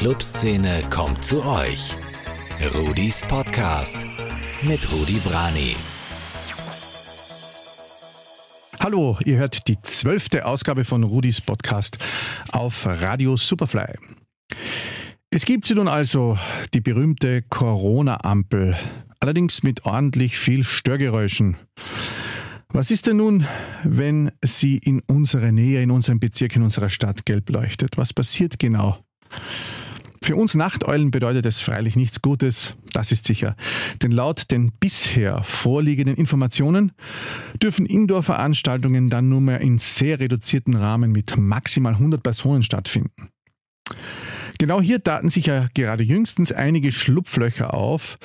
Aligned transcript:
Clubszene 0.00 0.82
kommt 0.88 1.22
zu 1.22 1.44
euch. 1.44 1.94
Rudis 2.74 3.20
Podcast 3.20 3.98
mit 4.62 4.90
Rudi 4.90 5.20
Vrani. 5.22 5.76
Hallo, 8.82 9.18
ihr 9.26 9.36
hört 9.36 9.68
die 9.68 9.78
zwölfte 9.82 10.46
Ausgabe 10.46 10.86
von 10.86 11.04
Rudis 11.04 11.42
Podcast 11.42 11.98
auf 12.50 12.86
Radio 12.86 13.36
Superfly. 13.36 13.92
Es 15.28 15.44
gibt 15.44 15.66
sie 15.66 15.74
nun 15.74 15.86
also, 15.86 16.38
die 16.72 16.80
berühmte 16.80 17.42
Corona-Ampel, 17.42 18.78
allerdings 19.18 19.62
mit 19.62 19.84
ordentlich 19.84 20.38
viel 20.38 20.64
Störgeräuschen. 20.64 21.58
Was 22.72 22.90
ist 22.90 23.06
denn 23.06 23.18
nun, 23.18 23.46
wenn 23.84 24.32
sie 24.42 24.78
in 24.78 25.00
unserer 25.00 25.52
Nähe, 25.52 25.82
in 25.82 25.90
unserem 25.90 26.20
Bezirk, 26.20 26.56
in 26.56 26.62
unserer 26.62 26.88
Stadt 26.88 27.26
gelb 27.26 27.50
leuchtet? 27.50 27.98
Was 27.98 28.14
passiert 28.14 28.58
genau? 28.58 28.96
Für 30.22 30.36
uns 30.36 30.54
Nachteulen 30.54 31.10
bedeutet 31.10 31.46
es 31.46 31.60
freilich 31.60 31.96
nichts 31.96 32.20
Gutes, 32.20 32.74
das 32.92 33.10
ist 33.10 33.24
sicher. 33.24 33.56
Denn 34.02 34.10
laut 34.10 34.50
den 34.50 34.70
bisher 34.78 35.42
vorliegenden 35.42 36.16
Informationen 36.16 36.92
dürfen 37.62 37.86
Indoor-Veranstaltungen 37.86 39.08
dann 39.08 39.30
nur 39.30 39.40
mehr 39.40 39.60
in 39.60 39.78
sehr 39.78 40.20
reduzierten 40.20 40.76
Rahmen 40.76 41.10
mit 41.10 41.38
maximal 41.38 41.94
100 41.94 42.22
Personen 42.22 42.62
stattfinden. 42.62 43.30
Genau 44.58 44.82
hier 44.82 45.02
taten 45.02 45.30
sich 45.30 45.46
ja 45.46 45.68
gerade 45.72 46.02
jüngstens 46.02 46.52
einige 46.52 46.92
Schlupflöcher 46.92 47.72
auf, 47.72 48.18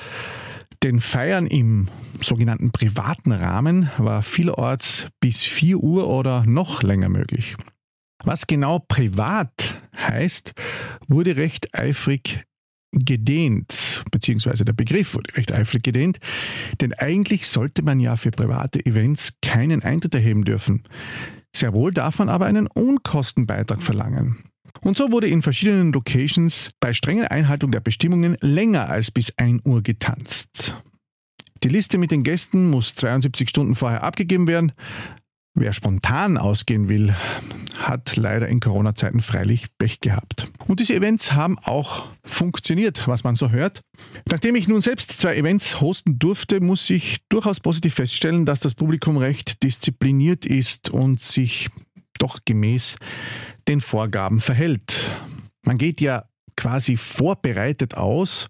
denn 0.82 1.00
Feiern 1.00 1.46
im 1.46 1.88
sogenannten 2.20 2.72
privaten 2.72 3.32
Rahmen 3.32 3.90
war 3.96 4.22
vielerorts 4.22 5.06
bis 5.18 5.42
4 5.44 5.78
Uhr 5.78 6.08
oder 6.08 6.44
noch 6.44 6.82
länger 6.82 7.08
möglich. 7.08 7.56
Was 8.24 8.46
genau 8.46 8.80
privat 8.80 9.80
heißt, 9.96 10.54
wurde 11.08 11.36
recht 11.36 11.74
eifrig 11.74 12.44
gedehnt, 12.92 14.04
beziehungsweise 14.10 14.64
der 14.64 14.72
Begriff 14.72 15.14
wurde 15.14 15.36
recht 15.36 15.52
eifrig 15.52 15.82
gedehnt, 15.82 16.18
denn 16.80 16.94
eigentlich 16.94 17.46
sollte 17.46 17.82
man 17.82 18.00
ja 18.00 18.16
für 18.16 18.30
private 18.30 18.84
Events 18.86 19.34
keinen 19.42 19.82
Eintritt 19.82 20.14
erheben 20.14 20.44
dürfen. 20.44 20.84
Sehr 21.54 21.72
wohl 21.72 21.92
darf 21.92 22.18
man 22.18 22.28
aber 22.28 22.46
einen 22.46 22.66
Unkostenbeitrag 22.66 23.82
verlangen. 23.82 24.44
Und 24.82 24.96
so 24.96 25.10
wurde 25.10 25.26
in 25.26 25.42
verschiedenen 25.42 25.92
Locations 25.92 26.70
bei 26.80 26.92
strenger 26.92 27.30
Einhaltung 27.30 27.70
der 27.70 27.80
Bestimmungen 27.80 28.36
länger 28.40 28.88
als 28.88 29.10
bis 29.10 29.32
1 29.38 29.62
Uhr 29.64 29.82
getanzt. 29.82 30.74
Die 31.62 31.68
Liste 31.68 31.96
mit 31.96 32.10
den 32.10 32.22
Gästen 32.22 32.68
muss 32.68 32.94
72 32.94 33.48
Stunden 33.48 33.74
vorher 33.74 34.02
abgegeben 34.02 34.46
werden. 34.46 34.72
Wer 35.58 35.72
spontan 35.72 36.36
ausgehen 36.36 36.90
will, 36.90 37.14
hat 37.78 38.14
leider 38.16 38.46
in 38.46 38.60
Corona-Zeiten 38.60 39.22
freilich 39.22 39.68
Pech 39.78 40.00
gehabt. 40.00 40.50
Und 40.66 40.80
diese 40.80 40.94
Events 40.94 41.32
haben 41.32 41.58
auch 41.58 42.08
funktioniert, 42.22 43.08
was 43.08 43.24
man 43.24 43.36
so 43.36 43.48
hört. 43.48 43.80
Nachdem 44.28 44.54
ich 44.54 44.68
nun 44.68 44.82
selbst 44.82 45.18
zwei 45.18 45.34
Events 45.34 45.80
hosten 45.80 46.18
durfte, 46.18 46.60
muss 46.60 46.90
ich 46.90 47.26
durchaus 47.30 47.60
positiv 47.60 47.94
feststellen, 47.94 48.44
dass 48.44 48.60
das 48.60 48.74
Publikum 48.74 49.16
recht 49.16 49.62
diszipliniert 49.62 50.44
ist 50.44 50.90
und 50.90 51.22
sich 51.22 51.70
doch 52.18 52.40
gemäß 52.44 52.96
den 53.66 53.80
Vorgaben 53.80 54.42
verhält. 54.42 55.10
Man 55.64 55.78
geht 55.78 56.02
ja 56.02 56.26
quasi 56.54 56.98
vorbereitet 56.98 57.94
aus 57.94 58.48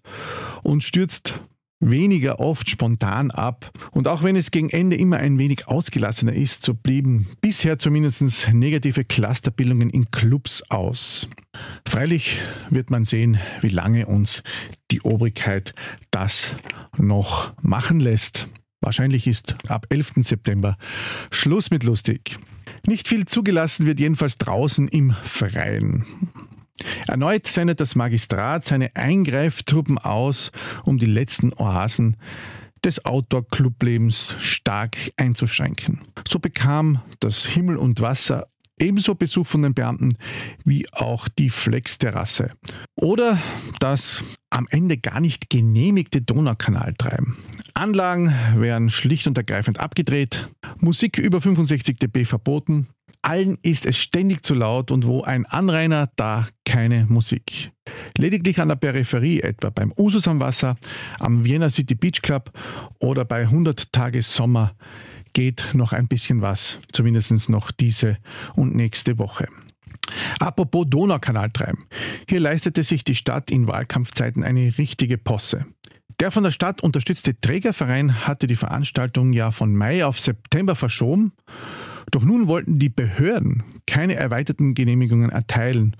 und 0.61 0.83
stürzt 0.83 1.39
weniger 1.79 2.39
oft 2.39 2.69
spontan 2.69 3.31
ab. 3.31 3.71
Und 3.91 4.07
auch 4.07 4.23
wenn 4.23 4.35
es 4.35 4.51
gegen 4.51 4.69
Ende 4.69 4.95
immer 4.95 5.17
ein 5.17 5.37
wenig 5.37 5.67
ausgelassener 5.67 6.33
ist, 6.33 6.63
so 6.63 6.73
blieben 6.73 7.27
bisher 7.41 7.77
zumindest 7.77 8.51
negative 8.53 9.03
Clusterbildungen 9.03 9.89
in 9.89 10.09
Clubs 10.11 10.63
aus. 10.69 11.27
Freilich 11.87 12.39
wird 12.69 12.89
man 12.89 13.03
sehen, 13.03 13.39
wie 13.61 13.69
lange 13.69 14.05
uns 14.05 14.43
die 14.91 15.01
Obrigkeit 15.01 15.73
das 16.11 16.53
noch 16.97 17.53
machen 17.61 17.99
lässt. 17.99 18.47
Wahrscheinlich 18.81 19.27
ist 19.27 19.55
ab 19.67 19.87
11. 19.89 20.13
September 20.17 20.77
Schluss 21.31 21.71
mit 21.71 21.83
lustig. 21.83 22.37
Nicht 22.85 23.07
viel 23.07 23.25
zugelassen 23.25 23.85
wird 23.85 23.99
jedenfalls 23.99 24.37
draußen 24.37 24.87
im 24.87 25.11
Freien. 25.11 26.05
Erneut 27.07 27.47
sendet 27.47 27.79
das 27.79 27.95
Magistrat 27.95 28.65
seine 28.65 28.95
Eingreiftruppen 28.95 29.97
aus, 29.97 30.51
um 30.83 30.97
die 30.97 31.05
letzten 31.05 31.53
Oasen 31.53 32.17
des 32.83 33.03
Outdoor-Clublebens 33.05 34.35
stark 34.39 34.97
einzuschränken. 35.17 36.01
So 36.27 36.39
bekam 36.39 37.01
das 37.19 37.45
Himmel 37.45 37.77
und 37.77 38.01
Wasser 38.01 38.47
ebenso 38.79 39.15
Besuch 39.15 39.47
von 39.47 39.63
den 39.63 39.73
Beamten 39.73 40.17
wie 40.63 40.87
auch 40.91 41.27
die 41.27 41.49
Flex-Terrasse. 41.49 42.51
Oder 42.95 43.39
das 43.79 44.23
am 44.49 44.67
Ende 44.69 44.97
gar 44.97 45.19
nicht 45.19 45.49
genehmigte 45.49 46.21
Donaukanaltreiben. 46.21 47.37
Anlagen 47.73 48.33
werden 48.55 48.89
schlicht 48.89 49.27
und 49.27 49.37
ergreifend 49.37 49.79
abgedreht, 49.79 50.47
Musik 50.79 51.17
über 51.17 51.41
65 51.41 51.97
dB 51.97 52.25
verboten, 52.25 52.87
allen 53.27 53.57
ist 53.61 53.85
es 53.85 53.97
ständig 53.97 54.45
zu 54.45 54.53
laut 54.53 54.89
und 54.89 55.05
wo 55.05 55.21
ein 55.21 55.45
Anrainer, 55.45 56.09
da 56.15 56.47
keine 56.63 57.05
Musik. 57.09 57.71
Lediglich 58.17 58.59
an 58.61 58.69
der 58.69 58.77
Peripherie, 58.77 59.41
etwa 59.41 59.69
beim 59.69 59.93
Usus 59.97 60.29
am 60.29 60.39
Wasser, 60.39 60.77
am 61.19 61.43
Vienna 61.43 61.69
City 61.69 61.93
Beach 61.93 62.21
Club 62.21 62.51
oder 62.99 63.25
bei 63.25 63.41
100 63.41 63.91
Tage 63.91 64.21
Sommer, 64.21 64.75
geht 65.33 65.71
noch 65.73 65.91
ein 65.91 66.07
bisschen 66.07 66.41
was, 66.41 66.79
zumindest 66.93 67.49
noch 67.49 67.71
diese 67.71 68.17
und 68.55 68.75
nächste 68.75 69.17
Woche. 69.17 69.47
Apropos 70.39 70.85
Donaukanaltreiben. 70.89 71.83
Hier 72.29 72.39
leistete 72.39 72.81
sich 72.81 73.03
die 73.03 73.15
Stadt 73.15 73.51
in 73.51 73.67
Wahlkampfzeiten 73.67 74.41
eine 74.43 74.77
richtige 74.77 75.17
Posse. 75.17 75.65
Der 76.21 76.31
von 76.31 76.43
der 76.43 76.51
Stadt 76.51 76.81
unterstützte 76.81 77.39
Trägerverein 77.39 78.25
hatte 78.25 78.47
die 78.47 78.55
Veranstaltung 78.55 79.33
ja 79.33 79.51
von 79.51 79.75
Mai 79.75 80.05
auf 80.05 80.17
September 80.17 80.75
verschoben 80.75 81.33
doch 82.11 82.23
nun 82.23 82.47
wollten 82.47 82.79
die 82.79 82.89
Behörden 82.89 83.63
keine 83.85 84.15
erweiterten 84.15 84.73
Genehmigungen 84.73 85.29
erteilen. 85.29 85.95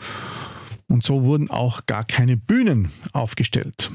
Und 0.87 1.03
so 1.03 1.23
wurden 1.23 1.49
auch 1.49 1.85
gar 1.85 2.05
keine 2.05 2.37
Bühnen 2.37 2.89
aufgestellt. 3.11 3.91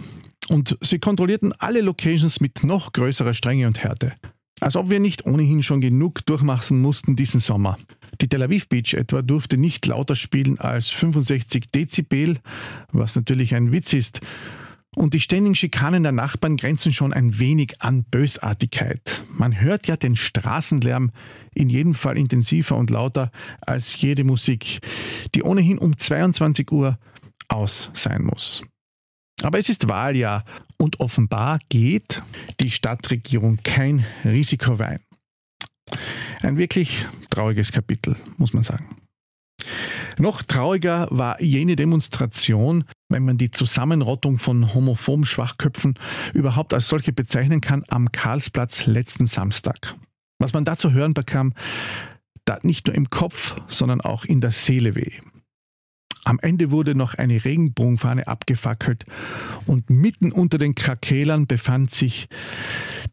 Und 0.49 0.77
sie 0.83 0.99
kontrollierten 0.99 1.53
alle 1.59 1.81
Locations 1.81 2.41
mit 2.41 2.65
noch 2.65 2.93
größerer 2.93 3.33
Strenge 3.33 3.67
und 3.67 3.83
Härte. 3.83 4.13
Als 4.61 4.77
ob 4.77 4.91
wir 4.91 5.01
nicht 5.01 5.27
ohnehin 5.27 5.63
schon 5.63 5.81
genug 5.81 6.25
durchmachen 6.27 6.81
mussten 6.81 7.17
diesen 7.17 7.41
Sommer. 7.41 7.79
Die 8.21 8.29
Tel 8.29 8.43
Aviv 8.43 8.69
Beach 8.69 8.95
etwa 8.95 9.23
durfte 9.23 9.57
nicht 9.57 9.87
lauter 9.87 10.15
spielen 10.15 10.61
als 10.61 10.91
65 10.91 11.71
Dezibel, 11.73 12.39
was 12.93 13.17
natürlich 13.17 13.55
ein 13.55 13.73
Witz 13.73 13.93
ist. 13.93 14.21
Und 14.95 15.15
die 15.15 15.21
ständigen 15.21 15.55
Schikanen 15.55 16.03
der 16.03 16.13
Nachbarn 16.13 16.57
grenzen 16.57 16.93
schon 16.93 17.15
ein 17.15 17.39
wenig 17.39 17.81
an 17.81 18.05
Bösartigkeit. 18.05 19.23
Man 19.31 19.59
hört 19.59 19.87
ja 19.87 19.97
den 19.97 20.17
Straßenlärm 20.17 21.13
in 21.55 21.71
jedem 21.71 21.95
Fall 21.95 22.19
intensiver 22.19 22.77
und 22.77 22.91
lauter 22.91 23.31
als 23.63 24.01
jede 24.01 24.25
Musik, 24.25 24.81
die 25.35 25.43
ohnehin 25.43 25.79
um 25.79 25.97
22 25.97 26.71
Uhr 26.73 26.99
aus 27.49 27.91
sein 27.95 28.23
muss. 28.23 28.65
Aber 29.43 29.59
es 29.59 29.69
ist 29.69 29.89
Wahljahr 29.89 30.45
und 30.79 31.01
offenbar 31.01 31.59
geht 31.69 32.23
die 32.61 32.71
Stadtregierung 32.71 33.59
kein 33.63 34.05
Risiko 34.25 34.79
ein. 34.79 35.01
Ein 36.43 36.59
wirklich 36.59 37.07
trauriges 37.31 37.73
Kapitel, 37.73 38.17
muss 38.37 38.53
man 38.53 38.63
sagen. 38.63 38.97
Noch 40.19 40.43
trauriger 40.43 41.09
war 41.11 41.41
jene 41.41 41.77
Demonstration, 41.77 42.85
wenn 43.13 43.25
man 43.25 43.39
die 43.39 43.51
Zusammenrottung 43.51 44.39
von 44.39 44.75
homophoben 44.75 45.25
Schwachköpfen 45.25 45.95
überhaupt 46.35 46.75
als 46.75 46.89
solche 46.89 47.13
bezeichnen 47.13 47.61
kann, 47.61 47.85
am 47.89 48.11
Karlsplatz 48.11 48.87
letzten 48.87 49.27
Samstag. 49.27 49.95
Was 50.39 50.53
man 50.53 50.65
da 50.65 50.77
zu 50.77 50.93
hören 50.93 51.15
bekam, 51.15 51.55
tat 52.45 52.65
nicht 52.65 52.87
nur 52.87 52.97
im 52.97 53.11
Kopf, 53.11 53.57
sondern 53.69 54.01
auch 54.01 54.25
in 54.25 54.41
der 54.41 54.51
Seele 54.51 54.95
weh. 54.95 55.21
Am 56.25 56.39
Ende 56.41 56.71
wurde 56.71 56.95
noch 56.95 57.15
eine 57.15 57.45
Regenbogenfahne 57.45 58.29
abgefackelt 58.29 59.05
und 59.67 59.91
mitten 59.91 60.31
unter 60.31 60.57
den 60.57 60.75
Krakelern 60.75 61.47
befand 61.47 61.91
sich 61.91 62.29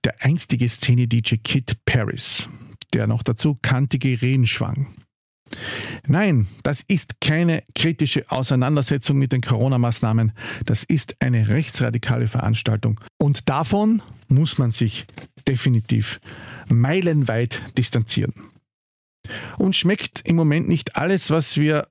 der 0.04 0.24
einstige 0.24 0.70
Szene-DJ 0.70 1.38
Kid 1.38 1.78
Paris, 1.86 2.50
der 2.94 3.08
noch 3.08 3.24
dazu 3.24 3.56
kantige 3.56 4.22
Rehen 4.22 4.46
schwang. 4.46 4.88
Nein, 6.08 6.48
das 6.64 6.82
ist 6.88 7.22
keine 7.22 7.64
kritische 7.76 8.30
Auseinandersetzung 8.30 9.18
mit 9.18 9.32
den 9.32 9.42
Corona-Maßnahmen. 9.42 10.32
Das 10.66 10.84
ist 10.84 11.16
eine 11.20 11.48
rechtsradikale 11.48 12.28
Veranstaltung. 12.28 13.00
Und 13.18 13.50
davon 13.50 14.02
muss 14.28 14.58
man 14.58 14.72
sich 14.72 15.06
definitiv 15.48 16.20
meilenweit 16.68 17.62
distanzieren. 17.78 18.34
Und 19.58 19.76
schmeckt 19.76 20.22
im 20.26 20.36
Moment 20.36 20.68
nicht 20.68 20.96
alles, 20.96 21.30
was 21.30 21.58
wir 21.58 21.88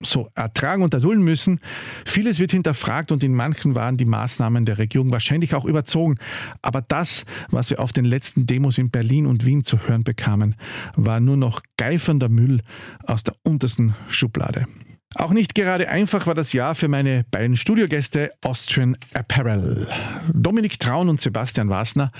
so 0.00 0.28
ertragen 0.34 0.82
und 0.82 0.94
erdulden 0.94 1.24
müssen. 1.24 1.60
Vieles 2.04 2.38
wird 2.38 2.52
hinterfragt 2.52 3.10
und 3.10 3.24
in 3.24 3.34
manchen 3.34 3.74
waren 3.74 3.96
die 3.96 4.04
Maßnahmen 4.04 4.64
der 4.64 4.78
Regierung 4.78 5.10
wahrscheinlich 5.10 5.54
auch 5.54 5.64
überzogen. 5.64 6.16
Aber 6.62 6.82
das, 6.82 7.24
was 7.50 7.70
wir 7.70 7.80
auf 7.80 7.92
den 7.92 8.04
letzten 8.04 8.46
Demos 8.46 8.78
in 8.78 8.90
Berlin 8.90 9.26
und 9.26 9.44
Wien 9.44 9.64
zu 9.64 9.80
hören 9.86 10.04
bekamen, 10.04 10.54
war 10.94 11.20
nur 11.20 11.36
noch 11.36 11.62
geifernder 11.76 12.28
Müll 12.28 12.60
aus 13.04 13.24
der 13.24 13.34
untersten 13.42 13.96
Schublade. 14.08 14.66
Auch 15.14 15.30
nicht 15.30 15.54
gerade 15.54 15.88
einfach 15.88 16.26
war 16.26 16.34
das 16.34 16.52
Jahr 16.52 16.74
für 16.74 16.88
meine 16.88 17.24
beiden 17.30 17.56
Studiogäste 17.56 18.30
Austrian 18.42 18.96
Apparel. 19.14 19.88
Dominik 20.34 20.78
Traun 20.78 21.08
und 21.08 21.20
Sebastian 21.20 21.70
Wasner 21.70 22.12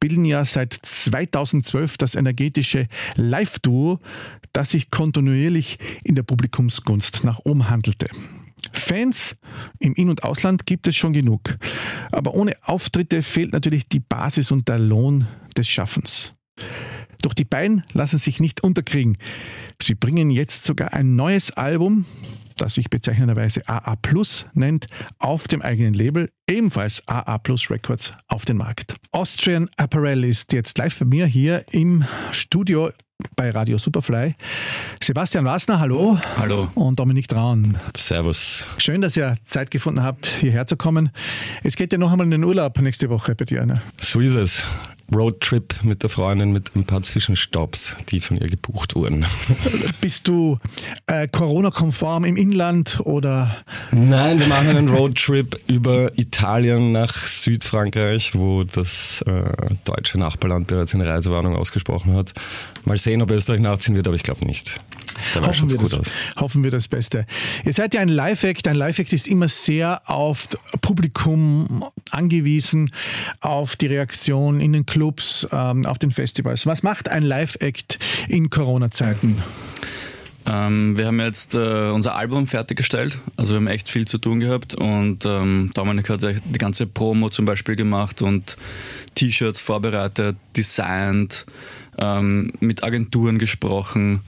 bilden 0.00 0.24
ja 0.24 0.44
seit 0.44 0.74
2012 0.74 1.98
das 1.98 2.16
energetische 2.16 2.88
Live-Duo, 3.14 4.00
das 4.52 4.70
sich 4.70 4.90
kontinuierlich 4.90 5.78
in 6.02 6.16
der 6.16 6.24
Publikumsgunst 6.24 7.22
nach 7.22 7.38
oben 7.44 7.70
handelte. 7.70 8.08
Fans 8.72 9.36
im 9.78 9.94
In- 9.94 10.10
und 10.10 10.24
Ausland 10.24 10.66
gibt 10.66 10.88
es 10.88 10.96
schon 10.96 11.12
genug. 11.12 11.58
Aber 12.10 12.34
ohne 12.34 12.54
Auftritte 12.62 13.22
fehlt 13.22 13.52
natürlich 13.52 13.88
die 13.88 14.00
Basis 14.00 14.50
und 14.50 14.68
der 14.68 14.78
Lohn 14.78 15.28
des 15.56 15.68
Schaffens. 15.68 16.34
Doch 17.22 17.34
die 17.34 17.44
beiden 17.44 17.84
lassen 17.92 18.18
sich 18.18 18.40
nicht 18.40 18.62
unterkriegen. 18.62 19.16
Sie 19.80 19.94
bringen 19.94 20.30
jetzt 20.30 20.64
sogar 20.64 20.92
ein 20.92 21.16
neues 21.16 21.50
Album, 21.52 22.04
das 22.56 22.74
sich 22.74 22.90
bezeichnenderweise 22.90 23.66
AA 23.68 23.96
Plus 23.96 24.46
nennt, 24.54 24.86
auf 25.18 25.48
dem 25.48 25.62
eigenen 25.62 25.94
Label, 25.94 26.30
ebenfalls 26.48 27.02
AA 27.06 27.38
Plus 27.38 27.70
Records, 27.70 28.12
auf 28.28 28.44
den 28.44 28.58
Markt. 28.58 28.96
Austrian 29.12 29.70
Apparel 29.76 30.24
ist 30.24 30.52
jetzt 30.52 30.76
live 30.78 30.98
bei 30.98 31.04
mir 31.06 31.26
hier 31.26 31.64
im 31.70 32.04
Studio 32.32 32.90
bei 33.36 33.50
Radio 33.50 33.78
Superfly. 33.78 34.34
Sebastian 35.00 35.44
Wassner, 35.44 35.78
hallo. 35.78 36.18
Hallo. 36.36 36.68
Und 36.74 36.98
Dominik 36.98 37.28
Traun. 37.28 37.78
Servus. 37.96 38.66
Schön, 38.78 39.00
dass 39.00 39.16
ihr 39.16 39.36
Zeit 39.44 39.70
gefunden 39.70 40.02
habt, 40.02 40.26
hierher 40.26 40.66
zu 40.66 40.76
kommen. 40.76 41.10
Es 41.62 41.76
geht 41.76 41.92
ja 41.92 41.98
noch 41.98 42.10
einmal 42.10 42.26
in 42.26 42.32
den 42.32 42.44
Urlaub 42.44 42.80
nächste 42.80 43.10
Woche 43.10 43.34
bei 43.36 43.44
dir. 43.44 43.64
Ne? 43.64 43.80
So 44.00 44.20
ist 44.20 44.34
es. 44.34 44.64
Roadtrip 45.14 45.82
mit 45.82 46.02
der 46.02 46.10
Freundin 46.10 46.52
mit 46.52 46.74
ein 46.74 46.84
paar 46.84 47.02
Zwischenstopps, 47.02 47.96
die 48.10 48.20
von 48.20 48.36
ihr 48.36 48.48
gebucht 48.48 48.94
wurden. 48.94 49.24
Bist 50.00 50.28
du 50.28 50.58
äh, 51.06 51.28
Corona-konform 51.28 52.24
im 52.24 52.36
Inland 52.36 53.00
oder? 53.04 53.56
Nein, 53.90 54.38
wir 54.38 54.46
machen 54.46 54.68
einen 54.68 54.88
Roadtrip 54.88 55.58
über 55.66 56.16
Italien 56.18 56.92
nach 56.92 57.14
Südfrankreich, 57.14 58.34
wo 58.34 58.64
das 58.64 59.22
äh, 59.26 59.74
deutsche 59.84 60.18
Nachbarland 60.18 60.66
bereits 60.66 60.94
eine 60.94 61.06
Reisewarnung 61.06 61.56
ausgesprochen 61.56 62.14
hat. 62.14 62.32
Mal 62.84 62.98
sehen, 62.98 63.22
ob 63.22 63.30
Österreich 63.30 63.60
nachziehen 63.60 63.96
wird, 63.96 64.06
aber 64.06 64.16
ich 64.16 64.22
glaube 64.22 64.44
nicht. 64.44 64.80
Da 65.34 65.46
hoffen, 65.46 65.70
wir 65.70 65.78
gut 65.78 65.92
das, 65.92 66.00
aus. 66.00 66.12
hoffen 66.36 66.64
wir 66.64 66.70
das 66.70 66.88
Beste. 66.88 67.26
Ihr 67.64 67.72
seid 67.72 67.94
ja 67.94 68.00
ein 68.00 68.08
Live-Act. 68.08 68.68
Ein 68.68 68.76
Live-Act 68.76 69.12
ist 69.12 69.28
immer 69.28 69.48
sehr 69.48 70.02
auf 70.06 70.48
Publikum 70.80 71.84
angewiesen, 72.10 72.90
auf 73.40 73.76
die 73.76 73.86
Reaktion 73.86 74.60
in 74.60 74.72
den 74.72 74.86
Clubs, 74.86 75.46
ähm, 75.52 75.86
auf 75.86 75.98
den 75.98 76.10
Festivals. 76.10 76.66
Was 76.66 76.82
macht 76.82 77.08
ein 77.08 77.22
Live-Act 77.22 77.98
in 78.28 78.50
Corona-Zeiten? 78.50 79.42
Ähm, 80.44 80.98
wir 80.98 81.06
haben 81.06 81.20
jetzt 81.20 81.54
äh, 81.54 81.90
unser 81.90 82.16
Album 82.16 82.46
fertiggestellt. 82.46 83.18
Also 83.36 83.54
wir 83.54 83.56
haben 83.58 83.68
echt 83.68 83.88
viel 83.88 84.06
zu 84.06 84.18
tun 84.18 84.40
gehabt 84.40 84.74
und 84.74 85.24
ähm, 85.24 85.70
Dominik 85.74 86.08
hat 86.08 86.22
die 86.22 86.58
ganze 86.58 86.86
Promo 86.86 87.30
zum 87.30 87.44
Beispiel 87.44 87.76
gemacht 87.76 88.22
und 88.22 88.56
T-Shirts 89.14 89.60
vorbereitet, 89.60 90.36
designt, 90.56 91.46
ähm, 91.98 92.52
mit 92.60 92.82
Agenturen 92.82 93.38
gesprochen. 93.38 94.20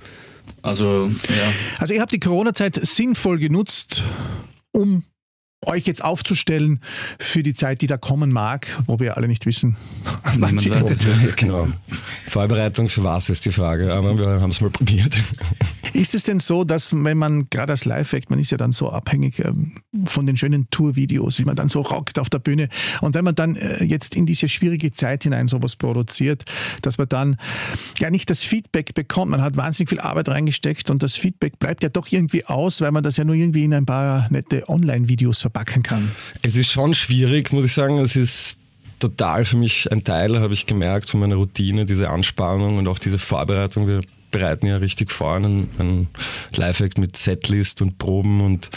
Also, 0.64 1.10
ja. 1.28 1.52
Also 1.78 1.92
ihr 1.92 2.00
habt 2.00 2.12
die 2.12 2.20
Corona-Zeit 2.20 2.76
sinnvoll 2.76 3.38
genutzt, 3.38 4.02
um 4.72 5.04
euch 5.66 5.86
jetzt 5.86 6.04
aufzustellen 6.04 6.80
für 7.18 7.42
die 7.42 7.54
Zeit, 7.54 7.80
die 7.82 7.86
da 7.86 7.96
kommen 7.96 8.32
mag, 8.32 8.66
wo 8.86 9.00
wir 9.00 9.16
alle 9.16 9.28
nicht 9.28 9.46
wissen. 9.46 9.76
Wann 10.38 10.58
sie 10.58 10.70
weiß 10.70 11.06
genau. 11.36 11.68
Vorbereitung 12.26 12.88
für 12.88 13.02
was 13.04 13.30
ist 13.30 13.44
die 13.44 13.50
Frage, 13.50 13.92
aber 13.92 14.18
wir 14.18 14.40
haben 14.40 14.50
es 14.50 14.60
mal 14.60 14.70
probiert. 14.70 15.16
Ist 15.92 16.14
es 16.14 16.24
denn 16.24 16.40
so, 16.40 16.64
dass 16.64 16.92
wenn 16.92 17.18
man 17.18 17.48
gerade 17.50 17.70
als 17.70 17.84
Live-Act, 17.84 18.28
man 18.28 18.40
ist 18.40 18.50
ja 18.50 18.56
dann 18.56 18.72
so 18.72 18.90
abhängig 18.90 19.38
ähm, 19.38 19.74
von 20.06 20.26
den 20.26 20.36
schönen 20.36 20.68
Tour-Videos, 20.70 21.38
wie 21.38 21.44
man 21.44 21.54
dann 21.54 21.68
so 21.68 21.82
rockt 21.82 22.18
auf 22.18 22.28
der 22.28 22.40
Bühne 22.40 22.68
und 23.00 23.14
wenn 23.14 23.24
man 23.24 23.36
dann 23.36 23.54
äh, 23.54 23.84
jetzt 23.84 24.16
in 24.16 24.26
diese 24.26 24.48
schwierige 24.48 24.90
Zeit 24.92 25.22
hinein 25.22 25.46
sowas 25.46 25.76
produziert, 25.76 26.46
dass 26.82 26.98
man 26.98 27.08
dann 27.08 27.36
ja 27.98 28.10
nicht 28.10 28.28
das 28.28 28.42
Feedback 28.42 28.94
bekommt. 28.94 29.30
Man 29.30 29.40
hat 29.40 29.56
wahnsinnig 29.56 29.90
viel 29.90 30.00
Arbeit 30.00 30.28
reingesteckt 30.28 30.90
und 30.90 31.04
das 31.04 31.14
Feedback 31.14 31.60
bleibt 31.60 31.84
ja 31.84 31.90
doch 31.90 32.10
irgendwie 32.10 32.44
aus, 32.44 32.80
weil 32.80 32.90
man 32.90 33.04
das 33.04 33.16
ja 33.16 33.24
nur 33.24 33.36
irgendwie 33.36 33.62
in 33.62 33.72
ein 33.72 33.86
paar 33.86 34.26
nette 34.30 34.68
Online-Videos 34.68 35.42
verbindet 35.42 35.53
verpacken 35.54 35.82
kann? 35.82 36.10
Es 36.42 36.56
ist 36.56 36.70
schon 36.70 36.94
schwierig, 36.94 37.52
muss 37.52 37.64
ich 37.64 37.72
sagen. 37.72 37.98
Es 37.98 38.16
ist 38.16 38.58
total 38.98 39.44
für 39.44 39.56
mich 39.56 39.90
ein 39.92 40.04
Teil, 40.04 40.40
habe 40.40 40.52
ich 40.52 40.66
gemerkt, 40.66 41.10
von 41.10 41.20
meiner 41.20 41.36
Routine, 41.36 41.86
diese 41.86 42.10
Anspannung 42.10 42.78
und 42.78 42.88
auch 42.88 42.98
diese 42.98 43.18
Vorbereitung. 43.18 43.86
Wir 43.86 44.00
bereiten 44.30 44.66
ja 44.66 44.76
richtig 44.76 45.12
vor 45.12 45.36
einen, 45.36 45.68
einen 45.78 46.08
Live-Act 46.54 46.98
mit 46.98 47.16
Setlist 47.16 47.82
und 47.82 47.98
Proben 47.98 48.40
und 48.40 48.70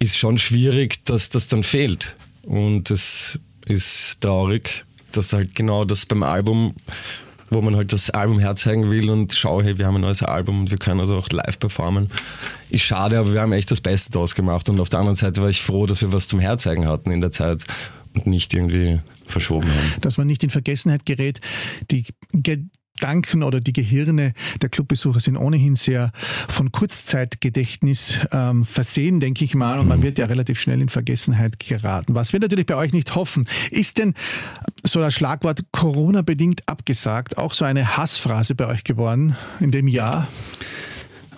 ist 0.00 0.18
schon 0.18 0.38
schwierig, 0.38 1.04
dass 1.04 1.28
das 1.28 1.46
dann 1.46 1.62
fehlt. 1.62 2.16
Und 2.42 2.90
es 2.90 3.38
ist 3.66 4.20
traurig, 4.20 4.84
dass 5.12 5.32
halt 5.32 5.54
genau 5.54 5.84
das 5.84 6.04
beim 6.06 6.22
Album 6.22 6.74
wo 7.50 7.60
man 7.60 7.76
halt 7.76 7.92
das 7.92 8.10
Album 8.10 8.38
herzeigen 8.38 8.90
will 8.90 9.10
und 9.10 9.32
schau, 9.32 9.62
hey, 9.62 9.78
wir 9.78 9.86
haben 9.86 9.96
ein 9.96 10.00
neues 10.00 10.22
Album 10.22 10.60
und 10.60 10.70
wir 10.70 10.78
können 10.78 11.00
also 11.00 11.16
auch 11.16 11.28
live 11.30 11.58
performen. 11.58 12.08
Ist 12.70 12.82
schade, 12.82 13.18
aber 13.18 13.32
wir 13.32 13.40
haben 13.40 13.52
echt 13.52 13.70
das 13.70 13.80
Beste 13.80 14.12
daraus 14.12 14.34
gemacht. 14.34 14.68
Und 14.68 14.80
auf 14.80 14.88
der 14.88 15.00
anderen 15.00 15.16
Seite 15.16 15.42
war 15.42 15.48
ich 15.48 15.62
froh, 15.62 15.86
dass 15.86 16.00
wir 16.00 16.12
was 16.12 16.28
zum 16.28 16.40
Herzeigen 16.40 16.86
hatten 16.86 17.10
in 17.10 17.20
der 17.20 17.30
Zeit 17.30 17.64
und 18.14 18.26
nicht 18.26 18.54
irgendwie 18.54 19.00
verschoben 19.26 19.68
haben. 19.68 20.00
Dass 20.00 20.16
man 20.16 20.26
nicht 20.26 20.44
in 20.44 20.50
Vergessenheit 20.50 21.06
gerät. 21.06 21.40
Die 21.90 22.04
Gedanken 22.96 23.42
oder 23.42 23.60
die 23.60 23.72
Gehirne 23.72 24.34
der 24.62 24.68
Clubbesucher 24.68 25.18
sind 25.18 25.36
ohnehin 25.36 25.74
sehr 25.74 26.12
von 26.48 26.70
Kurzzeitgedächtnis 26.70 28.20
ähm, 28.30 28.64
versehen, 28.64 29.18
denke 29.18 29.44
ich 29.44 29.56
mal. 29.56 29.80
Und 29.80 29.88
man 29.88 29.98
mhm. 29.98 30.04
wird 30.04 30.18
ja 30.18 30.26
relativ 30.26 30.60
schnell 30.60 30.80
in 30.80 30.88
Vergessenheit 30.88 31.58
geraten. 31.58 32.14
Was 32.14 32.32
wir 32.32 32.40
natürlich 32.40 32.66
bei 32.66 32.76
euch 32.76 32.92
nicht 32.92 33.14
hoffen, 33.16 33.48
ist 33.70 33.98
denn 33.98 34.14
so 34.84 35.00
das 35.00 35.14
Schlagwort 35.14 35.64
Corona-bedingt 35.72 36.68
abgesagt 36.68 37.36
auch 37.36 37.52
so 37.52 37.64
eine 37.64 37.96
Hassphrase 37.96 38.54
bei 38.54 38.66
euch 38.66 38.84
geworden 38.84 39.36
in 39.58 39.72
dem 39.72 39.88
Jahr? 39.88 40.28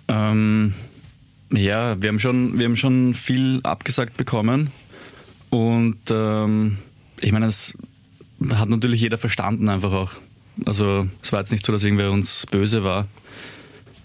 Ähm, 0.09 0.75
ja, 1.51 2.01
wir 2.01 2.11
haben, 2.11 2.21
schon, 2.21 2.59
wir 2.59 2.67
haben 2.67 2.77
schon 2.77 3.15
viel 3.15 3.61
abgesagt 3.63 4.19
bekommen. 4.19 4.71
Und 5.49 5.99
ähm, 6.11 6.77
ich 7.21 7.33
meine, 7.33 7.47
es 7.47 7.79
hat 8.53 8.69
natürlich 8.69 9.01
jeder 9.01 9.17
verstanden 9.17 9.71
einfach 9.71 9.93
auch. 9.93 10.13
Also 10.65 11.07
es 11.23 11.33
war 11.33 11.41
jetzt 11.41 11.53
nicht 11.53 11.67
so, 11.67 11.73
dass 11.73 11.85
irgendwer 11.85 12.11
uns 12.11 12.47
böse 12.47 12.85
war. 12.85 13.07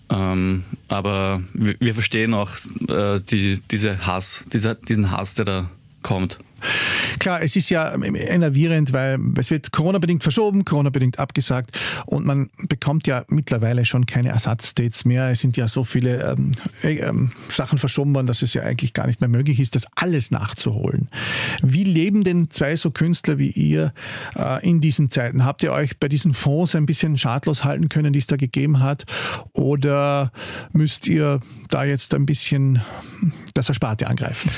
Ähm, 0.10 0.66
aber 0.90 1.42
wir, 1.54 1.76
wir, 1.80 1.94
verstehen 1.94 2.34
auch 2.34 2.52
äh, 2.90 3.22
die, 3.22 3.62
diese 3.72 4.06
Hass, 4.06 4.44
dieser, 4.52 4.76
diesen 4.76 5.12
Hass, 5.12 5.36
der 5.36 5.46
da 5.46 5.70
kommt. 6.04 6.38
Klar, 7.20 7.42
es 7.42 7.56
ist 7.56 7.70
ja 7.70 7.94
enervierend, 7.94 8.94
weil 8.94 9.20
es 9.38 9.52
wird 9.52 9.72
Corona-bedingt 9.72 10.24
verschoben, 10.24 10.66
Corona-bedingt 10.66 11.20
abgesagt 11.20 11.78
und 12.06 12.26
man 12.26 12.50
bekommt 12.70 13.08
ja 13.08 13.26
mittlerweile 13.28 13.86
schon 13.86 14.06
keine 14.06 14.30
Ersatzdates 14.30 15.06
mehr. 15.06 15.30
Es 15.30 15.40
sind 15.40 15.58
ja 15.58 15.68
so 15.68 15.84
viele 15.84 16.32
ähm, 16.32 16.52
äh, 16.84 16.98
ähm, 16.98 17.32
Sachen 17.52 17.78
verschoben 17.78 18.14
worden, 18.16 18.28
dass 18.28 18.42
es 18.42 18.54
ja 18.54 18.64
eigentlich 18.64 18.94
gar 18.94 19.08
nicht 19.08 19.22
mehr 19.22 19.30
möglich 19.30 19.60
ist, 19.60 19.76
das 19.76 19.86
alles 19.96 20.32
nachzuholen. 20.32 21.10
Wie 21.62 21.84
leben 21.84 22.24
denn 22.24 22.50
zwei 22.50 22.76
so 22.76 22.92
Künstler 22.92 23.38
wie 23.38 23.52
ihr 23.52 23.94
äh, 24.36 24.68
in 24.68 24.82
diesen 24.82 25.12
Zeiten? 25.12 25.46
Habt 25.46 25.64
ihr 25.64 25.72
euch 25.72 25.98
bei 25.98 26.08
diesen 26.08 26.34
Fonds 26.34 26.76
ein 26.76 26.86
bisschen 26.86 27.18
schadlos 27.18 27.64
halten 27.64 27.90
können, 27.90 28.14
die 28.14 28.20
es 28.20 28.28
da 28.28 28.36
gegeben 28.36 28.80
hat? 28.80 29.06
Oder 29.54 30.32
müsst 30.72 31.08
ihr 31.08 31.40
da 31.70 31.84
jetzt 31.84 32.14
ein 32.14 32.26
bisschen 32.26 32.82
das 33.54 33.70
Ersparte 33.70 34.08
angreifen? 34.08 34.50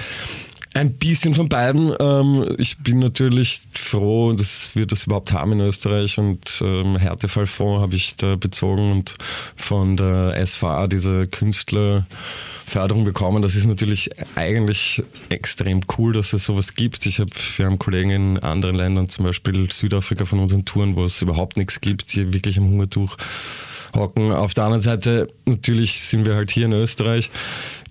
Ein 0.76 0.94
bisschen 0.94 1.36
von 1.36 1.50
beiden. 1.50 1.94
Ähm, 2.00 2.56
ich 2.58 2.80
bin 2.80 2.98
natürlich 2.98 3.62
froh, 3.74 4.34
dass 4.34 4.76
wir 4.76 4.88
das 4.88 5.06
überhaupt 5.06 5.32
haben 5.32 5.52
in 5.52 5.60
Österreich 5.60 6.18
und 6.18 6.62
ähm, 6.66 6.96
Härtefallfonds 6.96 7.82
habe 7.82 7.96
ich 7.96 8.16
da 8.16 8.36
bezogen 8.36 8.92
und 8.92 9.16
von 9.56 9.98
der 9.98 10.44
SVA 10.44 10.88
diese 10.88 11.28
Künstlerförderung 11.28 13.06
bekommen. 13.06 13.44
Das 13.44 13.54
ist 13.54 13.66
natürlich 13.68 14.10
eigentlich 14.36 15.04
extrem 15.30 15.82
cool, 16.00 16.14
dass 16.14 16.34
es 16.34 16.46
sowas 16.46 16.74
gibt. 16.74 17.06
Ich 17.06 17.20
habe, 17.20 17.30
wir 17.58 17.68
haben 17.68 17.78
Kollegen 17.78 18.10
in 18.10 18.40
anderen 18.40 18.76
Ländern, 18.76 19.10
zum 19.10 19.26
Beispiel 19.26 19.72
Südafrika 19.72 20.26
von 20.26 20.40
unseren 20.40 20.66
Touren, 20.66 20.96
wo 20.96 21.04
es 21.04 21.22
überhaupt 21.22 21.56
nichts 21.56 21.82
gibt, 21.82 22.12
die 22.16 22.34
wirklich 22.34 22.58
im 22.58 22.66
Hungertuch 22.66 23.16
hocken. 23.96 24.32
Auf 24.32 24.54
der 24.54 24.66
anderen 24.66 24.82
Seite, 24.82 25.28
natürlich 25.46 26.02
sind 26.02 26.26
wir 26.26 26.36
halt 26.36 26.52
hier 26.52 26.66
in 26.66 26.74
Österreich. 26.74 27.32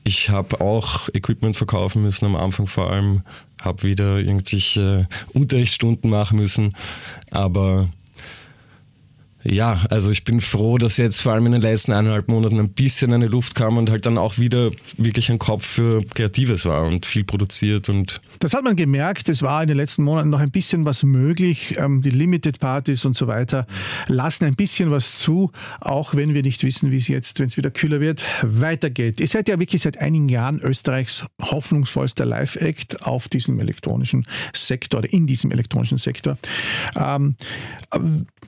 Ich 0.04 0.30
habe 0.30 0.60
auch 0.60 1.08
Equipment 1.12 1.56
verkaufen 1.56 2.02
müssen 2.02 2.26
am 2.26 2.36
Anfang 2.36 2.66
vor 2.66 2.90
allem, 2.90 3.22
habe 3.62 3.84
wieder 3.84 4.18
irgendwelche 4.18 5.08
Unterrichtsstunden 5.32 6.10
machen 6.10 6.38
müssen, 6.38 6.74
aber 7.30 7.88
Ja, 9.44 9.80
also 9.90 10.12
ich 10.12 10.22
bin 10.22 10.40
froh, 10.40 10.78
dass 10.78 10.98
jetzt 10.98 11.20
vor 11.20 11.32
allem 11.32 11.46
in 11.46 11.52
den 11.52 11.62
letzten 11.62 11.92
eineinhalb 11.92 12.28
Monaten 12.28 12.60
ein 12.60 12.72
bisschen 12.72 13.12
eine 13.12 13.26
Luft 13.26 13.56
kam 13.56 13.76
und 13.76 13.90
halt 13.90 14.06
dann 14.06 14.16
auch 14.16 14.38
wieder 14.38 14.70
wirklich 14.96 15.30
ein 15.30 15.38
Kopf 15.38 15.66
für 15.66 16.04
Kreatives 16.04 16.64
war 16.64 16.84
und 16.84 17.06
viel 17.06 17.24
produziert 17.24 17.88
und. 17.88 18.20
Das 18.38 18.54
hat 18.54 18.62
man 18.62 18.76
gemerkt, 18.76 19.28
es 19.28 19.42
war 19.42 19.62
in 19.62 19.68
den 19.68 19.76
letzten 19.76 20.04
Monaten 20.04 20.30
noch 20.30 20.38
ein 20.40 20.52
bisschen 20.52 20.84
was 20.84 21.02
möglich. 21.02 21.76
Ähm, 21.76 22.02
die 22.02 22.10
Limited 22.10 22.60
Partys 22.60 23.04
und 23.04 23.16
so 23.16 23.26
weiter 23.26 23.66
lassen 24.06 24.44
ein 24.44 24.54
bisschen 24.54 24.90
was 24.90 25.18
zu, 25.18 25.50
auch 25.80 26.14
wenn 26.14 26.34
wir 26.34 26.42
nicht 26.42 26.62
wissen, 26.62 26.92
wie 26.92 26.98
es 26.98 27.08
jetzt, 27.08 27.40
wenn 27.40 27.46
es 27.46 27.56
wieder 27.56 27.70
kühler 27.70 28.00
wird, 28.00 28.24
weitergeht. 28.42 29.20
Ihr 29.20 29.28
seid 29.28 29.48
ja 29.48 29.58
wirklich 29.58 29.82
seit 29.82 29.98
einigen 29.98 30.28
Jahren 30.28 30.60
Österreichs 30.60 31.24
hoffnungsvollster 31.40 32.24
Live-Act 32.24 33.02
auf 33.06 33.28
diesem 33.28 33.58
elektronischen 33.58 34.24
Sektor 34.54 34.98
oder 34.98 35.12
in 35.12 35.26
diesem 35.26 35.50
elektronischen 35.50 35.98
Sektor. 35.98 36.38
Ähm, 36.94 37.34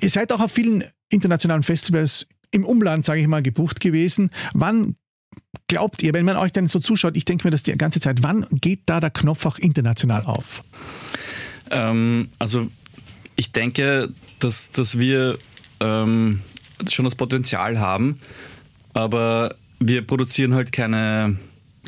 ihr 0.01 0.11
seid 0.11 0.33
auch 0.33 0.41
auf 0.41 0.53
vielen 0.53 0.84
internationalen 1.15 1.63
Festivals 1.63 2.27
im 2.51 2.65
Umland, 2.65 3.05
sage 3.05 3.21
ich 3.21 3.27
mal, 3.27 3.43
gebucht 3.43 3.81
gewesen. 3.81 4.31
Wann 4.53 4.97
glaubt 5.69 6.03
ihr, 6.03 6.13
wenn 6.13 6.25
man 6.25 6.37
euch 6.37 6.53
dann 6.53 6.69
so 6.69 6.79
zuschaut, 6.79 7.17
ich 7.17 7.25
denke 7.25 7.47
mir 7.47 7.51
das 7.51 7.63
die 7.63 7.77
ganze 7.77 8.01
Zeit, 8.01 8.23
wann 8.23 8.47
geht 8.51 8.83
da 8.87 9.01
der 9.01 9.11
Knopf 9.11 9.47
auch 9.47 9.59
international 9.59 10.25
auf? 10.25 10.63
Ähm, 11.71 12.29
also 12.39 12.69
ich 13.37 13.53
denke, 13.53 14.11
dass, 14.39 14.71
dass 14.73 14.99
wir 14.99 15.39
ähm, 15.81 16.41
schon 16.89 17.05
das 17.05 17.15
Potenzial 17.15 17.79
haben, 17.79 18.21
aber 18.93 19.57
wir 19.81 20.07
produzieren 20.07 20.55
halt 20.55 20.73
keine, 20.73 21.37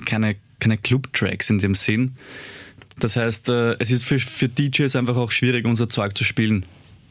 keine, 0.04 0.36
keine 0.58 0.78
Club-Tracks 0.78 1.50
in 1.50 1.58
dem 1.58 1.74
Sinn. 1.74 2.16
Das 2.98 3.16
heißt, 3.16 3.48
äh, 3.50 3.74
es 3.78 3.90
ist 3.90 4.04
für, 4.04 4.18
für 4.18 4.48
DJs 4.48 4.96
einfach 4.96 5.16
auch 5.16 5.30
schwierig, 5.30 5.66
unser 5.66 5.88
Zeug 5.88 6.16
zu 6.16 6.24
spielen. 6.24 6.64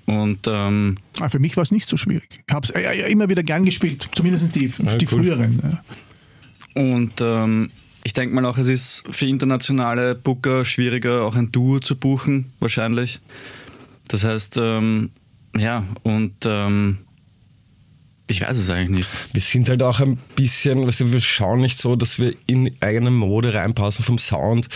Und 0.05 0.47
ähm, 0.47 0.97
ah, 1.19 1.29
für 1.29 1.39
mich 1.39 1.57
war 1.57 1.63
es 1.63 1.71
nicht 1.71 1.89
so 1.89 1.97
schwierig. 1.97 2.29
Ich 2.47 2.53
habe 2.53 2.67
es 2.67 2.71
äh, 2.71 3.11
immer 3.11 3.27
wieder 3.27 3.43
gern 3.43 3.65
gespielt, 3.65 4.07
zumindest 4.13 4.55
die, 4.55 4.71
ja, 4.83 4.95
die 4.95 5.07
cool. 5.11 5.23
früheren. 5.23 5.59
Ja. 5.63 6.81
Und 6.81 7.13
ähm, 7.21 7.71
ich 8.03 8.13
denke 8.13 8.35
mal 8.35 8.45
auch, 8.45 8.57
es 8.57 8.67
ist 8.67 9.03
für 9.09 9.25
internationale 9.25 10.13
Booker 10.13 10.63
schwieriger, 10.63 11.23
auch 11.23 11.35
ein 11.35 11.51
Duo 11.51 11.79
zu 11.79 11.95
buchen, 11.95 12.53
wahrscheinlich. 12.59 13.19
Das 14.07 14.23
heißt, 14.23 14.57
ähm, 14.57 15.09
ja, 15.57 15.83
und 16.03 16.35
ähm, 16.45 16.99
ich 18.27 18.41
weiß 18.41 18.57
es 18.57 18.69
eigentlich 18.69 18.89
nicht. 18.89 19.33
Wir 19.33 19.41
sind 19.41 19.69
halt 19.69 19.83
auch 19.83 19.99
ein 19.99 20.17
bisschen, 20.35 20.87
weißt 20.87 21.01
du, 21.01 21.11
wir 21.11 21.21
schauen 21.21 21.61
nicht 21.61 21.77
so, 21.77 21.95
dass 21.95 22.17
wir 22.17 22.35
in 22.47 22.75
eigene 22.79 23.11
Mode 23.11 23.53
reinpassen 23.53 24.03
vom 24.03 24.17
Sound. 24.17 24.67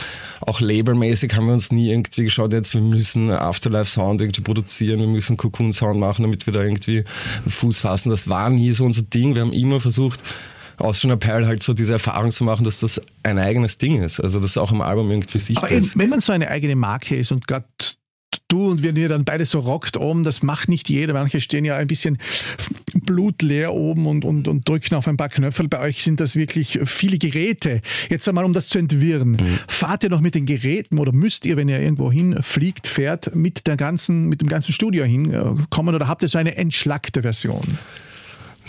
Auch 0.41 0.59
labelmäßig 0.61 1.35
haben 1.35 1.47
wir 1.47 1.53
uns 1.53 1.71
nie 1.71 1.89
irgendwie 1.89 2.23
geschaut, 2.23 2.53
jetzt 2.53 2.73
wir 2.73 2.81
müssen 2.81 3.31
Afterlife 3.31 3.89
Sound 3.89 4.21
irgendwie 4.21 4.41
produzieren, 4.41 4.99
wir 4.99 5.07
müssen 5.07 5.37
Cocoon 5.37 5.73
Sound 5.73 5.99
machen, 5.99 6.21
damit 6.21 6.45
wir 6.45 6.53
da 6.53 6.61
irgendwie 6.61 6.99
einen 6.99 7.49
Fuß 7.49 7.81
fassen. 7.81 8.09
Das 8.09 8.27
war 8.27 8.49
nie 8.49 8.71
so 8.71 8.85
unser 8.85 9.01
Ding. 9.01 9.33
Wir 9.33 9.41
haben 9.41 9.53
immer 9.53 9.79
versucht, 9.79 10.21
aus 10.77 11.01
schon 11.01 11.11
Apparel 11.11 11.45
halt 11.45 11.63
so 11.63 11.73
diese 11.73 11.93
Erfahrung 11.93 12.31
zu 12.31 12.43
machen, 12.43 12.63
dass 12.63 12.79
das 12.79 13.01
ein 13.23 13.37
eigenes 13.37 13.77
Ding 13.77 14.01
ist. 14.01 14.19
Also 14.19 14.39
das 14.39 14.57
auch 14.57 14.71
im 14.71 14.81
Album 14.81 15.09
irgendwie 15.09 15.39
sichtbar 15.39 15.69
Aber 15.69 15.77
ist. 15.77 15.97
Wenn 15.97 16.09
man 16.09 16.21
so 16.21 16.31
eine 16.31 16.49
eigene 16.49 16.75
Marke 16.75 17.15
ist 17.15 17.31
und 17.31 17.47
gerade 17.47 17.65
du 18.49 18.69
und 18.69 18.83
wenn 18.83 18.95
ihr 18.95 19.07
dann 19.07 19.23
beide 19.23 19.45
so 19.45 19.59
rockt 19.59 19.95
oben, 19.97 20.23
das 20.23 20.43
macht 20.43 20.67
nicht 20.67 20.89
jeder. 20.89 21.13
Manche 21.13 21.39
stehen 21.39 21.63
ja 21.63 21.77
ein 21.77 21.87
bisschen 21.87 22.17
blutleer 22.93 23.73
oben 23.73 24.05
und, 24.07 24.25
und, 24.25 24.47
und 24.47 24.67
drücken 24.67 24.95
auf 24.95 25.07
ein 25.07 25.17
paar 25.17 25.29
Knöpfe. 25.29 25.63
Bei 25.67 25.79
euch 25.79 26.03
sind 26.03 26.19
das 26.19 26.35
wirklich 26.35 26.79
viele 26.85 27.17
Geräte. 27.17 27.81
Jetzt 28.09 28.27
einmal, 28.27 28.43
um 28.43 28.53
das 28.53 28.67
zu 28.67 28.77
entwirren. 28.77 29.31
Mhm. 29.31 29.59
Fahrt 29.67 30.03
ihr 30.03 30.09
noch 30.09 30.21
mit 30.21 30.35
den 30.35 30.45
Geräten 30.45 30.97
oder 30.99 31.11
müsst 31.11 31.45
ihr, 31.45 31.55
wenn 31.57 31.69
ihr 31.69 31.79
irgendwo 31.79 32.11
hinfliegt, 32.11 32.87
fährt, 32.87 33.35
mit, 33.35 33.67
der 33.67 33.77
ganzen, 33.77 34.27
mit 34.27 34.41
dem 34.41 34.49
ganzen 34.49 34.73
Studio 34.73 35.05
hinkommen 35.05 35.95
oder 35.95 36.07
habt 36.07 36.23
ihr 36.23 36.29
so 36.29 36.37
eine 36.37 36.55
entschlackte 36.57 37.21
Version? 37.21 37.77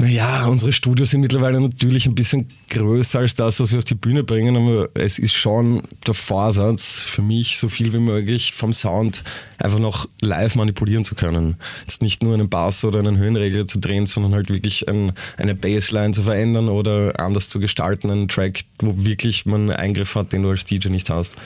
Naja, 0.01 0.47
unsere 0.47 0.73
Studios 0.73 1.11
sind 1.11 1.21
mittlerweile 1.21 1.61
natürlich 1.61 2.07
ein 2.07 2.15
bisschen 2.15 2.49
größer 2.71 3.19
als 3.19 3.35
das, 3.35 3.61
was 3.61 3.71
wir 3.71 3.79
auf 3.79 3.85
die 3.85 3.95
Bühne 3.95 4.25
bringen, 4.25 4.57
aber 4.57 4.89
es 4.95 5.19
ist 5.19 5.35
schon 5.35 5.83
der 6.07 6.15
Vorsatz 6.15 7.03
für 7.03 7.21
mich, 7.21 7.59
so 7.59 7.69
viel 7.69 7.93
wie 7.93 7.99
möglich 7.99 8.55
vom 8.55 8.73
Sound 8.73 9.23
einfach 9.59 9.79
noch 9.79 10.09
live 10.23 10.55
manipulieren 10.55 11.05
zu 11.05 11.15
können. 11.15 11.57
Jetzt 11.83 12.01
nicht 12.01 12.23
nur 12.23 12.33
einen 12.33 12.49
Bass 12.49 12.83
oder 12.83 13.01
einen 13.01 13.19
Höhenregler 13.19 13.67
zu 13.67 13.79
drehen, 13.79 14.07
sondern 14.07 14.33
halt 14.33 14.49
wirklich 14.49 14.89
ein, 14.89 15.13
eine 15.37 15.55
Bassline 15.55 16.15
zu 16.15 16.23
verändern 16.23 16.71
oder 16.71 17.21
anders 17.21 17.51
zu 17.51 17.61
gestalten, 17.61 18.11
einen 18.11 18.29
Track, 18.29 18.61
wo 18.79 19.05
wirklich 19.05 19.45
man 19.45 19.69
einen 19.69 19.73
Eingriff 19.73 20.15
hat, 20.15 20.33
den 20.33 20.45
du 20.45 20.49
als 20.49 20.65
DJ 20.65 20.89
nicht 20.89 21.11
hast. 21.11 21.37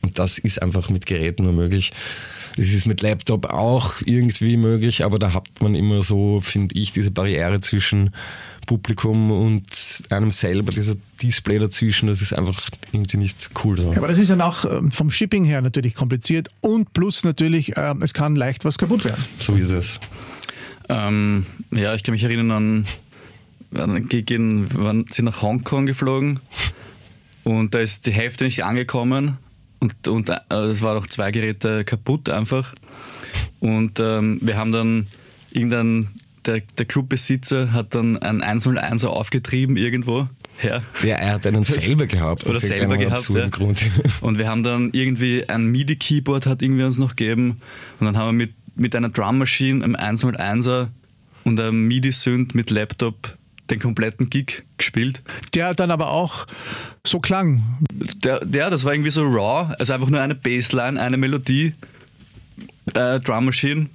Und 0.00 0.18
das 0.18 0.38
ist 0.38 0.62
einfach 0.62 0.88
mit 0.88 1.04
Geräten 1.04 1.44
nur 1.44 1.52
möglich. 1.52 1.92
Es 2.58 2.74
ist 2.74 2.86
mit 2.86 3.02
Laptop 3.02 3.46
auch 3.46 3.94
irgendwie 4.04 4.56
möglich, 4.56 5.04
aber 5.04 5.20
da 5.20 5.32
hat 5.32 5.46
man 5.60 5.76
immer 5.76 6.02
so, 6.02 6.40
finde 6.40 6.74
ich, 6.74 6.90
diese 6.90 7.12
Barriere 7.12 7.60
zwischen 7.60 8.10
Publikum 8.66 9.30
und 9.30 9.64
einem 10.10 10.32
selber, 10.32 10.72
dieser 10.72 10.96
Display 11.22 11.60
dazwischen, 11.60 12.08
das 12.08 12.20
ist 12.20 12.32
einfach 12.32 12.68
irgendwie 12.90 13.18
nicht 13.18 13.50
cool. 13.62 13.80
So. 13.80 13.92
Ja, 13.92 13.98
aber 13.98 14.08
das 14.08 14.18
ist 14.18 14.30
dann 14.30 14.40
auch 14.40 14.64
ähm, 14.64 14.90
vom 14.90 15.12
Shipping 15.12 15.44
her 15.44 15.62
natürlich 15.62 15.94
kompliziert 15.94 16.48
und 16.60 16.92
plus 16.92 17.22
natürlich, 17.22 17.76
äh, 17.76 17.94
es 18.00 18.12
kann 18.12 18.34
leicht 18.34 18.64
was 18.64 18.76
kaputt 18.76 19.04
werden. 19.04 19.24
So 19.38 19.54
ist 19.54 19.70
es. 19.70 20.00
Ähm, 20.88 21.46
ja, 21.70 21.94
ich 21.94 22.02
kann 22.02 22.12
mich 22.12 22.24
erinnern 22.24 22.84
an, 23.72 24.08
gegen, 24.08 24.68
wir 24.74 25.04
sind 25.10 25.26
nach 25.26 25.42
Hongkong 25.42 25.86
geflogen 25.86 26.40
und 27.44 27.72
da 27.74 27.78
ist 27.78 28.06
die 28.06 28.12
Hälfte 28.12 28.44
nicht 28.44 28.64
angekommen 28.64 29.38
und, 29.80 30.08
und 30.08 30.28
äh, 30.28 30.54
es 30.54 30.82
waren 30.82 30.98
auch 30.98 31.06
zwei 31.06 31.30
Geräte 31.30 31.84
kaputt 31.84 32.28
einfach. 32.28 32.74
Und 33.60 34.00
ähm, 34.00 34.38
wir 34.42 34.56
haben 34.56 34.72
dann 34.72 35.06
irgendein, 35.50 36.08
der, 36.46 36.60
der 36.76 36.86
Clubbesitzer 36.86 37.72
hat 37.72 37.94
dann 37.94 38.16
ein 38.18 38.42
101er 38.42 39.06
aufgetrieben 39.06 39.76
irgendwo. 39.76 40.28
Ja. 40.62 40.82
ja, 41.04 41.16
er 41.16 41.34
hat 41.34 41.46
einen 41.46 41.64
selber 41.64 42.06
gehabt. 42.06 42.46
Oder 42.46 42.58
selber 42.58 42.96
gehabt. 42.96 43.30
Ja. 43.30 43.48
Grund. 43.48 43.80
Und 44.20 44.38
wir 44.38 44.48
haben 44.48 44.64
dann 44.64 44.90
irgendwie 44.92 45.48
ein 45.48 45.66
MIDI-Keyboard 45.66 46.46
hat 46.46 46.62
irgendwie 46.62 46.82
uns 46.82 46.98
noch 46.98 47.14
gegeben. 47.14 47.60
Und 48.00 48.06
dann 48.06 48.16
haben 48.16 48.38
wir 48.38 48.46
mit, 48.46 48.54
mit 48.74 48.96
einer 48.96 49.08
Drum 49.08 49.38
Machine, 49.38 49.84
einem 49.84 49.94
101er 49.94 50.88
und 51.44 51.60
einem 51.60 51.86
MIDI-Synth 51.86 52.54
mit 52.54 52.70
Laptop 52.70 53.37
den 53.70 53.80
kompletten 53.80 54.30
Gig 54.30 54.64
gespielt. 54.76 55.22
Der 55.54 55.74
dann 55.74 55.90
aber 55.90 56.10
auch 56.10 56.46
so 57.04 57.20
klang. 57.20 57.62
Der, 57.90 58.44
der, 58.44 58.70
das 58.70 58.84
war 58.84 58.92
irgendwie 58.92 59.10
so 59.10 59.24
raw, 59.24 59.74
also 59.78 59.92
einfach 59.92 60.10
nur 60.10 60.20
eine 60.20 60.34
Bassline, 60.34 61.00
eine 61.00 61.16
Melodie, 61.16 61.74
äh, 62.94 63.20
Drum 63.20 63.46
Machine 63.46 63.88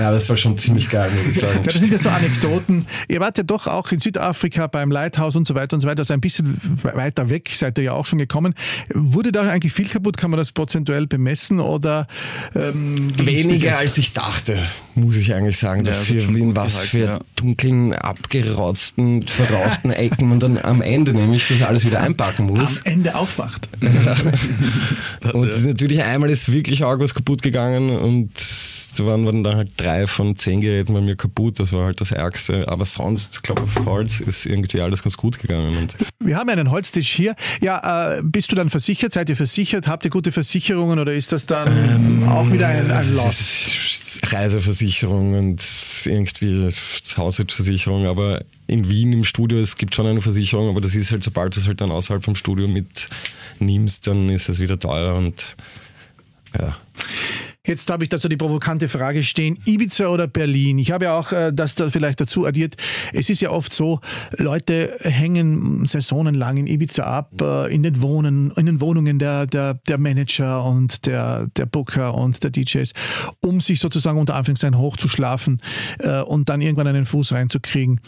ja, 0.00 0.10
das 0.10 0.30
war 0.30 0.36
schon 0.36 0.56
ziemlich 0.56 0.88
geil, 0.88 1.10
muss 1.14 1.28
ich 1.28 1.38
sagen. 1.38 1.60
das 1.64 1.74
sind 1.74 1.92
ja 1.92 1.98
so 1.98 2.08
Anekdoten. 2.08 2.86
Ihr 3.08 3.20
wart 3.20 3.36
ja 3.36 3.44
doch 3.44 3.66
auch 3.66 3.92
in 3.92 4.00
Südafrika 4.00 4.66
beim 4.66 4.90
Lighthouse 4.90 5.36
und 5.36 5.46
so 5.46 5.54
weiter 5.54 5.74
und 5.74 5.82
so 5.82 5.88
weiter, 5.88 6.00
also 6.00 6.14
ein 6.14 6.22
bisschen 6.22 6.58
weiter 6.82 7.28
weg 7.28 7.50
seid 7.52 7.76
ihr 7.76 7.84
ja 7.84 7.92
auch 7.92 8.06
schon 8.06 8.18
gekommen. 8.18 8.54
Wurde 8.94 9.30
da 9.30 9.42
eigentlich 9.42 9.74
viel 9.74 9.88
kaputt? 9.88 10.16
Kann 10.16 10.30
man 10.30 10.38
das 10.38 10.52
prozentuell 10.52 11.06
bemessen 11.06 11.60
oder 11.60 12.08
ähm, 12.54 13.10
weniger 13.18 13.76
als 13.76 13.98
ich 13.98 14.14
dachte, 14.14 14.58
muss 14.94 15.16
ich 15.16 15.34
eigentlich 15.34 15.58
sagen. 15.58 15.84
Ja, 15.84 15.92
dafür, 15.92 16.22
in 16.22 16.56
was 16.56 16.78
für 16.78 16.98
ja. 16.98 17.20
dunklen, 17.36 17.92
abgerotzten, 17.92 19.22
verrauchten 19.26 19.90
Ecken 19.90 20.30
man 20.30 20.40
dann 20.40 20.56
am 20.56 20.80
Ende 20.80 21.12
nämlich 21.12 21.46
das 21.48 21.62
alles 21.62 21.84
wieder 21.84 22.00
einpacken 22.00 22.46
muss. 22.46 22.78
Am 22.78 22.92
Ende 22.92 23.14
aufwacht. 23.14 23.68
und 25.32 25.50
ja. 25.50 25.58
natürlich 25.66 26.02
einmal 26.02 26.30
ist 26.30 26.50
wirklich 26.50 26.84
August 26.84 27.14
kaputt 27.14 27.42
gegangen 27.42 27.90
und 27.90 28.30
da 28.92 29.06
waren, 29.06 29.26
waren 29.26 29.44
dann 29.44 29.56
halt 29.56 29.72
drei 29.76 30.06
von 30.06 30.36
zehn 30.36 30.60
Geräten 30.60 30.94
bei 30.94 31.00
mir 31.00 31.16
kaputt. 31.16 31.58
Das 31.58 31.72
war 31.72 31.86
halt 31.86 32.00
das 32.00 32.12
Ärgste. 32.12 32.68
Aber 32.68 32.84
sonst, 32.86 33.36
ich 33.36 33.42
glaube, 33.42 33.62
auf 33.62 33.86
Holz 33.86 34.20
ist 34.20 34.46
irgendwie 34.46 34.80
alles 34.80 35.02
ganz 35.02 35.16
gut 35.16 35.38
gegangen. 35.38 35.76
Und 35.76 35.96
Wir 36.18 36.36
haben 36.36 36.48
einen 36.48 36.70
Holztisch 36.70 37.10
hier. 37.10 37.34
Ja, 37.60 38.18
äh, 38.18 38.22
bist 38.22 38.50
du 38.52 38.56
dann 38.56 38.70
versichert? 38.70 39.12
Seid 39.12 39.28
ihr 39.28 39.36
versichert? 39.36 39.86
Habt 39.86 40.04
ihr 40.04 40.10
gute 40.10 40.32
Versicherungen 40.32 40.98
oder 40.98 41.14
ist 41.14 41.32
das 41.32 41.46
dann 41.46 41.68
ähm, 41.68 42.28
auch 42.28 42.50
wieder 42.50 42.68
ein, 42.68 42.90
ein 42.90 43.14
Loss? 43.14 44.20
Reiseversicherung 44.22 45.34
und 45.34 45.62
irgendwie 46.04 46.68
Haushaltsversicherung, 47.16 48.06
aber 48.06 48.44
in 48.66 48.88
Wien 48.88 49.12
im 49.12 49.24
Studio, 49.24 49.58
es 49.58 49.76
gibt 49.76 49.94
schon 49.94 50.06
eine 50.06 50.20
Versicherung, 50.20 50.68
aber 50.68 50.80
das 50.80 50.94
ist 50.94 51.10
halt, 51.10 51.22
sobald 51.22 51.56
du 51.56 51.60
es 51.60 51.66
halt 51.66 51.80
dann 51.80 51.90
außerhalb 51.90 52.22
vom 52.22 52.34
Studio 52.34 52.68
mitnimmst, 52.68 54.06
dann 54.06 54.28
ist 54.28 54.48
es 54.48 54.60
wieder 54.60 54.78
teuer 54.78 55.14
und 55.14 55.56
ja. 56.58 56.76
Jetzt 57.66 57.90
habe 57.90 58.04
ich 58.04 58.08
da 58.08 58.16
so 58.16 58.28
die 58.28 58.38
provokante 58.38 58.88
Frage 58.88 59.22
stehen, 59.22 59.58
Ibiza 59.66 60.08
oder 60.08 60.26
Berlin? 60.26 60.78
Ich 60.78 60.92
habe 60.92 61.04
ja 61.04 61.18
auch 61.18 61.30
äh, 61.32 61.52
das 61.52 61.74
da 61.74 61.90
vielleicht 61.90 62.18
dazu 62.18 62.46
addiert. 62.46 62.76
Es 63.12 63.28
ist 63.28 63.40
ja 63.42 63.50
oft 63.50 63.72
so, 63.72 64.00
Leute 64.38 64.96
hängen 65.00 65.84
saisonenlang 65.86 66.56
in 66.56 66.66
Ibiza 66.66 67.04
ab, 67.04 67.32
äh, 67.42 67.72
in, 67.72 67.82
den 67.82 68.00
Wohnen, 68.00 68.50
in 68.52 68.64
den 68.64 68.80
Wohnungen 68.80 69.18
der, 69.18 69.46
der, 69.46 69.74
der 69.74 69.98
Manager 69.98 70.64
und 70.64 71.04
der, 71.04 71.48
der 71.54 71.66
Booker 71.66 72.14
und 72.14 72.42
der 72.42 72.50
DJs, 72.50 72.94
um 73.44 73.60
sich 73.60 73.78
sozusagen 73.78 74.18
unter 74.18 74.36
Anführungszeichen 74.36 74.78
hochzuschlafen 74.78 75.60
äh, 75.98 76.22
und 76.22 76.48
dann 76.48 76.62
irgendwann 76.62 76.86
einen 76.86 77.04
Fuß 77.04 77.32
reinzukriegen. 77.32 78.00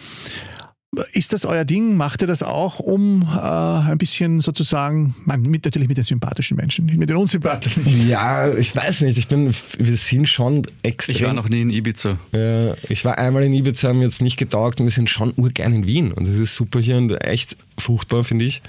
Ist 1.13 1.33
das 1.33 1.47
euer 1.47 1.65
Ding? 1.65 1.97
Macht 1.97 2.21
ihr 2.21 2.27
das 2.27 2.43
auch, 2.43 2.79
um 2.79 3.23
äh, 3.23 3.39
ein 3.39 3.97
bisschen 3.97 4.43
sozusagen, 4.43 5.15
man, 5.25 5.41
mit, 5.41 5.65
natürlich 5.65 5.89
mit 5.89 5.97
den 5.97 6.05
sympathischen 6.05 6.57
Menschen, 6.57 6.85
nicht 6.85 6.99
mit 6.99 7.09
den 7.09 7.17
unsympathischen? 7.17 8.09
Ja, 8.09 8.53
ich 8.53 8.77
weiß 8.77 9.01
nicht. 9.01 9.17
Ich 9.17 9.29
bin, 9.29 9.55
wir 9.79 9.97
sind 9.97 10.29
schon 10.29 10.63
extrem. 10.83 11.17
Ich 11.17 11.23
war 11.23 11.33
noch 11.33 11.49
nie 11.49 11.63
in 11.63 11.71
Ibiza. 11.71 12.19
Ja, 12.33 12.75
ich 12.89 13.05
war 13.07 13.17
einmal 13.17 13.43
in 13.45 13.55
Ibiza, 13.55 13.89
haben 13.89 13.99
mir 13.99 14.05
jetzt 14.05 14.21
nicht 14.21 14.37
getaugt 14.37 14.81
und 14.81 14.87
wir 14.87 14.93
sind 14.93 15.09
schon 15.09 15.33
urgern 15.37 15.73
in 15.75 15.87
Wien. 15.87 16.13
Und 16.13 16.29
es 16.29 16.39
ist 16.39 16.55
super 16.55 16.79
hier 16.79 16.99
und 16.99 17.11
echt 17.23 17.57
fruchtbar, 17.79 18.23
finde 18.23 18.45
ich. 18.45 18.61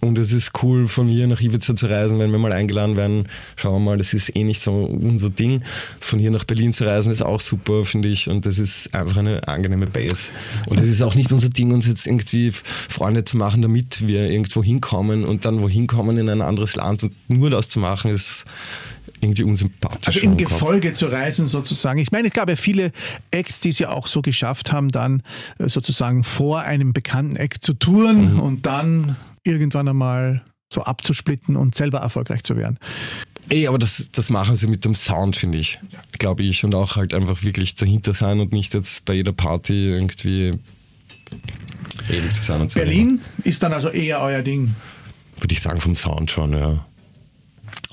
Und 0.00 0.16
es 0.16 0.32
ist 0.32 0.52
cool, 0.62 0.86
von 0.86 1.08
hier 1.08 1.26
nach 1.26 1.40
Ibiza 1.40 1.74
zu 1.74 1.86
reisen, 1.86 2.20
wenn 2.20 2.30
wir 2.30 2.38
mal 2.38 2.52
eingeladen 2.52 2.94
werden. 2.94 3.26
Schauen 3.56 3.74
wir 3.74 3.90
mal, 3.90 3.98
das 3.98 4.14
ist 4.14 4.34
eh 4.36 4.44
nicht 4.44 4.62
so 4.62 4.72
unser 4.72 5.28
Ding. 5.28 5.62
Von 5.98 6.20
hier 6.20 6.30
nach 6.30 6.44
Berlin 6.44 6.72
zu 6.72 6.84
reisen 6.84 7.10
ist 7.10 7.22
auch 7.22 7.40
super, 7.40 7.84
finde 7.84 8.06
ich. 8.06 8.28
Und 8.28 8.46
das 8.46 8.60
ist 8.60 8.94
einfach 8.94 9.18
eine 9.18 9.46
angenehme 9.48 9.88
Base. 9.88 10.30
Und 10.66 10.80
es 10.80 10.86
ist 10.86 11.02
auch 11.02 11.16
nicht 11.16 11.32
unser 11.32 11.48
Ding, 11.48 11.72
uns 11.72 11.88
jetzt 11.88 12.06
irgendwie 12.06 12.52
Freunde 12.52 13.24
zu 13.24 13.36
machen, 13.36 13.60
damit 13.60 14.06
wir 14.06 14.30
irgendwo 14.30 14.62
hinkommen 14.62 15.24
und 15.24 15.44
dann 15.44 15.62
wohin 15.62 15.88
kommen 15.88 16.16
in 16.16 16.28
ein 16.28 16.42
anderes 16.42 16.76
Land. 16.76 17.02
Und 17.02 17.14
nur 17.26 17.50
das 17.50 17.68
zu 17.68 17.80
machen, 17.80 18.12
ist 18.12 18.44
irgendwie 19.20 19.42
unsympathisch. 19.42 20.16
Also 20.16 20.20
im 20.20 20.36
Gefolge 20.36 20.92
zu 20.92 21.06
reisen 21.06 21.46
sozusagen. 21.46 21.98
Ich 21.98 22.12
meine, 22.12 22.28
es 22.28 22.34
gab 22.34 22.48
ja 22.48 22.56
viele 22.56 22.92
Acts, 23.30 23.60
die 23.60 23.70
es 23.70 23.78
ja 23.78 23.90
auch 23.90 24.06
so 24.06 24.22
geschafft 24.22 24.72
haben, 24.72 24.90
dann 24.90 25.22
äh, 25.58 25.68
sozusagen 25.68 26.24
vor 26.24 26.60
einem 26.60 26.92
bekannten 26.92 27.36
Act 27.36 27.64
zu 27.64 27.74
touren 27.74 28.34
mhm. 28.34 28.40
und 28.40 28.66
dann 28.66 29.16
irgendwann 29.44 29.88
einmal 29.88 30.42
so 30.72 30.82
abzusplitten 30.82 31.56
und 31.56 31.74
selber 31.74 31.98
erfolgreich 31.98 32.42
zu 32.44 32.56
werden. 32.56 32.78
Ey, 33.48 33.66
aber 33.66 33.78
das, 33.78 34.08
das 34.12 34.28
machen 34.28 34.56
sie 34.56 34.66
mit 34.66 34.84
dem 34.84 34.94
Sound, 34.94 35.36
finde 35.36 35.58
ich. 35.58 35.78
Glaube 36.18 36.42
ich. 36.42 36.64
Und 36.64 36.74
auch 36.74 36.96
halt 36.96 37.14
einfach 37.14 37.42
wirklich 37.42 37.74
dahinter 37.74 38.12
sein 38.12 38.40
und 38.40 38.52
nicht 38.52 38.74
jetzt 38.74 39.06
bei 39.06 39.14
jeder 39.14 39.32
Party 39.32 39.88
irgendwie 39.88 40.58
ewig 42.10 42.32
zu 42.32 42.42
sein. 42.42 42.60
Und 42.60 42.70
so 42.70 42.78
Berlin 42.78 43.20
ist 43.44 43.62
dann 43.62 43.72
also 43.72 43.88
eher 43.88 44.20
euer 44.20 44.42
Ding. 44.42 44.74
Würde 45.40 45.52
ich 45.52 45.60
sagen, 45.60 45.80
vom 45.80 45.96
Sound 45.96 46.30
schon, 46.30 46.52
ja. 46.52 46.84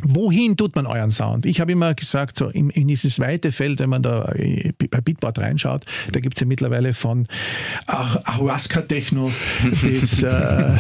Wohin 0.04 0.58
tut 0.58 0.76
man 0.76 0.86
euren 0.86 1.12
Sound? 1.12 1.46
Ich 1.46 1.62
habe 1.62 1.72
immer 1.72 1.94
gesagt, 1.94 2.38
so 2.38 2.50
in, 2.50 2.70
in, 2.70 2.88
dieses 2.88 3.18
weite 3.20 3.54
Feld, 3.54 3.80
wenn 3.80 3.90
man 3.90 4.04
da 4.04 4.34
bei 4.90 5.02
Beatport 5.02 5.40
reinschaut, 5.40 5.86
da 6.12 6.20
gibt 6.20 6.36
es 6.36 6.42
ja 6.42 6.48
mittlerweile 6.48 6.94
von 6.94 7.26
Ayahuasca-Techno 7.88 9.32
bis 9.82 10.22
äh, 10.22 10.78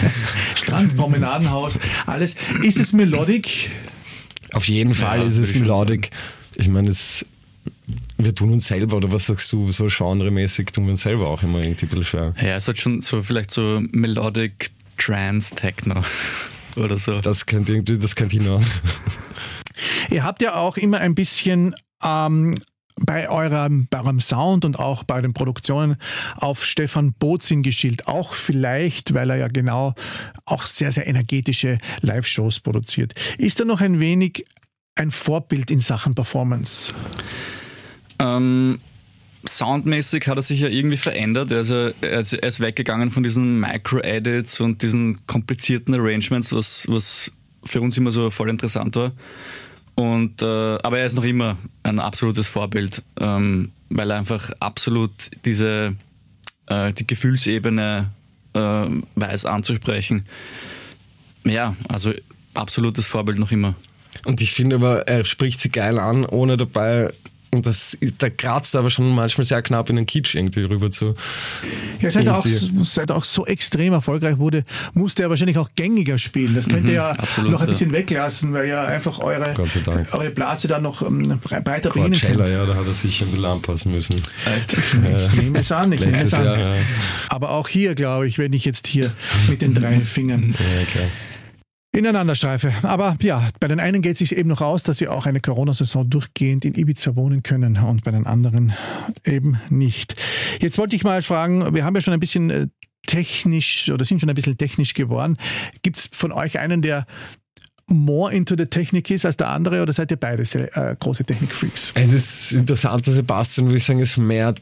Strandpromenadenhaus, 0.56 1.78
alles. 2.06 2.34
Ist 2.64 2.80
es 2.80 2.92
Melodic? 2.92 3.70
Auf 4.52 4.66
jeden 4.66 4.94
Fall 4.94 5.20
ja, 5.20 5.26
ist 5.26 5.38
es 5.38 5.54
Melodic. 5.54 6.10
Ich 6.56 6.68
meine, 6.68 6.90
es 6.90 7.24
wir 8.18 8.34
tun 8.34 8.52
uns 8.52 8.66
selber, 8.66 8.96
oder 8.96 9.12
was 9.12 9.26
sagst 9.26 9.52
du, 9.52 9.70
so 9.70 9.86
genremäßig 9.86 10.72
tun 10.72 10.86
wir 10.86 10.92
uns 10.92 11.02
selber 11.02 11.28
auch 11.28 11.42
immer 11.42 11.60
irgendwie 11.60 11.84
ein 11.84 11.88
bisschen 11.88 12.04
schwer. 12.04 12.34
Ja, 12.40 12.56
es 12.56 12.66
hat 12.66 12.78
schon 12.78 13.00
so 13.00 13.22
vielleicht 13.22 13.52
so 13.52 13.80
Melodic 13.92 14.70
Trance 14.96 15.54
Techno 15.54 16.02
oder 16.76 16.98
so. 16.98 17.20
Das 17.20 17.46
könnte 17.46 17.72
irgendwie, 17.72 17.98
das 17.98 18.16
könnte 18.16 18.36
hinhauen. 18.36 18.64
Ihr 20.10 20.24
habt 20.24 20.42
ja 20.42 20.54
auch 20.56 20.76
immer 20.76 20.98
ein 20.98 21.14
bisschen 21.14 21.74
ähm, 22.02 22.54
bei, 23.00 23.28
eurem, 23.28 23.88
bei 23.90 24.00
eurem 24.00 24.20
Sound 24.20 24.64
und 24.64 24.78
auch 24.78 25.04
bei 25.04 25.20
den 25.20 25.34
Produktionen 25.34 25.96
auf 26.36 26.64
Stefan 26.64 27.12
Bozin 27.12 27.62
geschielt. 27.62 28.08
Auch 28.08 28.32
vielleicht, 28.32 29.14
weil 29.14 29.30
er 29.30 29.36
ja 29.36 29.48
genau 29.48 29.94
auch 30.44 30.64
sehr, 30.64 30.92
sehr 30.92 31.06
energetische 31.06 31.78
Live-Shows 32.00 32.60
produziert. 32.60 33.14
Ist 33.38 33.60
er 33.60 33.66
noch 33.66 33.80
ein 33.80 34.00
wenig 34.00 34.46
ein 34.94 35.10
Vorbild 35.10 35.70
in 35.70 35.80
Sachen 35.80 36.14
Performance? 36.14 36.94
Ähm, 38.18 38.78
soundmäßig 39.48 40.26
hat 40.28 40.38
er 40.38 40.42
sich 40.42 40.60
ja 40.60 40.68
irgendwie 40.68 40.96
verändert. 40.96 41.50
Er 41.50 41.60
ist, 41.60 41.70
er 42.32 42.42
ist 42.42 42.60
weggegangen 42.60 43.10
von 43.10 43.22
diesen 43.22 43.60
Micro-Edits 43.60 44.60
und 44.60 44.82
diesen 44.82 45.26
komplizierten 45.26 45.94
Arrangements, 45.94 46.52
was, 46.52 46.86
was 46.88 47.32
für 47.64 47.80
uns 47.80 47.96
immer 47.98 48.12
so 48.12 48.30
voll 48.30 48.50
interessant 48.50 48.96
war. 48.96 49.12
Und, 49.94 50.42
äh, 50.42 50.44
aber 50.44 50.98
er 50.98 51.06
ist 51.06 51.16
noch 51.16 51.24
immer 51.24 51.56
ein 51.82 51.98
absolutes 51.98 52.48
Vorbild, 52.48 53.02
ähm, 53.18 53.72
weil 53.88 54.10
er 54.10 54.18
einfach 54.18 54.50
absolut 54.60 55.12
diese 55.44 55.96
äh, 56.66 56.92
die 56.92 57.06
Gefühlsebene 57.06 58.10
äh, 58.52 58.86
weiß 59.14 59.46
anzusprechen. 59.46 60.26
Ja, 61.44 61.76
also 61.88 62.12
absolutes 62.54 63.06
Vorbild 63.06 63.38
noch 63.38 63.52
immer. 63.52 63.74
Und 64.24 64.40
ich 64.40 64.52
finde 64.52 64.76
aber, 64.76 65.06
er 65.08 65.24
spricht 65.24 65.60
sie 65.60 65.70
geil 65.70 65.98
an, 65.98 66.26
ohne 66.26 66.56
dabei 66.56 67.12
und 67.56 67.66
das, 67.66 67.96
da 68.18 68.28
kratzt 68.28 68.76
aber 68.76 68.90
schon 68.90 69.14
manchmal 69.14 69.44
sehr 69.44 69.62
knapp 69.62 69.90
in 69.90 69.96
den 69.96 70.06
Kitsch 70.06 70.34
irgendwie 70.34 70.62
rüber 70.62 70.90
zu. 70.90 71.14
Ja, 72.00 72.10
seit 72.10 72.26
er, 72.26 72.38
auch, 72.38 72.46
seit 72.82 73.10
er 73.10 73.16
auch 73.16 73.24
so 73.24 73.46
extrem 73.46 73.92
erfolgreich 73.92 74.38
wurde, 74.38 74.64
musste 74.94 75.22
er 75.22 75.30
wahrscheinlich 75.30 75.58
auch 75.58 75.70
gängiger 75.74 76.18
spielen. 76.18 76.54
Das 76.54 76.68
könnt 76.68 76.84
ihr 76.84 76.90
mhm, 76.90 76.94
ja 76.94 77.10
absolut, 77.10 77.50
noch 77.52 77.60
ein 77.62 77.68
bisschen 77.68 77.90
ja. 77.90 77.98
weglassen, 77.98 78.52
weil 78.52 78.68
ja 78.68 78.84
einfach 78.84 79.18
eure, 79.18 79.54
eure 80.12 80.30
Blase 80.30 80.68
dann 80.68 80.82
noch 80.82 81.02
ähm, 81.02 81.38
breiter 81.40 81.88
beginnen 81.88 82.12
kann. 82.12 82.38
ja, 82.38 82.66
da 82.66 82.74
hat 82.74 82.86
er 82.86 82.94
sich 82.94 83.22
ein 83.22 83.28
bisschen 83.30 83.44
anpassen 83.44 83.92
müssen. 83.92 84.16
Ich 84.68 85.42
nehme 85.42 85.58
es 85.58 85.72
an, 85.72 85.92
ich 85.92 86.00
nehme 86.00 86.16
es 86.16 86.34
an. 86.34 86.44
Jahr, 86.44 86.58
ja. 86.58 86.74
Aber 87.28 87.50
auch 87.50 87.68
hier, 87.68 87.94
glaube 87.94 88.26
ich, 88.26 88.38
wenn 88.38 88.52
ich 88.52 88.64
jetzt 88.64 88.86
hier 88.86 89.12
mit 89.48 89.62
den 89.62 89.74
drei 89.74 90.00
Fingern 90.00 90.54
ja, 90.58 90.84
klar. 90.84 91.06
Ineinanderstreife. 91.96 92.72
Aber 92.82 93.16
ja, 93.22 93.48
bei 93.58 93.68
den 93.68 93.80
einen 93.80 94.02
geht 94.02 94.12
es 94.12 94.18
sich 94.18 94.36
eben 94.36 94.48
noch 94.48 94.60
aus, 94.60 94.82
dass 94.82 94.98
sie 94.98 95.08
auch 95.08 95.26
eine 95.26 95.40
Corona-Saison 95.40 96.08
durchgehend 96.08 96.64
in 96.64 96.74
Ibiza 96.74 97.16
wohnen 97.16 97.42
können 97.42 97.78
und 97.78 98.04
bei 98.04 98.10
den 98.10 98.26
anderen 98.26 98.74
eben 99.24 99.60
nicht. 99.70 100.14
Jetzt 100.60 100.78
wollte 100.78 100.94
ich 100.94 101.04
mal 101.04 101.22
fragen, 101.22 101.74
wir 101.74 101.84
haben 101.84 101.94
ja 101.94 102.00
schon 102.00 102.14
ein 102.14 102.20
bisschen 102.20 102.50
äh, 102.50 102.66
technisch 103.06 103.90
oder 103.90 104.04
sind 104.04 104.20
schon 104.20 104.28
ein 104.28 104.34
bisschen 104.34 104.58
technisch 104.58 104.94
geworden. 104.94 105.38
Gibt 105.82 105.98
es 105.98 106.10
von 106.12 106.32
euch 106.32 106.58
einen, 106.58 106.82
der 106.82 107.06
more 107.88 108.32
into 108.32 108.56
the 108.58 108.66
Technik 108.66 109.10
ist 109.10 109.24
als 109.24 109.36
der 109.36 109.48
andere 109.48 109.80
oder 109.80 109.92
seid 109.92 110.10
ihr 110.10 110.16
beide 110.16 110.44
sehr, 110.44 110.76
äh, 110.76 110.96
große 110.98 111.24
Technikfreaks? 111.24 111.92
Es 111.94 112.12
ist 112.12 112.52
interessant, 112.52 113.04
Sebastian, 113.04 113.68
würde 113.68 113.78
ich 113.78 113.84
sagen, 113.84 114.00
ist 114.00 114.18
mehr 114.18 114.54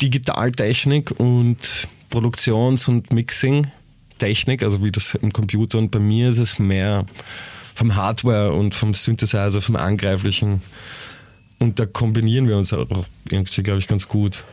Digitaltechnik 0.00 1.10
und 1.18 1.88
Produktions- 2.10 2.88
und 2.88 3.12
Mixing 3.12 3.66
Technik, 4.18 4.62
also 4.62 4.82
wie 4.84 4.92
das 4.92 5.14
im 5.14 5.32
Computer. 5.32 5.78
Und 5.78 5.90
bei 5.90 5.98
mir 5.98 6.28
ist 6.30 6.38
es 6.38 6.58
mehr 6.58 7.06
vom 7.74 7.94
Hardware 7.94 8.52
und 8.52 8.74
vom 8.74 8.94
Synthesizer, 8.94 9.60
vom 9.60 9.76
Angreiflichen. 9.76 10.62
Und 11.58 11.78
da 11.78 11.86
kombinieren 11.86 12.48
wir 12.48 12.56
uns 12.56 12.72
auch 12.72 12.86
irgendwie, 13.30 13.62
glaube 13.62 13.78
ich, 13.78 13.88
ganz 13.88 14.08
gut. 14.08 14.44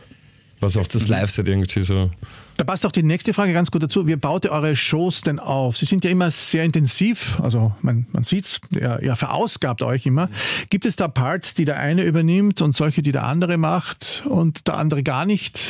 Was 0.60 0.76
auch 0.76 0.86
das 0.86 1.04
mhm. 1.04 1.14
Live-Set 1.14 1.48
irgendwie 1.48 1.82
so. 1.82 2.10
Da 2.56 2.64
passt 2.64 2.86
auch 2.86 2.92
die 2.92 3.02
nächste 3.02 3.34
Frage 3.34 3.52
ganz 3.52 3.70
gut 3.70 3.82
dazu. 3.82 4.06
Wie 4.06 4.16
baut 4.16 4.46
ihr 4.46 4.52
eure 4.52 4.74
Shows 4.74 5.20
denn 5.20 5.38
auf? 5.38 5.76
Sie 5.76 5.84
sind 5.84 6.04
ja 6.04 6.10
immer 6.10 6.30
sehr 6.30 6.64
intensiv, 6.64 7.38
also 7.42 7.74
man, 7.82 8.06
man 8.12 8.24
sieht 8.24 8.46
es, 8.46 8.60
ihr, 8.70 8.98
ihr, 9.02 9.16
verausgabt 9.16 9.82
euch 9.82 10.06
immer. 10.06 10.30
Gibt 10.70 10.86
es 10.86 10.96
da 10.96 11.08
Parts, 11.08 11.52
die 11.52 11.66
der 11.66 11.78
eine 11.78 12.04
übernimmt 12.04 12.62
und 12.62 12.74
solche, 12.74 13.02
die 13.02 13.12
der 13.12 13.24
andere 13.24 13.58
macht 13.58 14.22
und 14.26 14.66
der 14.66 14.78
andere 14.78 15.02
gar 15.02 15.26
nicht? 15.26 15.60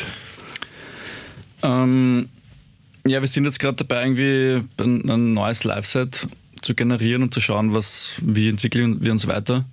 Ähm, 1.65 2.29
ja, 3.07 3.21
wir 3.21 3.29
sind 3.29 3.45
jetzt 3.45 3.59
gerade 3.59 3.77
dabei, 3.77 4.03
irgendwie 4.03 4.65
ein 4.79 5.33
neues 5.33 5.65
Live-Set 5.65 6.29
zu 6.63 6.75
generieren 6.75 7.23
und 7.23 7.35
zu 7.35 7.41
schauen, 7.41 7.75
was, 7.75 8.21
wie 8.23 8.49
entwickeln 8.49 9.05
wir 9.05 9.13
uns 9.13 9.27
weiter. 9.27 9.65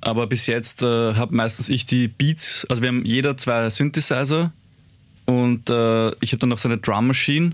Aber 0.00 0.26
bis 0.26 0.46
jetzt 0.46 0.82
äh, 0.82 1.14
habe 1.14 1.34
meistens 1.34 1.68
ich 1.68 1.86
die 1.86 2.08
Beats, 2.08 2.66
also 2.68 2.82
wir 2.82 2.88
haben 2.88 3.04
jeder 3.04 3.36
zwei 3.36 3.68
Synthesizer 3.70 4.52
und 5.26 5.68
äh, 5.70 6.10
ich 6.20 6.32
habe 6.32 6.38
dann 6.38 6.50
noch 6.50 6.58
so 6.58 6.68
eine 6.68 6.78
Drum 6.78 7.08
Machine 7.08 7.52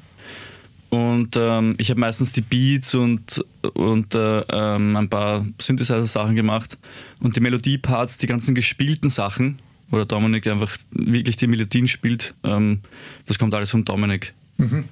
und 0.91 1.37
ähm, 1.37 1.75
ich 1.79 1.91
habe 1.91 2.01
meistens 2.01 2.33
die 2.33 2.43
Beats 2.43 2.95
und, 2.95 3.45
und 3.75 4.15
äh, 4.15 4.41
ähm, 4.51 4.97
ein 4.97 5.09
paar 5.09 5.47
Synthesizer-Sachen 5.59 6.37
gemacht 6.37 6.79
und 7.21 7.35
die 7.35 7.41
Melodie-Parts, 7.41 8.19
die 8.19 8.27
ganzen 8.27 8.55
gespielten 8.55 9.09
Sachen, 9.09 9.59
oder 9.91 10.05
Dominik 10.05 10.47
einfach 10.47 10.77
wirklich 10.91 11.37
die 11.37 11.47
Melodien 11.47 11.89
spielt, 11.89 12.35
ähm, 12.45 12.81
das 13.27 13.39
kommt 13.39 13.55
alles 13.55 13.71
von 13.71 13.85
Dominik. 13.85 14.35
Mhm. 14.59 14.85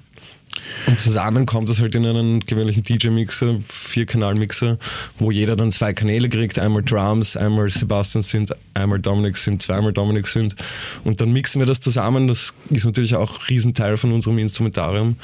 Und 0.87 0.99
zusammen 0.99 1.45
kommt 1.45 1.69
es 1.69 1.79
halt 1.79 1.95
in 1.95 2.05
einen 2.05 2.39
gewöhnlichen 2.41 2.83
DJ-Mixer, 2.83 3.59
Vier-Kanal-Mixer, 3.67 4.77
wo 5.17 5.31
jeder 5.31 5.55
dann 5.55 5.71
zwei 5.71 5.93
Kanäle 5.93 6.29
kriegt, 6.29 6.59
einmal 6.59 6.83
Drums, 6.83 7.37
einmal 7.37 7.69
Sebastian 7.69 8.21
sind, 8.21 8.51
einmal 8.73 8.99
Dominik 8.99 9.37
sind, 9.37 9.61
zweimal 9.61 9.93
Dominik 9.93 10.27
sind. 10.27 10.55
Und 11.03 11.21
dann 11.21 11.31
mixen 11.31 11.59
wir 11.59 11.65
das 11.65 11.79
zusammen. 11.79 12.27
Das 12.27 12.53
ist 12.69 12.85
natürlich 12.85 13.15
auch 13.15 13.39
ein 13.39 13.45
Riesenteil 13.49 13.97
von 13.97 14.11
unserem 14.11 14.37
Instrumentarium. 14.39 15.17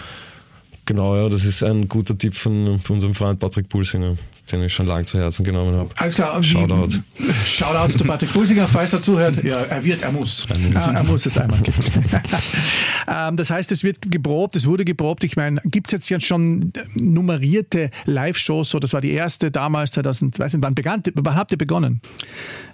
Genau, 0.86 1.16
ja, 1.16 1.30
das 1.30 1.46
ist 1.46 1.62
ein 1.62 1.88
guter 1.88 2.18
Tipp 2.18 2.34
von, 2.34 2.80
von 2.80 2.96
unserem 2.96 3.14
Freund 3.14 3.40
Patrick 3.40 3.70
Pulsinger, 3.70 4.16
den 4.52 4.64
ich 4.64 4.74
schon 4.74 4.88
lange 4.88 5.06
zu 5.06 5.20
Herzen 5.20 5.44
genommen 5.44 5.76
habe. 5.76 5.90
Alles 5.98 6.16
klar. 6.16 6.42
Shoutouts. 6.44 7.00
Shoutouts 7.46 7.98
zu 7.98 8.04
Patrick 8.04 8.34
Pulsinger, 8.34 8.68
falls 8.68 8.94
er 8.94 9.02
zuhört. 9.02 9.44
Ja, 9.44 9.62
er 9.64 9.84
wird, 9.84 10.02
er 10.02 10.12
muss. 10.12 10.46
Er 10.50 10.58
muss, 10.58 10.88
er 10.88 11.04
muss 11.04 11.26
es 11.26 11.38
einmal 11.38 11.60
ähm, 13.08 13.38
das 13.38 13.50
heißt, 13.50 13.72
es 13.72 13.84
wird 13.84 14.12
geprobt, 14.12 14.56
es 14.56 14.66
wurde 14.66 14.86
geprobt. 14.86 15.24
Ich 15.24 15.36
meine, 15.36 15.62
gibt 15.66 15.88
es 15.88 15.92
jetzt, 15.94 16.10
jetzt 16.10 16.26
schon 16.26 16.72
nummerierte 16.96 17.92
Live-Shows? 18.06 18.70
So, 18.70 18.80
das 18.80 18.94
war 18.94 19.02
die 19.02 19.12
erste 19.12 19.52
damals, 19.52 19.92
2000, 19.92 20.40
weiß 20.40 20.54
nicht, 20.54 20.64
wann, 20.64 20.76
begann, 20.76 21.04
wann 21.14 21.36
habt 21.36 21.52
ihr 21.52 21.58
begonnen? 21.58 22.02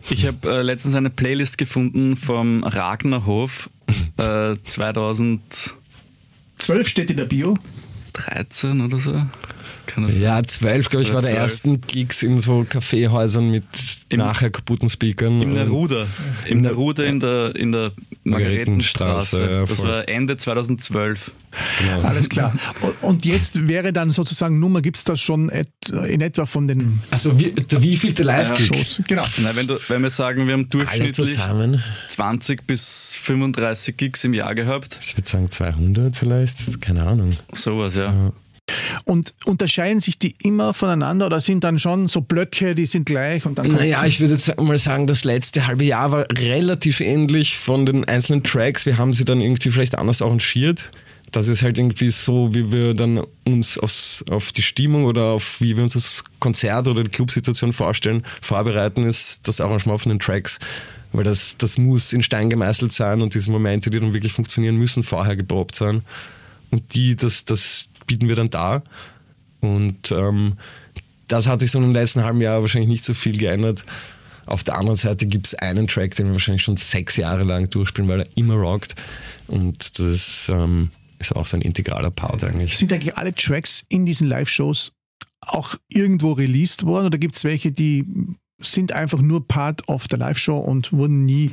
Ich 0.09 0.25
habe 0.25 0.49
äh, 0.49 0.61
letztens 0.61 0.95
eine 0.95 1.09
Playlist 1.09 1.57
gefunden 1.57 2.15
vom 2.15 2.63
Ragnerhof 2.63 3.69
äh, 4.17 4.55
2012 4.63 5.75
steht 6.85 7.11
in 7.11 7.17
der 7.17 7.25
Bio. 7.25 7.55
13 8.13 8.81
oder 8.81 8.99
so. 8.99 9.13
Ja, 10.19 10.43
12, 10.43 10.89
glaube 10.89 11.04
ich, 11.04 11.13
war 11.13 11.21
der 11.21 11.36
ersten 11.36 11.82
Gigs 11.82 12.24
in 12.24 12.39
so 12.39 12.65
Kaffeehäusern 12.67 13.50
mit 13.50 13.63
Im, 14.10 14.19
nachher 14.19 14.50
kaputten 14.50 14.89
Speakern. 14.89 15.41
Im 15.41 15.54
Neruda. 15.54 16.06
Im 16.45 16.62
Neruda 16.62 17.04
in 17.04 17.19
der, 17.19 17.56
in 17.56 17.71
der 17.71 17.91
Margaretenstraße. 18.24 19.41
Ja, 19.41 19.65
das 19.65 19.84
war 19.84 20.08
Ende 20.08 20.38
2012. 20.38 21.32
Genau. 21.80 22.02
Alles 22.02 22.30
klar. 22.30 22.54
Und 23.02 23.26
jetzt 23.26 23.67
wäre 23.67 23.93
dann 23.93 24.12
sozusagen 24.12 24.60
Nummer, 24.60 24.82
gibt 24.82 24.98
es 24.98 25.04
das 25.04 25.21
schon 25.21 25.50
in 25.50 26.21
etwa 26.21 26.45
von 26.45 26.67
den. 26.67 27.02
Also 27.12 27.38
wie, 27.39 27.54
wie 27.56 27.98
viel 27.98 28.13
der 28.13 28.26
Live-Gig? 28.26 29.04
Genau. 29.08 29.24
Na, 29.41 29.56
wenn, 29.56 29.67
du, 29.67 29.76
wenn 29.88 30.04
wir 30.04 30.10
sagen, 30.10 30.48
wir 30.48 30.54
haben 30.54 30.69
durchschnittlich 30.69 31.38
20 32.08 32.67
bis 32.67 33.17
35 33.21 33.98
Gigs 33.98 34.24
im 34.24 34.34
Jahr 34.34 34.56
gehabt. 34.56 35.00
Ich 35.02 35.17
würde 35.17 35.30
sagen 35.30 35.52
200 35.52 36.15
vielleicht, 36.15 36.82
keine 36.82 37.04
Ahnung. 37.04 37.32
Sowas, 37.54 37.95
ja. 37.95 38.12
ja. 38.12 38.34
Und 39.06 39.36
unterscheiden 39.46 40.02
sich 40.02 40.18
die 40.18 40.36
immer 40.41 40.74
voneinander 40.74 41.28
oder 41.28 41.39
sind 41.39 41.63
dann 41.63 41.78
schon 41.78 42.08
so 42.08 42.22
Blöcke, 42.22 42.74
die 42.74 42.88
sind 42.88 43.06
gleich 43.06 43.46
und 43.46 43.60
dann 43.60 43.72
Naja, 43.72 44.04
ich 44.04 44.20
würde 44.20 44.34
jetzt 44.34 44.60
mal 44.60 44.78
sagen, 44.80 45.06
das 45.06 45.24
letzte 45.24 45.68
halbe 45.68 45.84
Jahr 45.84 46.12
war 46.12 46.26
relativ 46.32 47.02
ähnlich 47.02 47.56
von 47.56 47.86
den 47.86 48.06
einzelnen 48.06 48.44
Tracks. 48.44 48.88
Wir 48.88 48.98
haben 48.98 49.13
sie 49.13 49.24
dann 49.24 49.41
irgendwie 49.41 49.70
vielleicht 49.70 49.96
anders 49.98 50.24
arrangiert. 50.24 50.89
Das 51.32 51.48
ist 51.48 51.62
halt 51.62 51.78
irgendwie 51.78 52.10
so, 52.10 52.54
wie 52.56 52.72
wir 52.72 52.94
dann 52.94 53.22
uns 53.44 53.78
aufs, 53.78 54.24
auf 54.32 54.52
die 54.52 54.62
Stimmung 54.62 55.06
oder 55.06 55.26
auf 55.26 55.62
wie 55.62 55.76
wir 55.76 55.84
uns 55.84 55.94
das 55.94 56.24
Konzert 56.39 56.88
oder 56.88 57.04
die 57.04 57.12
Clubsituation 57.12 57.74
vorstellen, 57.74 58.24
vorbereiten, 58.41 59.04
ist 59.04 59.48
das 59.48 59.62
Arrangement 59.62 60.02
von 60.02 60.12
den 60.12 60.20
Tracks. 60.20 60.60
Weil 61.12 61.26
das, 61.26 61.58
das 61.58 61.78
muss 61.78 62.12
in 62.12 62.24
Stein 62.24 62.50
gemeißelt 62.50 62.91
sein 62.91 63.22
und 63.22 63.36
diese 63.36 63.52
Momente, 63.52 63.89
die 63.89 64.00
dann 64.00 64.13
wirklich 64.13 64.34
funktionieren, 64.34 64.78
müssen 64.78 65.04
vorher 65.04 65.36
geprobt 65.36 65.76
sein. 65.76 66.02
Und 66.72 66.94
die, 66.96 67.15
das, 67.15 67.46
das 67.46 67.88
bieten 68.06 68.28
wir 68.28 68.36
dann 68.36 68.50
da. 68.50 68.84
Und 69.62 70.12
ähm, 70.12 70.58
das 71.28 71.48
hat 71.48 71.60
sich 71.60 71.72
so 71.72 71.80
im 71.80 71.94
letzten 71.94 72.24
halben 72.24 72.41
Jahr 72.41 72.62
wahrscheinlich 72.62 72.89
nicht 72.89 73.04
so 73.04 73.13
viel 73.13 73.38
geändert. 73.38 73.84
Auf 74.46 74.63
der 74.63 74.78
anderen 74.78 74.98
Seite 74.98 75.26
gibt 75.26 75.48
es 75.48 75.56
einen 75.56 75.88
Track, 75.88 76.15
den 76.15 76.28
wir 76.28 76.34
wahrscheinlich 76.34 76.62
schon 76.62 76.78
sechs 76.78 77.18
Jahre 77.18 77.44
lang 77.44 77.70
durchspielen, 77.70 78.08
weil 78.08 78.22
er 78.22 78.28
immer 78.36 78.56
rockt. 78.56 78.96
Und 79.48 79.98
das 79.98 80.50
ähm, 80.54 80.91
ist 81.18 81.36
auch 81.36 81.46
so 81.46 81.58
ein 81.58 81.62
integraler 81.62 82.12
Part 82.12 82.44
eigentlich. 82.44 82.78
Sind 82.78 82.94
eigentlich 82.94 83.18
alle 83.18 83.34
Tracks 83.34 83.84
in 83.89 84.06
diesen 84.06 84.28
Live-Shows 84.28 84.91
auch 85.41 85.76
irgendwo 85.89 86.34
released 86.34 86.86
worden 86.86 87.08
oder 87.08 87.18
gibt 87.18 87.36
es 87.36 87.44
welche, 87.44 87.72
die 87.72 88.06
sind 88.62 88.91
einfach 88.91 89.22
nur 89.22 89.48
Part 89.48 89.88
of 89.88 90.08
der 90.08 90.20
Live-Show 90.20 90.58
und 90.58 90.91
wurden 90.94 91.26
nie 91.26 91.52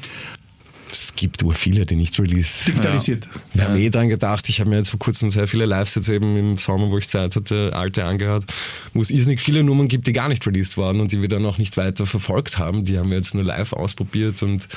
es 0.93 1.15
gibt 1.15 1.43
ur 1.43 1.55
viele, 1.55 1.87
die 1.87 1.97
nicht 1.97 2.19
release. 2.19 2.67
Digitalisiert. 2.67 3.27
Ja. 3.27 3.41
Wir 3.55 3.65
haben 3.65 3.77
eh 3.77 3.91
dran 3.91 4.09
gedacht, 4.09 4.49
ich 4.49 4.61
habe 4.61 4.71
mir 4.71 4.77
jetzt 4.77 4.91
vor 4.91 4.99
kurzem 4.99 5.31
sehr 5.31 5.49
viele 5.49 5.67
Live-Sets 5.67 6.09
eben 6.09 6.37
im 6.37 6.57
Sommer, 6.57 6.91
wo 6.91 6.99
ich 6.99 7.09
Zeit 7.09 7.35
hatte, 7.35 7.73
alte 7.75 8.05
angehört, 8.05 8.45
wo 8.93 9.01
es 9.01 9.11
irrsinnig 9.11 9.41
viele 9.41 9.63
Nummern 9.63 9.89
gibt, 9.89 10.07
die 10.07 10.13
gar 10.13 10.29
nicht 10.29 10.47
released 10.47 10.77
waren 10.77 11.01
und 11.01 11.13
die 11.13 11.21
wir 11.21 11.29
dann 11.29 11.45
auch 11.47 11.59
nicht 11.59 11.77
weiter 11.77 12.07
verfolgt 12.07 12.59
haben. 12.59 12.85
Die 12.85 12.99
haben 12.99 13.11
wir 13.11 13.17
jetzt 13.17 13.35
nur 13.35 13.45
live 13.45 13.73
ausprobiert 13.73 14.43
und 14.43 14.69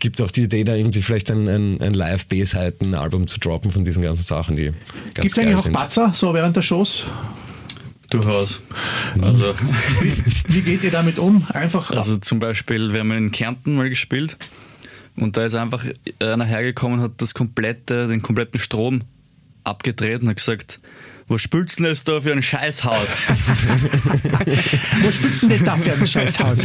gibt 0.00 0.20
auch 0.22 0.30
die 0.30 0.42
Idee, 0.42 0.64
da 0.64 0.74
irgendwie 0.74 1.02
vielleicht 1.02 1.30
ein, 1.30 1.48
ein, 1.48 1.80
ein 1.80 1.94
Live-B-Seiten-Album 1.94 3.26
zu 3.26 3.38
droppen 3.38 3.70
von 3.70 3.84
diesen 3.84 4.02
ganzen 4.02 4.22
Sachen, 4.22 4.56
die 4.56 4.72
ganz 5.14 5.14
Gibt 5.14 5.26
es 5.32 5.38
eigentlich 5.38 5.56
auch 5.56 5.68
Batzer, 5.68 6.12
so 6.14 6.32
während 6.34 6.56
der 6.56 6.62
Shows? 6.62 7.04
Durchaus. 8.10 8.60
Also, 9.22 9.54
wie, 10.02 10.54
wie, 10.54 10.60
geht 10.60 10.84
ihr 10.84 10.90
damit 10.90 11.18
um? 11.18 11.46
Einfach. 11.54 11.90
Also 11.90 12.18
zum 12.18 12.40
Beispiel, 12.40 12.92
wir 12.92 13.00
haben 13.00 13.12
in 13.12 13.32
Kärnten 13.32 13.74
mal 13.74 13.88
gespielt 13.88 14.36
und 15.16 15.36
da 15.36 15.44
ist 15.44 15.54
einfach 15.54 15.84
einer 16.20 16.44
hergekommen 16.44 16.98
und 16.98 17.04
hat 17.04 17.22
das 17.22 17.34
komplette, 17.34 18.08
den 18.08 18.22
kompletten 18.22 18.60
Strom 18.60 19.02
abgedreht 19.64 20.22
und 20.22 20.28
hat 20.28 20.36
gesagt, 20.36 20.80
wo 21.28 21.38
spülst 21.38 21.78
du 21.78 21.84
denn 21.84 21.92
das 21.92 22.04
da 22.04 22.20
für 22.20 22.32
ein 22.32 22.42
Scheißhaus? 22.42 23.18
Wo 25.02 25.10
spülst 25.10 25.42
du 25.42 25.48
denn 25.48 25.64
da 25.64 25.76
für 25.76 25.92
ein 25.92 26.06
Scheißhaus? 26.06 26.58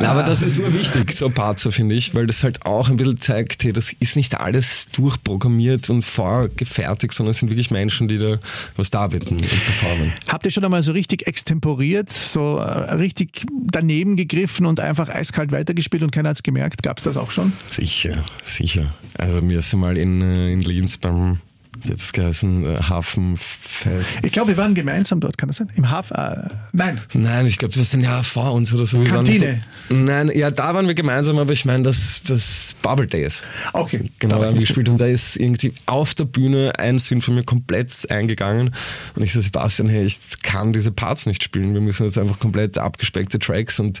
Na, 0.00 0.10
aber 0.10 0.22
das 0.22 0.42
ist 0.42 0.58
nur 0.58 0.72
wichtig, 0.74 1.12
so 1.12 1.30
Parzer, 1.30 1.72
finde 1.72 1.94
ich, 1.94 2.14
weil 2.14 2.26
das 2.26 2.44
halt 2.44 2.64
auch 2.66 2.88
ein 2.88 2.96
bisschen 2.96 3.16
zeigt, 3.16 3.64
hey, 3.64 3.72
das 3.72 3.92
ist 3.92 4.16
nicht 4.16 4.38
alles 4.38 4.88
durchprogrammiert 4.92 5.90
und 5.90 6.02
vorgefertigt, 6.02 7.12
sondern 7.14 7.32
es 7.32 7.38
sind 7.38 7.50
wirklich 7.50 7.70
Menschen, 7.70 8.08
die 8.08 8.18
da 8.18 8.38
was 8.76 8.90
darbieten 8.90 9.38
und 9.38 9.48
performen. 9.48 10.12
Habt 10.28 10.46
ihr 10.46 10.52
schon 10.52 10.64
einmal 10.64 10.82
so 10.82 10.92
richtig 10.92 11.26
extemporiert, 11.26 12.10
so 12.10 12.58
äh, 12.58 12.94
richtig 12.94 13.46
daneben 13.50 14.16
gegriffen 14.16 14.66
und 14.66 14.80
einfach 14.80 15.08
eiskalt 15.08 15.52
weitergespielt 15.52 16.02
und 16.02 16.10
keiner 16.10 16.30
hat 16.30 16.36
es 16.36 16.42
gemerkt? 16.42 16.82
Gab 16.82 16.98
es 16.98 17.04
das 17.04 17.16
auch 17.16 17.30
schon? 17.30 17.52
Sicher, 17.66 18.24
sicher. 18.44 18.94
Also 19.16 19.42
mir 19.42 19.58
ist 19.58 19.74
mal 19.74 19.96
in, 19.96 20.22
äh, 20.22 20.52
in 20.52 20.62
Linz 20.62 20.98
beim 20.98 21.38
jetzt 21.84 22.12
geheißen 22.12 22.64
äh, 22.64 22.76
Hafenfest. 22.76 24.20
Ich 24.22 24.32
glaube, 24.32 24.48
wir 24.48 24.56
waren 24.56 24.74
gemeinsam 24.74 25.20
dort, 25.20 25.38
kann 25.38 25.48
das 25.48 25.56
sein? 25.56 25.70
Im 25.74 25.90
Hafen? 25.90 26.16
Äh, 26.16 26.48
nein. 26.72 27.00
Nein, 27.14 27.46
ich 27.46 27.58
glaube, 27.58 27.74
du 27.74 27.80
warst 27.80 27.94
ein 27.94 28.00
Jahr 28.00 28.22
vor 28.24 28.52
uns 28.52 28.72
oder 28.72 28.86
so. 28.86 29.00
Wir 29.00 29.08
Kantine. 29.08 29.62
Waren, 29.88 30.04
nein, 30.04 30.30
ja, 30.34 30.50
da 30.50 30.74
waren 30.74 30.86
wir 30.86 30.94
gemeinsam, 30.94 31.38
aber 31.38 31.52
ich 31.52 31.64
meine, 31.64 31.82
das, 31.82 32.22
das 32.22 32.74
Bubble 32.82 33.06
Days. 33.06 33.42
Okay. 33.72 34.10
Genau, 34.18 34.40
da 34.40 34.46
haben 34.46 34.54
wir 34.54 34.60
gespielt 34.60 34.88
und 34.88 34.98
da 34.98 35.06
ist 35.06 35.36
irgendwie 35.36 35.72
auf 35.86 36.14
der 36.14 36.24
Bühne 36.24 36.72
ein 36.78 36.98
Swing 36.98 37.20
von 37.20 37.34
mir 37.34 37.44
komplett 37.44 38.10
eingegangen 38.10 38.74
und 39.14 39.22
ich 39.22 39.32
so, 39.32 39.40
Sebastian, 39.40 39.88
hey, 39.88 40.04
ich 40.04 40.18
kann 40.42 40.72
diese 40.72 40.90
Parts 40.90 41.26
nicht 41.26 41.42
spielen. 41.42 41.74
Wir 41.74 41.80
müssen 41.80 42.04
jetzt 42.04 42.18
einfach 42.18 42.38
komplett 42.38 42.78
abgespeckte 42.78 43.38
Tracks 43.38 43.80
und 43.80 44.00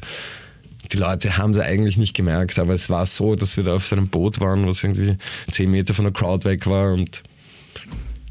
die 0.92 0.96
Leute 0.96 1.36
haben 1.36 1.52
es 1.52 1.58
eigentlich 1.58 1.96
nicht 1.96 2.14
gemerkt, 2.14 2.58
aber 2.58 2.72
es 2.72 2.88
war 2.88 3.04
so, 3.06 3.34
dass 3.34 3.56
wir 3.56 3.64
da 3.64 3.74
auf 3.74 3.86
so 3.86 3.96
einem 3.96 4.08
Boot 4.08 4.40
waren, 4.40 4.66
was 4.66 4.84
irgendwie 4.84 5.16
zehn 5.50 5.70
Meter 5.70 5.92
von 5.92 6.04
der 6.04 6.12
Crowd 6.12 6.48
weg 6.48 6.66
war 6.66 6.92
und 6.92 7.22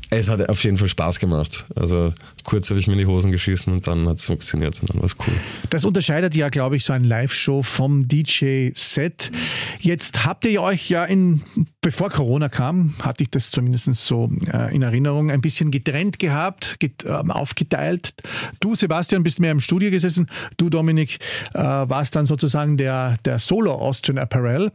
es 0.10 0.30
hat 0.30 0.48
auf 0.50 0.64
jeden 0.64 0.78
Fall 0.78 0.88
Spaß 0.88 1.20
gemacht. 1.20 1.66
Also 1.76 2.14
kurz 2.44 2.70
habe 2.70 2.80
ich 2.80 2.88
mir 2.88 2.94
in 2.94 3.00
die 3.00 3.06
Hosen 3.06 3.32
geschissen 3.32 3.74
und 3.74 3.88
dann 3.88 4.08
hat 4.08 4.18
es 4.18 4.26
funktioniert 4.26 4.80
und 4.80 4.90
dann 4.90 4.98
war 4.98 5.06
es 5.06 5.18
cool. 5.20 5.34
Das 5.70 5.84
unterscheidet 5.84 6.36
ja, 6.36 6.50
glaube 6.50 6.78
ich, 6.78 6.86
so 6.86 6.94
ein 6.94 7.04
Live-Show 7.04 7.62
vom 7.62 8.08
DJ-Set. 8.08 9.32
Jetzt 9.80 10.26
habt 10.26 10.46
ihr 10.46 10.62
euch 10.62 10.90
ja 10.90 11.04
in, 11.04 11.44
bevor 11.82 12.10
Corona 12.10 12.48
kam, 12.48 12.94
hatte 13.02 13.24
ich 13.24 13.32
das 13.32 13.52
zumindest 13.52 13.94
so 13.94 14.32
äh, 14.52 14.74
in 14.74 14.82
Erinnerung, 14.82 15.30
ein 15.30 15.42
bisschen 15.42 15.72
getrennt 15.72 16.20
gehabt, 16.20 16.80
get, 16.80 17.04
äh, 17.04 17.10
aufgeteilt. 17.10 18.14
Du, 18.60 18.76
Sebastian, 18.76 19.24
bist 19.24 19.40
mehr 19.40 19.52
im 19.52 19.60
Studio 19.60 19.92
gesessen. 19.92 20.28
Du, 20.56 20.70
Dominik, 20.70 21.20
äh, 21.54 21.62
warst 21.62 22.16
dann 22.16 22.26
sozusagen 22.26 22.78
der, 22.78 23.18
der 23.26 23.40
Solo 23.40 23.74
Austrian 23.74 24.18
Apparel. 24.18 24.72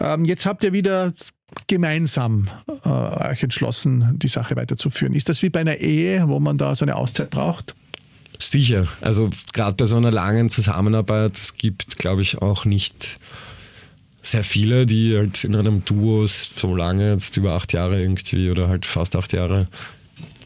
Ähm, 0.00 0.24
jetzt 0.24 0.46
habt 0.46 0.64
ihr 0.64 0.72
wieder 0.72 1.12
gemeinsam 1.66 2.48
äh, 2.84 2.88
euch 2.88 3.42
entschlossen, 3.42 4.18
die 4.18 4.28
Sache 4.28 4.56
weiterzuführen. 4.56 5.14
Ist 5.14 5.28
das 5.28 5.42
wie 5.42 5.50
bei 5.50 5.60
einer 5.60 5.76
Ehe, 5.76 6.28
wo 6.28 6.40
man 6.40 6.58
da 6.58 6.74
so 6.74 6.84
eine 6.84 6.96
Auszeit 6.96 7.30
braucht? 7.30 7.74
Sicher. 8.38 8.86
Also 9.00 9.30
gerade 9.52 9.76
bei 9.76 9.86
so 9.86 9.96
einer 9.96 10.10
langen 10.10 10.48
Zusammenarbeit, 10.48 11.36
es 11.36 11.56
gibt, 11.56 11.98
glaube 11.98 12.22
ich, 12.22 12.38
auch 12.38 12.64
nicht 12.64 13.18
sehr 14.22 14.44
viele, 14.44 14.86
die 14.86 15.16
halt 15.16 15.44
in 15.44 15.54
einem 15.54 15.84
Duo 15.84 16.26
so 16.26 16.74
lange, 16.74 17.12
jetzt 17.12 17.36
über 17.36 17.52
acht 17.52 17.72
Jahre 17.72 18.00
irgendwie 18.00 18.50
oder 18.50 18.68
halt 18.68 18.86
fast 18.86 19.16
acht 19.16 19.32
Jahre 19.32 19.66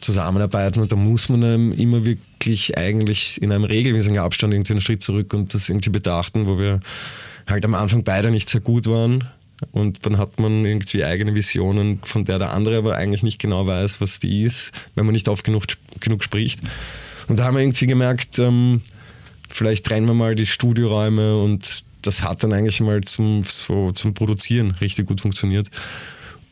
zusammenarbeiten 0.01 0.81
und 0.81 0.93
da 0.93 0.97
muss 0.97 1.29
man 1.29 1.43
einem 1.43 1.73
immer 1.73 2.05
wirklich 2.05 2.77
eigentlich 2.77 3.40
in 3.40 3.51
einem 3.51 3.64
regelmäßigen 3.64 4.19
Abstand 4.19 4.53
irgendwie 4.53 4.75
einen 4.75 4.81
Schritt 4.83 5.03
zurück 5.03 5.33
und 5.33 5.55
das 5.55 5.69
irgendwie 5.69 5.90
betrachten, 5.90 6.47
wo 6.47 6.59
wir 6.59 6.81
halt 7.47 7.64
am 7.64 7.75
Anfang 7.75 8.05
beide 8.05 8.31
nicht 8.31 8.49
sehr 8.49 8.61
gut 8.61 8.87
waren 8.87 9.25
und 9.73 10.05
dann 10.05 10.19
hat 10.19 10.40
man 10.40 10.64
irgendwie 10.64 11.05
eigene 11.05 11.35
Visionen, 11.35 12.01
von 12.03 12.25
der 12.25 12.38
der 12.38 12.53
andere 12.53 12.79
aber 12.79 12.97
eigentlich 12.97 13.23
nicht 13.23 13.38
genau 13.38 13.67
weiß, 13.67 14.01
was 14.01 14.19
die 14.19 14.43
ist, 14.43 14.73
wenn 14.95 15.07
man 15.07 15.12
nicht 15.12 15.29
oft 15.29 15.45
genug, 15.45 15.64
genug 16.01 16.25
spricht. 16.25 16.61
Und 17.29 17.38
da 17.38 17.45
haben 17.45 17.55
wir 17.55 17.62
irgendwie 17.62 17.87
gemerkt, 17.87 18.38
ähm, 18.38 18.83
vielleicht 19.49 19.87
trennen 19.87 20.09
wir 20.09 20.14
mal 20.14 20.35
die 20.35 20.47
Studioräume 20.47 21.40
und 21.40 21.85
das 22.03 22.23
hat 22.23 22.43
dann 22.43 22.53
eigentlich 22.53 22.81
mal 22.81 23.01
zum, 23.03 23.43
so, 23.43 23.90
zum 23.93 24.12
Produzieren 24.14 24.73
richtig 24.73 25.07
gut 25.07 25.21
funktioniert. 25.21 25.71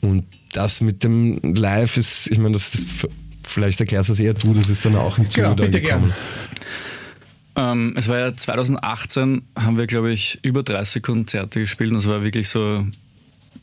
Und 0.00 0.24
das 0.52 0.80
mit 0.80 1.04
dem 1.04 1.38
Live 1.42 1.96
ist, 1.96 2.28
ich 2.28 2.38
meine, 2.38 2.54
das 2.54 2.74
ist, 2.74 3.06
vielleicht 3.44 3.80
erklärst 3.80 4.08
du 4.08 4.14
es 4.14 4.20
eher 4.20 4.34
du, 4.34 4.54
das 4.54 4.68
ist 4.68 4.84
dann 4.84 4.96
auch 4.96 5.18
im 5.18 5.28
Zuge 5.28 5.42
genau, 5.42 5.54
bitte 5.54 5.80
gekommen. 5.80 6.14
Ähm, 7.56 7.94
es 7.96 8.08
war 8.08 8.18
ja 8.18 8.36
2018, 8.36 9.42
haben 9.58 9.76
wir, 9.76 9.86
glaube 9.86 10.12
ich, 10.12 10.38
über 10.42 10.62
30 10.62 11.02
Konzerte 11.02 11.60
gespielt. 11.60 11.94
Das 11.94 12.08
war 12.08 12.22
wirklich 12.22 12.48
so 12.48 12.86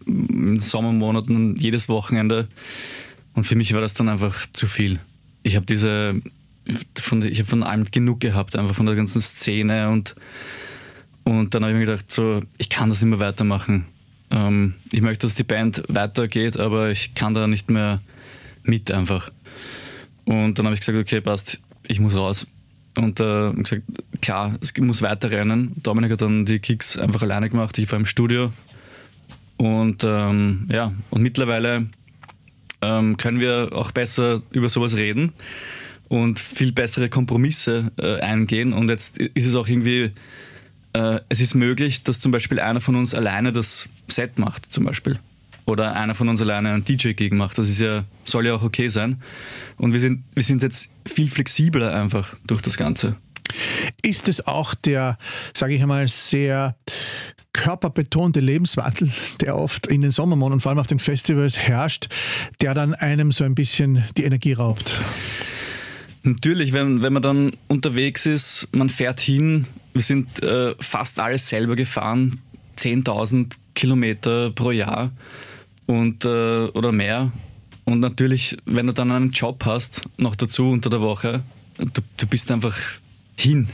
in 0.06 0.60
Sommermonaten 0.60 1.56
jedes 1.56 1.90
Wochenende. 1.90 2.48
Und 3.34 3.44
für 3.44 3.56
mich 3.56 3.74
war 3.74 3.82
das 3.82 3.94
dann 3.94 4.10
einfach 4.10 4.46
zu 4.54 4.68
viel. 4.68 5.00
Ich 5.44 5.56
habe 5.56 5.66
diese, 5.66 6.22
von, 7.00 7.22
ich 7.24 7.40
habe 7.40 7.50
von 7.50 7.64
allem 7.64 7.86
genug 7.90 8.20
gehabt, 8.20 8.56
einfach 8.56 8.76
von 8.76 8.86
der 8.86 8.96
ganzen 8.96 9.22
Szene 9.22 9.90
und, 9.90 10.16
und 11.24 11.54
dann 11.54 11.64
habe 11.64 11.74
ich 11.74 11.80
mir 11.80 11.86
gedacht, 11.86 12.12
so, 12.12 12.42
ich 12.58 12.70
kann 12.70 12.90
das 12.90 13.02
nicht 13.02 13.10
mehr 13.10 13.20
weitermachen. 13.20 13.86
Ähm, 14.32 14.76
ich 14.92 15.02
möchte, 15.02 15.26
dass 15.26 15.36
die 15.36 15.44
Band 15.44 15.84
weitergeht, 15.88 16.60
aber 16.60 16.90
ich 16.90 17.14
kann 17.16 17.34
da 17.34 17.48
nicht 17.48 17.70
mehr 17.70 18.02
mit 18.64 18.92
einfach. 18.92 19.30
Und 20.26 20.60
dann 20.60 20.66
habe 20.66 20.76
ich 20.76 20.82
gesagt, 20.82 20.98
okay, 20.98 21.22
passt, 21.22 21.60
ich 21.88 22.00
muss 22.00 22.16
raus. 22.16 22.46
Und 22.98 23.20
äh, 23.20 23.52
gesagt, 23.54 23.84
klar, 24.22 24.56
es 24.62 24.76
muss 24.78 25.02
weiterrennen. 25.02 25.74
Dominik 25.84 26.12
hat 26.12 26.22
dann 26.22 26.46
die 26.46 26.60
Kicks 26.60 26.98
einfach 26.98 27.22
alleine 27.22 27.50
gemacht. 27.50 27.78
Ich 27.78 27.92
war 27.92 28.00
im 28.00 28.06
Studio. 28.06 28.52
Und 29.58 30.04
ähm, 30.04 30.68
ja, 30.72 30.94
und 31.10 31.22
mittlerweile 31.22 31.88
ähm, 32.82 33.18
können 33.18 33.40
wir 33.40 33.70
auch 33.74 33.92
besser 33.92 34.42
über 34.52 34.70
sowas 34.70 34.96
reden 34.96 35.34
und 36.08 36.40
viel 36.40 36.72
bessere 36.72 37.10
Kompromisse 37.10 37.92
äh, 37.98 38.20
eingehen. 38.20 38.74
Und 38.74 38.90
jetzt 38.90 39.18
ist 39.18 39.46
es 39.46 39.56
auch 39.56 39.68
irgendwie, 39.68 40.12
äh, 40.94 41.20
es 41.30 41.40
ist 41.40 41.56
möglich, 41.56 42.04
dass 42.04 42.20
zum 42.20 42.32
Beispiel 42.32 42.60
einer 42.60 42.82
von 42.82 42.96
uns 42.96 43.14
alleine 43.14 43.52
das 43.52 43.90
Set 44.08 44.40
macht, 44.40 44.72
zum 44.74 44.86
Beispiel. 44.86 45.20
Oder 45.70 45.96
einer 45.96 46.16
von 46.16 46.28
uns 46.30 46.42
alleine 46.42 46.70
einen 46.74 46.84
DJ-Gig 46.84 47.32
macht. 47.32 47.60
Das 47.60 47.70
ist 47.70 47.80
ja, 47.80 48.04
soll 48.26 48.48
ja 48.48 48.56
auch 48.56 48.64
okay 48.64 48.88
sein. 48.88 49.22
Und 49.78 49.94
wir 49.94 50.00
sind, 50.00 50.24
wir 50.34 50.42
sind 50.42 50.64
jetzt 50.64 50.90
viel 51.06 51.30
flexibler 51.30 51.94
einfach 51.94 52.36
durch 52.48 52.62
das 52.62 52.76
Ganze. 52.76 53.18
Ist 54.02 54.28
es 54.28 54.48
auch 54.48 54.74
der, 54.74 55.20
sage 55.54 55.76
ich 55.76 55.82
einmal, 55.82 56.08
sehr 56.08 56.76
körperbetonte 57.54 58.40
Lebenswandel, 58.40 59.12
der 59.42 59.58
oft 59.58 59.86
in 59.86 60.02
den 60.02 60.12
Sommermonaten 60.12 60.60
vor 60.60 60.72
allem 60.72 60.80
auf 60.80 60.88
den 60.88 61.00
Festivals 61.00 61.58
herrscht, 61.58 62.08
der 62.62 62.74
dann 62.74 62.96
einem 62.96 63.32
so 63.32 63.44
ein 63.44 63.54
bisschen 63.54 64.04
die 64.18 64.24
Energie 64.24 64.54
raubt? 64.54 65.00
Natürlich, 66.24 66.74
wenn, 66.74 67.04
wenn 67.04 67.14
man 67.14 67.22
dann 67.22 67.52
unterwegs 67.68 68.26
ist, 68.26 68.68
man 68.72 68.90
fährt 68.90 69.20
hin, 69.20 69.66
wir 69.94 70.02
sind 70.02 70.42
äh, 70.42 70.74
fast 70.80 71.20
alles 71.20 71.48
selber 71.48 71.76
gefahren, 71.76 72.40
10.000 72.78 73.56
Kilometer 73.76 74.52
pro 74.52 74.72
Jahr 74.72 75.12
und, 75.90 76.24
äh, 76.24 76.66
oder 76.68 76.92
mehr. 76.92 77.32
Und 77.84 78.00
natürlich, 78.00 78.56
wenn 78.66 78.86
du 78.86 78.94
dann 78.94 79.12
einen 79.12 79.32
Job 79.32 79.66
hast, 79.66 80.04
noch 80.18 80.36
dazu 80.36 80.70
unter 80.70 80.92
der 80.92 81.02
Woche, 81.02 81.42
du, 81.78 82.02
du 82.16 82.28
bist 82.28 82.52
einfach 82.52 82.78
hin. 83.36 83.68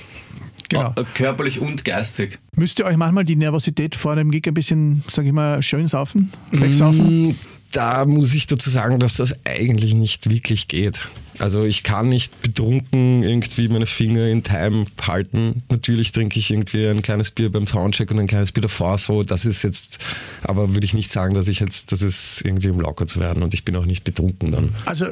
Genau. 0.70 0.94
Äh, 0.96 1.04
körperlich 1.14 1.60
und 1.60 1.84
geistig. 1.84 2.40
Müsst 2.56 2.80
ihr 2.80 2.86
euch 2.86 2.96
manchmal 2.96 3.26
die 3.26 3.36
Nervosität 3.36 3.96
vor 3.96 4.16
dem 4.16 4.32
Gig 4.32 4.48
ein 4.48 4.54
bisschen, 4.54 5.04
sag 5.08 5.26
ich 5.26 5.34
mal, 5.34 5.62
schön 5.62 5.88
saufen, 5.88 6.32
wegsaufen? 6.52 7.28
Mm, 7.28 7.36
da 7.76 8.06
muss 8.06 8.34
ich 8.34 8.48
dazu 8.48 8.70
sagen, 8.70 9.00
dass 9.00 9.16
das 9.16 9.36
eigentlich 9.46 9.94
nicht 9.96 10.30
wirklich 10.30 10.68
geht. 10.68 11.00
Also 11.40 11.66
ich 11.66 11.84
kann 11.84 12.08
nicht 12.08 12.42
betrunken 12.42 13.22
irgendwie 13.22 13.68
meine 13.68 13.86
Finger 13.86 14.28
in 14.28 14.44
Time 14.44 14.86
halten. 15.02 15.64
Natürlich 15.70 16.14
trinke 16.14 16.40
ich 16.40 16.52
irgendwie 16.52 16.88
ein 16.88 17.02
kleines 17.02 17.32
Bier 17.32 17.52
beim 17.52 17.68
Soundcheck 17.68 18.10
und 18.12 18.20
ein 18.20 18.28
kleines 18.28 18.54
Bier 18.54 18.62
davor. 18.62 18.98
So, 18.98 19.24
das 19.24 19.46
ist 19.46 19.64
jetzt, 19.64 20.00
aber 20.44 20.74
würde 20.74 20.86
ich 20.86 20.94
nicht 20.94 21.12
sagen, 21.12 21.36
dass 21.36 21.50
ich 21.50 21.60
jetzt, 21.60 21.92
das 21.92 22.02
ist 22.02 22.42
irgendwie 22.46 22.70
um 22.70 22.80
locker 22.80 23.08
zu 23.08 23.20
werden 23.20 23.44
und 23.44 23.54
ich 23.54 23.66
bin 23.66 23.76
auch 23.76 23.86
nicht 23.86 24.06
betrunken 24.06 24.54
dann. 24.54 24.76
Also 24.86 25.08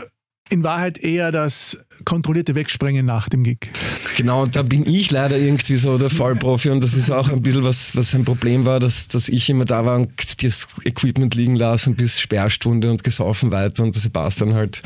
in 0.49 0.63
Wahrheit 0.63 0.97
eher 0.97 1.31
das 1.31 1.77
kontrollierte 2.05 2.53
Wegsprengen 2.53 3.05
nach 3.05 3.29
dem 3.29 3.43
Gig. 3.43 3.71
Genau, 4.17 4.45
da 4.45 4.61
bin 4.61 4.85
ich 4.85 5.09
leider 5.09 5.37
irgendwie 5.37 5.75
so 5.75 5.97
der 5.97 6.09
Vollprofi 6.09 6.69
und 6.69 6.83
das 6.83 6.93
ist 6.93 7.09
auch 7.09 7.29
ein 7.29 7.41
bisschen 7.41 7.63
was, 7.63 7.95
was 7.95 8.13
ein 8.13 8.25
Problem 8.25 8.65
war, 8.65 8.79
dass, 8.79 9.07
dass 9.07 9.29
ich 9.29 9.49
immer 9.49 9.65
da 9.65 9.85
war 9.85 9.95
und 9.95 10.43
das 10.43 10.67
Equipment 10.85 11.33
liegen 11.33 11.55
lassen 11.55 11.95
bis 11.95 12.19
Sperrstunde 12.19 12.91
und 12.91 13.03
gesaufen 13.03 13.51
weiter 13.51 13.83
und 13.83 13.95
Sebastian 13.95 14.53
halt 14.53 14.81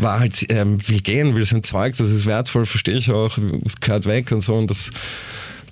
war 0.00 0.20
halt, 0.20 0.46
ähm, 0.48 0.78
will 0.88 1.00
gehen, 1.00 1.34
will 1.34 1.44
sein 1.44 1.62
Zeug, 1.62 1.96
das 1.96 2.10
ist 2.10 2.26
wertvoll, 2.26 2.64
verstehe 2.64 2.96
ich 2.96 3.10
auch, 3.10 3.36
es 3.64 3.80
gehört 3.80 4.06
weg 4.06 4.32
und 4.32 4.40
so 4.40 4.54
und 4.54 4.70
das 4.70 4.90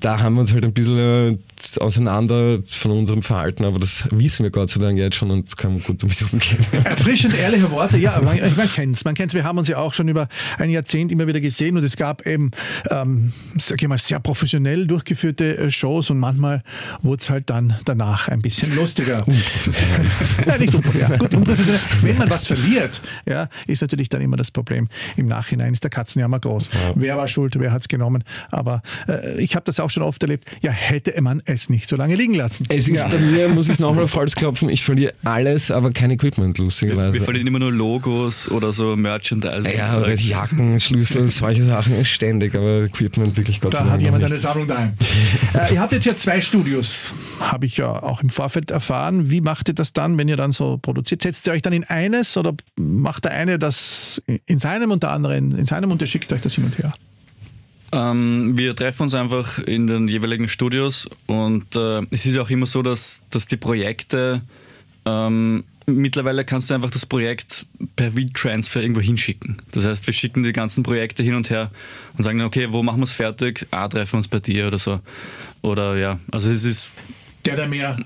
da 0.00 0.20
haben 0.20 0.34
wir 0.34 0.40
uns 0.40 0.52
halt 0.52 0.64
ein 0.64 0.72
bisschen 0.72 1.42
auseinander 1.80 2.60
von 2.66 2.92
unserem 2.92 3.22
Verhalten, 3.22 3.64
aber 3.64 3.78
das 3.78 4.06
wissen 4.10 4.44
wir 4.44 4.50
Gott 4.50 4.70
sei 4.70 4.80
Dank 4.80 4.98
jetzt 4.98 5.16
schon 5.16 5.30
und 5.30 5.56
können 5.56 5.82
gut 5.82 6.02
damit 6.02 6.22
umgehen. 6.32 6.58
Erfrischend 6.84 7.36
ehrliche 7.38 7.70
Worte, 7.70 7.96
ja, 7.96 8.20
man, 8.20 8.38
man 8.56 8.68
kennt 8.68 8.96
es. 8.96 9.04
Man 9.04 9.14
kennt 9.14 9.32
wir 9.34 9.44
haben 9.44 9.58
uns 9.58 9.68
ja 9.68 9.78
auch 9.78 9.92
schon 9.92 10.08
über 10.08 10.28
ein 10.58 10.70
Jahrzehnt 10.70 11.12
immer 11.12 11.26
wieder 11.26 11.40
gesehen 11.40 11.76
und 11.76 11.84
es 11.84 11.96
gab 11.96 12.26
eben, 12.26 12.50
ähm, 12.90 13.32
sag 13.58 13.82
ich 13.82 13.88
mal, 13.88 13.98
sehr 13.98 14.20
professionell 14.20 14.86
durchgeführte 14.86 15.56
äh, 15.56 15.70
Shows 15.70 16.10
und 16.10 16.18
manchmal 16.18 16.62
wurde 17.02 17.22
es 17.22 17.30
halt 17.30 17.50
dann 17.50 17.74
danach 17.84 18.28
ein 18.28 18.42
bisschen 18.42 18.74
lustiger. 18.74 19.26
Unprofessionell. 19.26 20.06
ja, 20.46 20.58
nicht 20.58 20.74
unprofessionell. 20.74 21.18
Gut, 21.18 21.34
unprofessionell. 21.34 21.80
Wenn 22.02 22.18
man 22.18 22.30
was 22.30 22.46
verliert, 22.46 23.00
ja, 23.26 23.48
ist 23.66 23.82
natürlich 23.82 24.08
dann 24.08 24.20
immer 24.20 24.36
das 24.36 24.50
Problem. 24.50 24.88
Im 25.16 25.26
Nachhinein 25.26 25.72
ist 25.72 25.84
der 25.84 25.90
Katzenjammer 25.90 26.40
groß. 26.40 26.70
Ja. 26.72 26.90
Wer 26.94 27.16
war 27.16 27.28
schuld, 27.28 27.58
wer 27.58 27.72
hat 27.72 27.82
es 27.82 27.88
genommen? 27.88 28.24
Aber 28.50 28.82
äh, 29.08 29.40
ich 29.42 29.54
habe 29.54 29.64
das 29.64 29.80
auch 29.80 29.90
schon 29.90 30.02
oft 30.02 30.22
erlebt, 30.22 30.44
ja, 30.60 30.70
hätte 30.70 31.20
man 31.22 31.42
es 31.54 31.70
nicht 31.70 31.88
so 31.88 31.96
lange 31.96 32.14
liegen 32.14 32.34
lassen. 32.34 32.66
Es 32.68 32.88
ist 32.88 33.02
ja. 33.02 33.08
bei 33.08 33.18
mir, 33.18 33.48
muss 33.48 33.66
ich 33.66 33.74
es 33.74 33.78
nochmal 33.80 34.10
Holz 34.12 34.34
klopfen, 34.34 34.68
ich 34.68 34.82
verliere 34.82 35.12
alles, 35.24 35.70
aber 35.70 35.92
kein 35.92 36.10
Equipment, 36.10 36.58
lustigerweise. 36.58 37.14
Wir, 37.14 37.20
wir 37.20 37.24
verlieren 37.24 37.46
immer 37.46 37.58
nur 37.58 37.72
Logos 37.72 38.50
oder 38.50 38.72
so 38.72 38.96
Merchandise. 38.96 39.72
Ja, 39.74 39.96
oder 39.96 40.14
Jacken, 40.14 40.80
Schlüssel, 40.80 41.28
solche 41.28 41.64
Sachen 41.64 42.04
ständig, 42.04 42.54
aber 42.54 42.84
Equipment 42.84 43.36
wirklich 43.36 43.60
Gott 43.60 43.74
da 43.74 43.78
sei 43.78 43.84
Dank. 43.84 43.90
Da 43.90 43.94
hat 43.94 44.02
jemand 44.02 44.24
eine 44.24 44.36
Sammlung 44.36 44.68
daheim. 44.68 44.94
äh, 45.54 45.74
ihr 45.74 45.80
habt 45.80 45.92
jetzt 45.92 46.04
ja 46.04 46.16
zwei 46.16 46.40
Studios, 46.40 47.10
habe 47.40 47.66
ich 47.66 47.76
ja 47.76 48.02
auch 48.02 48.22
im 48.22 48.30
Vorfeld 48.30 48.70
erfahren. 48.70 49.30
Wie 49.30 49.40
macht 49.40 49.68
ihr 49.68 49.74
das 49.74 49.92
dann, 49.92 50.18
wenn 50.18 50.28
ihr 50.28 50.36
dann 50.36 50.52
so 50.52 50.78
produziert? 50.80 51.22
Setzt 51.22 51.46
ihr 51.46 51.52
euch 51.52 51.62
dann 51.62 51.72
in 51.72 51.84
eines 51.84 52.36
oder 52.36 52.54
macht 52.76 53.24
der 53.24 53.32
eine 53.32 53.58
das 53.58 54.22
in 54.46 54.58
seinem 54.58 54.90
und 54.90 55.02
der 55.02 55.10
andere 55.10 55.36
in, 55.36 55.52
in 55.52 55.66
seinem 55.66 55.90
und 55.90 56.00
ihr 56.00 56.06
schickt 56.06 56.32
euch 56.32 56.40
das 56.40 56.54
hin 56.54 56.64
und 56.64 56.78
her? 56.78 56.92
Ähm, 57.92 58.56
wir 58.56 58.74
treffen 58.74 59.02
uns 59.04 59.14
einfach 59.14 59.58
in 59.58 59.86
den 59.86 60.08
jeweiligen 60.08 60.48
Studios 60.48 61.08
und 61.26 61.76
äh, 61.76 62.00
es 62.10 62.24
ist 62.24 62.34
ja 62.34 62.42
auch 62.42 62.50
immer 62.50 62.66
so, 62.66 62.82
dass, 62.82 63.20
dass 63.30 63.46
die 63.46 63.58
Projekte, 63.58 64.40
ähm, 65.04 65.64
mittlerweile 65.84 66.44
kannst 66.44 66.70
du 66.70 66.74
einfach 66.74 66.90
das 66.90 67.04
Projekt 67.04 67.66
per 67.96 68.12
V-Transfer 68.12 68.80
irgendwo 68.80 69.00
hinschicken. 69.00 69.58
Das 69.72 69.84
heißt, 69.84 70.06
wir 70.06 70.14
schicken 70.14 70.42
die 70.42 70.52
ganzen 70.52 70.82
Projekte 70.82 71.22
hin 71.22 71.34
und 71.34 71.50
her 71.50 71.70
und 72.16 72.24
sagen 72.24 72.40
okay, 72.40 72.68
wo 72.70 72.82
machen 72.82 73.00
wir 73.00 73.04
es 73.04 73.12
fertig? 73.12 73.66
Ah, 73.70 73.88
treffen 73.88 74.12
wir 74.12 74.18
uns 74.18 74.28
bei 74.28 74.40
dir 74.40 74.68
oder 74.68 74.78
so. 74.78 75.00
Oder 75.60 75.96
ja, 75.98 76.18
also 76.30 76.48
es 76.48 76.64
ist 76.64 76.90
der, 77.44 77.56
der 77.56 77.66
mehr 77.66 77.96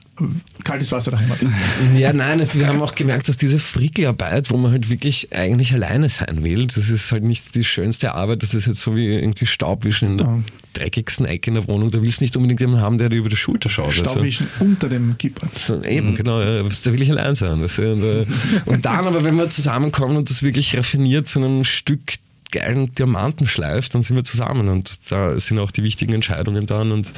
kaltes 0.65 0.93
Wasser 0.93 1.11
daheim 1.11 1.29
hat. 1.29 1.39
Ja, 1.97 2.13
nein, 2.13 2.41
also 2.41 2.59
wir 2.59 2.69
haben 2.69 2.81
auch 2.81 2.95
gemerkt, 2.95 3.29
dass 3.29 3.37
diese 3.37 3.59
Frickelarbeit, 3.59 4.51
wo 4.51 4.57
man 4.57 4.73
halt 4.73 4.89
wirklich 4.89 5.33
eigentlich 5.35 5.75
alleine 5.75 6.09
sein 6.09 6.43
will, 6.43 6.67
das 6.67 6.89
ist 6.89 7.13
halt 7.13 7.23
nicht 7.23 7.55
die 7.55 7.65
schönste 7.65 8.15
Arbeit. 8.15 8.43
Das 8.43 8.55
ist 8.55 8.67
jetzt 8.67 8.81
so 8.81 8.97
wie 8.97 9.07
irgendwie 9.07 9.47
Staubwischen 9.47 10.13
in 10.13 10.19
der 10.19 10.27
ja. 10.27 10.43
dreckigsten 10.73 11.27
Ecke 11.27 11.51
in 11.51 11.55
der 11.55 11.69
Wohnung. 11.69 11.91
Da 11.91 12.03
willst 12.03 12.21
du 12.21 12.25
nicht 12.25 12.37
unbedingt 12.37 12.61
jemanden 12.61 12.83
haben, 12.83 12.99
der 12.99 13.09
dir 13.09 13.17
über 13.17 13.29
die 13.29 13.37
Schulter 13.37 13.69
schaut. 13.69 13.93
Staubwischen 13.93 14.49
also. 14.55 14.65
unter 14.65 14.89
dem 14.89 15.17
Keyboard. 15.19 15.55
So, 15.55 15.83
eben, 15.83 16.11
mhm. 16.11 16.15
genau. 16.17 16.41
Ja, 16.41 16.63
da 16.63 16.93
will 16.93 17.03
ich 17.03 17.11
allein 17.11 17.35
sein. 17.35 17.63
Weißt 17.63 17.79
du? 17.79 17.93
und, 17.93 18.03
äh, 18.03 18.27
und 18.65 18.85
dann 18.85 19.07
aber, 19.07 19.25
wenn 19.25 19.37
wir 19.37 19.49
zusammenkommen 19.49 20.17
und 20.17 20.31
das 20.31 20.43
wirklich 20.43 20.77
raffiniert 20.77 21.27
zu 21.29 21.41
einem 21.41 21.65
Stück 21.65 22.15
geilen 22.53 22.95
Diamanten 22.95 23.47
schleift, 23.47 23.95
dann 23.95 24.03
sind 24.03 24.17
wir 24.17 24.25
zusammen 24.25 24.69
und 24.69 25.11
da 25.11 25.39
sind 25.39 25.59
auch 25.59 25.71
die 25.71 25.83
wichtigen 25.83 26.15
Entscheidungen 26.15 26.67
dann 26.67 26.93
und 26.93 27.13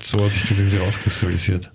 so 0.00 0.24
hat 0.24 0.34
sich 0.34 0.42
das 0.42 0.58
irgendwie 0.58 0.78
rauskristallisiert. 0.78 1.70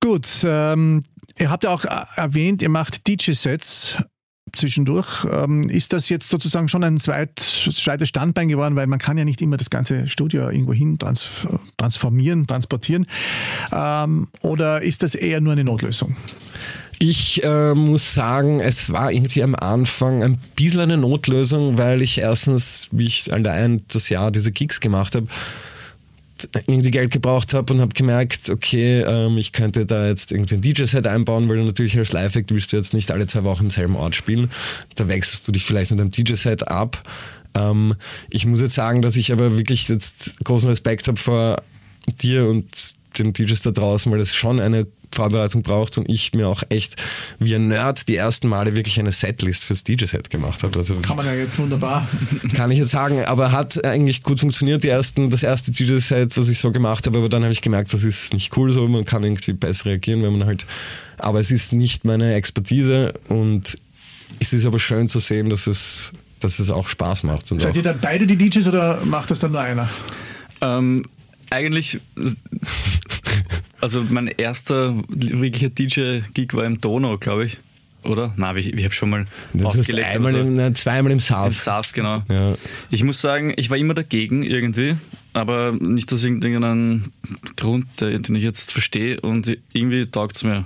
Gut, 0.00 0.26
ähm, 0.44 1.04
ihr 1.38 1.50
habt 1.50 1.64
ja 1.64 1.70
auch 1.70 1.84
erwähnt, 2.16 2.62
ihr 2.62 2.70
macht 2.70 3.06
DJ-Sets 3.06 3.96
zwischendurch. 4.54 5.26
Ähm, 5.30 5.68
ist 5.68 5.92
das 5.92 6.08
jetzt 6.08 6.28
sozusagen 6.28 6.68
schon 6.68 6.84
ein 6.84 6.98
zweit, 6.98 7.38
zweites 7.38 8.08
Standbein 8.08 8.48
geworden, 8.48 8.76
weil 8.76 8.86
man 8.86 8.98
kann 8.98 9.18
ja 9.18 9.24
nicht 9.24 9.40
immer 9.40 9.56
das 9.56 9.70
ganze 9.70 10.08
Studio 10.08 10.48
irgendwo 10.50 10.72
hin 10.72 10.98
trans 10.98 11.26
transformieren, 11.76 12.46
transportieren. 12.46 13.06
Ähm, 13.72 14.28
oder 14.42 14.82
ist 14.82 15.02
das 15.02 15.14
eher 15.14 15.40
nur 15.40 15.52
eine 15.52 15.64
Notlösung? 15.64 16.16
Ich 16.98 17.42
äh, 17.42 17.74
muss 17.74 18.12
sagen, 18.12 18.60
es 18.60 18.92
war 18.92 19.10
irgendwie 19.10 19.42
am 19.42 19.54
Anfang 19.54 20.22
ein 20.22 20.38
bisschen 20.54 20.80
eine 20.80 20.98
Notlösung, 20.98 21.78
weil 21.78 22.02
ich 22.02 22.18
erstens, 22.18 22.88
wie 22.90 23.06
ich 23.06 23.32
allein 23.32 23.84
das 23.88 24.10
Jahr 24.10 24.30
diese 24.30 24.52
Gigs 24.52 24.80
gemacht 24.80 25.14
habe, 25.14 25.26
irgendwie 26.66 26.90
Geld 26.90 27.12
gebraucht 27.12 27.54
habe 27.54 27.72
und 27.72 27.80
habe 27.80 27.94
gemerkt, 27.94 28.50
okay, 28.50 29.00
ähm, 29.00 29.38
ich 29.38 29.52
könnte 29.52 29.86
da 29.86 30.06
jetzt 30.06 30.32
irgendwie 30.32 30.56
ein 30.56 30.60
DJ-Set 30.60 31.06
einbauen, 31.06 31.48
weil 31.48 31.56
du 31.56 31.64
natürlich 31.64 31.96
als 31.98 32.12
Live-Act 32.12 32.50
willst 32.52 32.72
du 32.72 32.76
jetzt 32.76 32.94
nicht 32.94 33.10
alle 33.10 33.26
zwei 33.26 33.44
Wochen 33.44 33.64
im 33.64 33.70
selben 33.70 33.96
Ort 33.96 34.14
spielen. 34.14 34.50
Da 34.94 35.08
wechselst 35.08 35.46
du 35.46 35.52
dich 35.52 35.64
vielleicht 35.64 35.90
mit 35.90 36.00
einem 36.00 36.10
DJ-Set 36.10 36.68
ab. 36.68 37.02
Ähm, 37.54 37.94
ich 38.30 38.46
muss 38.46 38.60
jetzt 38.60 38.74
sagen, 38.74 39.02
dass 39.02 39.16
ich 39.16 39.32
aber 39.32 39.56
wirklich 39.56 39.88
jetzt 39.88 40.38
großen 40.44 40.68
Respekt 40.68 41.08
habe 41.08 41.18
vor 41.18 41.62
dir 42.22 42.46
und 42.46 42.94
den 43.22 43.32
DJs 43.32 43.62
da 43.62 43.70
draußen, 43.70 44.10
weil 44.10 44.18
das 44.18 44.34
schon 44.34 44.60
eine 44.60 44.86
Vorbereitung 45.12 45.62
braucht 45.62 45.98
und 45.98 46.08
ich 46.08 46.32
mir 46.34 46.48
auch 46.48 46.62
echt 46.68 46.96
wie 47.38 47.54
ein 47.54 47.68
Nerd 47.68 48.06
die 48.08 48.16
ersten 48.16 48.48
Male 48.48 48.76
wirklich 48.76 48.98
eine 49.00 49.12
Setlist 49.12 49.64
fürs 49.64 49.82
DJ-Set 49.82 50.30
gemacht 50.30 50.62
habe. 50.62 50.78
Also 50.78 50.96
kann 50.96 51.16
man 51.16 51.26
ja 51.26 51.34
jetzt 51.34 51.58
wunderbar. 51.58 52.08
Kann 52.54 52.70
ich 52.70 52.78
jetzt 52.78 52.90
sagen, 52.90 53.24
aber 53.24 53.50
hat 53.52 53.84
eigentlich 53.84 54.22
gut 54.22 54.40
funktioniert, 54.40 54.84
die 54.84 54.88
ersten, 54.88 55.30
das 55.30 55.42
erste 55.42 55.72
DJ-Set, 55.72 56.36
was 56.36 56.48
ich 56.48 56.58
so 56.58 56.70
gemacht 56.70 57.06
habe, 57.06 57.18
aber 57.18 57.28
dann 57.28 57.42
habe 57.42 57.52
ich 57.52 57.60
gemerkt, 57.60 57.92
das 57.92 58.04
ist 58.04 58.32
nicht 58.32 58.56
cool 58.56 58.70
so, 58.70 58.86
man 58.86 59.04
kann 59.04 59.24
irgendwie 59.24 59.52
besser 59.52 59.86
reagieren, 59.86 60.22
wenn 60.22 60.38
man 60.38 60.46
halt, 60.46 60.64
aber 61.18 61.40
es 61.40 61.50
ist 61.50 61.72
nicht 61.72 62.04
meine 62.04 62.34
Expertise 62.34 63.14
und 63.28 63.76
es 64.38 64.52
ist 64.52 64.64
aber 64.64 64.78
schön 64.78 65.08
zu 65.08 65.18
sehen, 65.18 65.50
dass 65.50 65.66
es, 65.66 66.12
dass 66.38 66.60
es 66.60 66.70
auch 66.70 66.88
Spaß 66.88 67.24
macht. 67.24 67.50
Und 67.50 67.60
Seid 67.60 67.76
ihr 67.76 67.82
dann 67.82 67.98
beide 68.00 68.26
die 68.26 68.36
DJs 68.36 68.66
oder 68.68 69.04
macht 69.04 69.30
das 69.30 69.40
dann 69.40 69.52
nur 69.52 69.60
einer? 69.60 69.88
Ähm, 70.60 71.04
eigentlich, 71.50 72.00
also 73.80 74.04
mein 74.08 74.28
erster 74.28 74.94
wirklicher 75.08 75.70
DJ-Gig 75.70 76.54
war 76.54 76.64
im 76.64 76.80
Donau, 76.80 77.18
glaube 77.18 77.46
ich. 77.46 77.58
Oder? 78.02 78.32
Nein, 78.36 78.56
ich, 78.56 78.72
ich 78.72 78.84
habe 78.84 78.94
schon 78.94 79.10
mal 79.10 79.26
du 79.52 79.66
aufgelegt. 79.66 80.08
Einmal 80.08 80.32
so. 80.32 80.38
im, 80.38 80.74
zweimal 80.74 81.12
im 81.12 81.20
SARS. 81.20 81.54
Im 81.56 81.60
SARS, 81.60 81.92
genau. 81.92 82.22
Ja. 82.30 82.54
Ich 82.90 83.04
muss 83.04 83.20
sagen, 83.20 83.52
ich 83.56 83.68
war 83.68 83.76
immer 83.76 83.92
dagegen 83.92 84.42
irgendwie, 84.42 84.96
aber 85.34 85.72
nicht 85.72 86.10
aus 86.12 86.24
irgendeinem 86.24 87.12
Grund, 87.56 88.00
den 88.00 88.34
ich 88.34 88.42
jetzt 88.42 88.72
verstehe 88.72 89.20
und 89.20 89.54
irgendwie 89.72 90.06
taugt 90.06 90.36
es 90.36 90.44
mir 90.44 90.64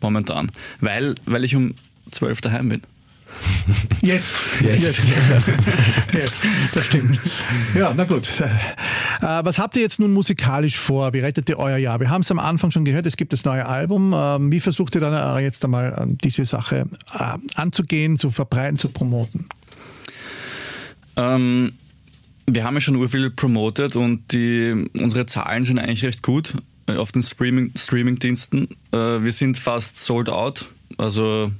momentan, 0.00 0.50
weil, 0.80 1.14
weil 1.24 1.44
ich 1.44 1.54
um 1.54 1.74
zwölf 2.10 2.40
daheim 2.40 2.68
bin. 2.68 2.82
Jetzt. 4.00 4.60
Jetzt. 4.60 4.82
Jetzt. 4.82 5.02
Jetzt. 6.12 6.42
Das 6.74 6.86
stimmt. 6.86 7.18
Ja, 7.74 7.92
na 7.96 8.04
gut. 8.04 8.28
Äh, 8.40 9.44
was 9.44 9.58
habt 9.58 9.76
ihr 9.76 9.82
jetzt 9.82 10.00
nun 10.00 10.12
musikalisch 10.12 10.76
vor? 10.76 11.12
Wie 11.12 11.20
rettet 11.20 11.48
ihr 11.48 11.58
euer 11.58 11.76
Jahr? 11.76 12.00
Wir 12.00 12.10
haben 12.10 12.22
es 12.22 12.30
am 12.30 12.38
Anfang 12.38 12.70
schon 12.70 12.84
gehört, 12.84 13.06
es 13.06 13.16
gibt 13.16 13.32
das 13.32 13.44
neue 13.44 13.66
Album. 13.66 14.12
Ähm, 14.14 14.50
wie 14.50 14.60
versucht 14.60 14.94
ihr 14.96 15.00
dann 15.00 15.14
äh, 15.14 15.42
jetzt 15.42 15.64
einmal 15.64 15.96
ähm, 16.00 16.18
diese 16.18 16.44
Sache 16.44 16.86
äh, 17.14 17.38
anzugehen, 17.54 18.18
zu 18.18 18.30
verbreiten, 18.30 18.78
zu 18.78 18.88
promoten? 18.88 19.46
Ähm, 21.16 21.72
wir 22.46 22.64
haben 22.64 22.74
ja 22.74 22.80
schon 22.80 22.96
urviel 22.96 23.30
promotet 23.30 23.94
und 23.94 24.32
die, 24.32 24.88
unsere 24.98 25.26
Zahlen 25.26 25.62
sind 25.62 25.78
eigentlich 25.78 26.04
recht 26.04 26.22
gut 26.22 26.54
auf 26.88 27.12
den 27.12 27.22
Streaming-Diensten. 27.22 28.68
wir 28.90 29.32
sind 29.32 29.56
fast 29.56 30.04
sold 30.04 30.28
out. 30.28 30.66
Also 30.98 31.52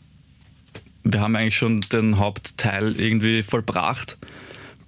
wir 1.05 1.21
haben 1.21 1.37
eigentlich 1.37 1.57
schon 1.57 1.81
den 1.81 2.19
Hauptteil 2.19 2.99
irgendwie 2.99 3.43
vollbracht. 3.43 4.19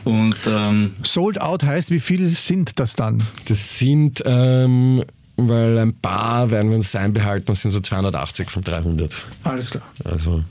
Und, 0.04 0.36
ähm 0.46 0.94
Sold 1.02 1.40
out 1.40 1.62
heißt, 1.62 1.90
wie 1.90 2.00
viele 2.00 2.26
sind 2.28 2.78
das 2.78 2.94
dann? 2.94 3.22
Das 3.46 3.78
sind, 3.78 4.22
ähm, 4.26 5.02
weil 5.36 5.78
ein 5.78 5.94
paar 5.94 6.50
werden 6.50 6.70
wir 6.70 6.76
uns 6.76 6.92
sein 6.92 7.12
behalten, 7.12 7.46
das 7.46 7.62
sind 7.62 7.70
so 7.70 7.80
280 7.80 8.50
von 8.50 8.62
300. 8.62 9.28
Alles 9.44 9.70
klar. 9.70 9.82
Also 10.04 10.44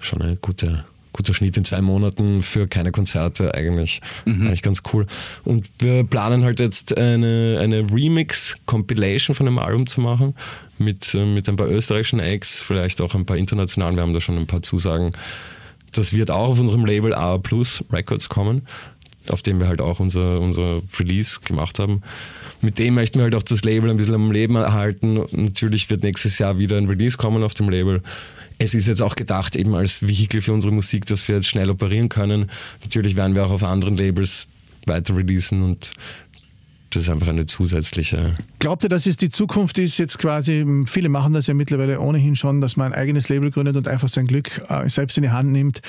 schon 0.00 0.22
eine 0.22 0.36
gute 0.36 0.84
guter 1.18 1.34
Schnitt 1.34 1.56
in 1.56 1.64
zwei 1.64 1.82
Monaten 1.82 2.42
für 2.42 2.68
keine 2.68 2.92
Konzerte 2.92 3.52
eigentlich. 3.52 4.00
Mhm. 4.24 4.46
Eigentlich 4.46 4.62
ganz 4.62 4.82
cool. 4.92 5.04
Und 5.44 5.68
wir 5.80 6.04
planen 6.04 6.44
halt 6.44 6.60
jetzt 6.60 6.96
eine, 6.96 7.58
eine 7.60 7.90
Remix-Compilation 7.92 9.34
von 9.34 9.48
einem 9.48 9.58
Album 9.58 9.88
zu 9.88 10.00
machen 10.00 10.34
mit, 10.78 11.12
äh, 11.14 11.26
mit 11.26 11.48
ein 11.48 11.56
paar 11.56 11.68
österreichischen 11.68 12.20
Acts, 12.20 12.62
vielleicht 12.62 13.00
auch 13.00 13.14
ein 13.16 13.26
paar 13.26 13.36
internationalen. 13.36 13.96
Wir 13.96 14.02
haben 14.02 14.14
da 14.14 14.20
schon 14.20 14.38
ein 14.38 14.46
paar 14.46 14.62
Zusagen. 14.62 15.10
Das 15.90 16.12
wird 16.12 16.30
auch 16.30 16.50
auf 16.50 16.60
unserem 16.60 16.84
Label 16.84 17.12
A 17.12 17.36
Plus 17.38 17.84
Records 17.92 18.28
kommen, 18.28 18.68
auf 19.28 19.42
dem 19.42 19.58
wir 19.58 19.66
halt 19.66 19.80
auch 19.80 19.98
unser, 19.98 20.40
unser 20.40 20.82
Release 21.00 21.40
gemacht 21.44 21.80
haben. 21.80 22.02
Mit 22.60 22.78
dem 22.78 22.94
möchten 22.94 23.18
wir 23.18 23.24
halt 23.24 23.34
auch 23.34 23.42
das 23.42 23.64
Label 23.64 23.90
ein 23.90 23.96
bisschen 23.96 24.14
am 24.14 24.30
Leben 24.30 24.54
erhalten. 24.54 25.24
Natürlich 25.32 25.90
wird 25.90 26.04
nächstes 26.04 26.38
Jahr 26.38 26.58
wieder 26.58 26.76
ein 26.76 26.86
Release 26.86 27.16
kommen 27.16 27.42
auf 27.42 27.54
dem 27.54 27.68
Label 27.68 28.02
es 28.58 28.74
ist 28.74 28.88
jetzt 28.88 29.02
auch 29.02 29.14
gedacht 29.14 29.56
eben 29.56 29.74
als 29.74 30.06
Vehikel 30.06 30.40
für 30.40 30.52
unsere 30.52 30.72
Musik, 30.72 31.06
dass 31.06 31.26
wir 31.28 31.36
jetzt 31.36 31.48
schnell 31.48 31.70
operieren 31.70 32.08
können. 32.08 32.50
Natürlich 32.82 33.16
werden 33.16 33.34
wir 33.34 33.46
auch 33.46 33.52
auf 33.52 33.62
anderen 33.62 33.96
Labels 33.96 34.48
weiter 34.86 35.16
releasen 35.16 35.62
und 35.62 35.92
das 36.90 37.02
ist 37.02 37.08
einfach 37.10 37.28
eine 37.28 37.44
zusätzliche. 37.44 38.34
Glaubt 38.58 38.82
ihr, 38.82 38.88
dass 38.88 39.06
es 39.06 39.18
die 39.18 39.28
Zukunft 39.28 39.78
ist 39.78 39.98
jetzt 39.98 40.18
quasi, 40.18 40.64
viele 40.86 41.08
machen 41.10 41.34
das 41.34 41.46
ja 41.46 41.54
mittlerweile 41.54 42.00
ohnehin 42.00 42.34
schon, 42.34 42.60
dass 42.60 42.76
man 42.76 42.92
ein 42.92 42.98
eigenes 42.98 43.28
Label 43.28 43.50
gründet 43.50 43.76
und 43.76 43.88
einfach 43.88 44.08
sein 44.08 44.26
Glück 44.26 44.62
äh, 44.68 44.88
selbst 44.88 45.18
in 45.18 45.22
die 45.22 45.30
Hand 45.30 45.52
nimmt, 45.52 45.82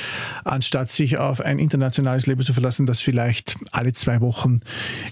anstatt 0.43 0.91
sich 0.91 1.17
auf 1.17 1.39
ein 1.39 1.57
internationales 1.57 2.27
Label 2.27 2.45
zu 2.45 2.53
verlassen, 2.53 2.85
das 2.85 2.99
vielleicht 2.99 3.55
alle 3.71 3.93
zwei 3.93 4.19
Wochen 4.19 4.59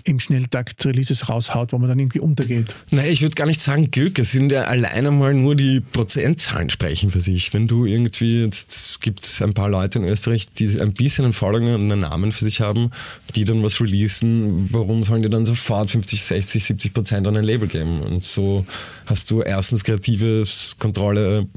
im 0.04 0.19
Schnelltakt 0.19 0.86
Releases 0.86 1.30
raushaut, 1.30 1.71
wo 1.71 1.78
man 1.78 1.88
dann 1.88 2.00
irgendwie 2.00 2.19
untergeht? 2.19 2.76
Nein, 2.91 3.10
ich 3.10 3.21
würde 3.21 3.36
gar 3.36 3.47
nicht 3.47 3.62
sagen 3.62 3.89
Glück. 3.89 4.19
Es 4.19 4.32
sind 4.32 4.52
ja 4.52 4.63
alleine 4.63 5.12
mal 5.12 5.34
nur 5.34 5.56
die 5.56 5.80
Prozentzahlen 5.80 6.69
sprechen 6.69 7.12
für 7.12 7.21
sich. 7.21 7.54
Wenn 7.54 7.67
du 7.67 7.86
irgendwie, 7.86 8.43
jetzt 8.43 8.71
es 8.71 9.00
gibt 9.00 9.41
ein 9.41 9.54
paar 9.54 9.69
Leute 9.69 10.00
in 10.00 10.06
Österreich, 10.06 10.47
die 10.47 10.82
ein 10.82 10.93
bisschen 10.93 11.23
einen 11.23 11.34
Following 11.34 11.73
und 11.73 11.91
einen 11.91 12.00
Namen 12.00 12.34
für 12.34 12.43
sich 12.43 12.60
haben, 12.60 12.91
die 13.36 13.45
dann 13.45 13.63
was 13.63 13.80
releasen, 13.80 14.67
warum 14.71 15.04
sollen 15.04 15.21
die 15.21 15.30
dann 15.30 15.45
sofort 15.45 15.76
sofort 15.77 15.91
50, 15.91 16.23
60, 16.23 16.63
70 16.63 16.93
Prozent 16.93 17.27
an 17.27 17.37
ein 17.37 17.43
Label 17.43 17.67
geben. 17.67 18.01
Und 18.01 18.23
so 18.23 18.65
hast 19.05 19.29
du 19.29 19.41
erstens 19.41 19.83
kreatives 19.83 20.75
Kontrolle 20.79 21.47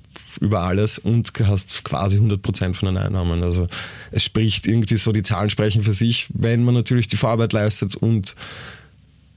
über 0.40 0.62
alles 0.62 0.98
und 0.98 1.32
hast 1.44 1.82
quasi 1.84 2.16
100 2.16 2.42
Prozent 2.42 2.76
von 2.76 2.94
den 2.94 3.02
Einnahmen. 3.02 3.42
Also 3.42 3.66
es 4.10 4.24
spricht 4.24 4.66
irgendwie 4.66 4.96
so, 4.96 5.12
die 5.12 5.22
Zahlen 5.22 5.50
sprechen 5.50 5.82
für 5.82 5.92
sich, 5.92 6.28
wenn 6.34 6.64
man 6.64 6.74
natürlich 6.74 7.08
die 7.08 7.16
Vorarbeit 7.16 7.52
leistet 7.52 7.96
und 7.96 8.34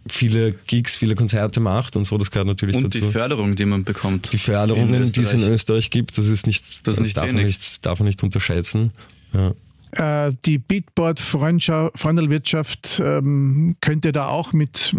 viele 0.07 0.51
Gigs, 0.51 0.97
viele 0.97 1.15
Konzerte 1.15 1.61
macht 1.61 1.95
und 1.95 2.03
so, 2.03 2.17
das 2.17 2.29
gehört 2.29 2.47
natürlich 2.47 2.75
und 2.75 2.83
dazu. 2.83 2.99
Und 2.99 3.07
die 3.07 3.11
Förderung, 3.11 3.55
die 3.55 3.65
man 3.65 3.85
bekommt. 3.85 4.33
Die 4.33 4.37
Förderungen, 4.37 5.11
die 5.11 5.21
es 5.21 5.33
in 5.33 5.41
Österreich 5.41 5.89
gibt, 5.89 6.17
das 6.17 6.27
ist 6.27 6.45
nicht, 6.45 6.85
das, 6.85 6.99
nicht 6.99 7.15
darf, 7.15 7.31
man 7.31 7.43
nicht 7.43 7.85
darf 7.85 7.99
man 7.99 8.07
nicht 8.07 8.21
unterschätzen. 8.21 8.91
Ja. 9.33 9.53
Äh, 9.95 10.33
die 10.45 10.57
Beatboard-Freundelwirtschaft 10.57 13.01
ähm, 13.03 13.75
könnt 13.81 14.05
ihr 14.05 14.11
da 14.11 14.27
auch 14.27 14.53
mit 14.53 14.95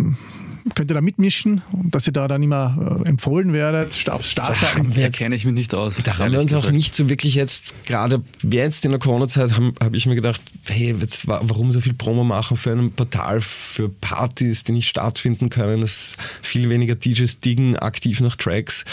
könnt 0.75 0.91
ihr 0.91 0.95
da 0.95 1.03
mitmischen, 1.03 1.63
dass 1.91 2.07
ihr 2.07 2.13
da 2.13 2.27
dann 2.27 2.43
immer 2.43 3.03
äh, 3.05 3.09
empfohlen 3.09 3.53
werdet 3.53 4.09
auf 4.09 4.25
Startseiten? 4.25 4.93
Da 4.95 5.11
kenne 5.11 5.35
ich 5.35 5.45
mich 5.45 5.53
nicht 5.53 5.75
aus. 5.75 5.97
Da 6.03 6.19
haben 6.19 6.33
wir 6.33 6.41
uns 6.41 6.53
gesagt. 6.53 6.69
auch 6.69 6.73
nicht 6.73 6.97
so 6.97 7.11
wirklich 7.11 7.35
jetzt, 7.35 7.75
gerade 7.85 8.23
jetzt 8.43 8.85
in 8.85 8.91
der 8.91 8.99
Corona-Zeit, 8.99 9.53
habe 9.53 9.73
hab 9.83 9.95
ich 9.95 10.07
mir 10.07 10.15
gedacht, 10.15 10.41
hey, 10.69 10.95
jetzt, 10.99 11.27
warum 11.27 11.71
so 11.71 11.81
viel 11.81 11.93
Promo 11.93 12.25
machen 12.25 12.57
für 12.57 12.73
ein 12.73 12.93
Portal 12.93 13.43
für 13.43 13.91
Partys, 13.91 14.65
die 14.65 14.73
nicht 14.73 14.89
stattfinden 14.89 15.51
können, 15.51 15.83
dass 15.83 16.17
viel 16.41 16.71
weniger 16.71 16.95
DJs 16.95 17.41
diggen 17.41 17.77
aktiv 17.77 18.21
nach 18.21 18.37
Tracks 18.37 18.85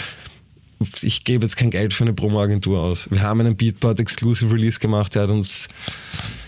ich 1.02 1.24
gebe 1.24 1.46
jetzt 1.46 1.58
kein 1.58 1.72
Geld 1.72 1.94
für 1.94 2.04
eine 2.04 2.13
Promo-Agentur 2.13 2.80
aus. 2.80 3.10
Wir 3.12 3.22
haben 3.22 3.39
einen 3.39 3.56
Beatport 3.56 4.00
Exclusive 4.00 4.54
Release 4.54 4.80
gemacht, 4.80 5.15
der 5.15 5.24
hat 5.24 5.30
uns 5.30 5.67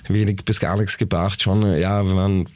wenig 0.10 0.44
bis 0.44 0.60
gar 0.60 0.78
nichts 0.78 0.98
gebracht. 0.98 1.42
Schon, 1.42 1.62
ja, 1.80 2.06
wir 2.06 2.16
waren 2.16 2.50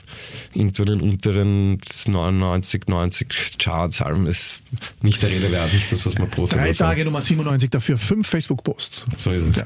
irgendwo 0.54 0.84
in 0.84 0.90
den 0.90 1.02
unteren 1.02 1.82
99, 2.08 2.88
90 2.88 3.58
Charts. 3.58 4.02
Allem 4.02 4.26
ist 4.26 4.60
nicht 5.02 5.22
der 5.22 5.30
Rede 5.30 5.52
wert, 5.52 5.74
nicht 5.74 5.92
das, 5.92 6.06
was 6.06 6.18
man 6.18 6.30
postet. 6.30 6.60
Drei 6.60 6.72
Tage 6.72 7.06
Nummer 7.06 7.22
97 7.22 7.70
dafür, 7.70 7.98
fünf 7.98 8.28
Facebook-Posts. 8.28 9.06
So 9.16 9.32
ist 9.32 9.44
es. 9.44 9.56
Ja. 9.58 9.66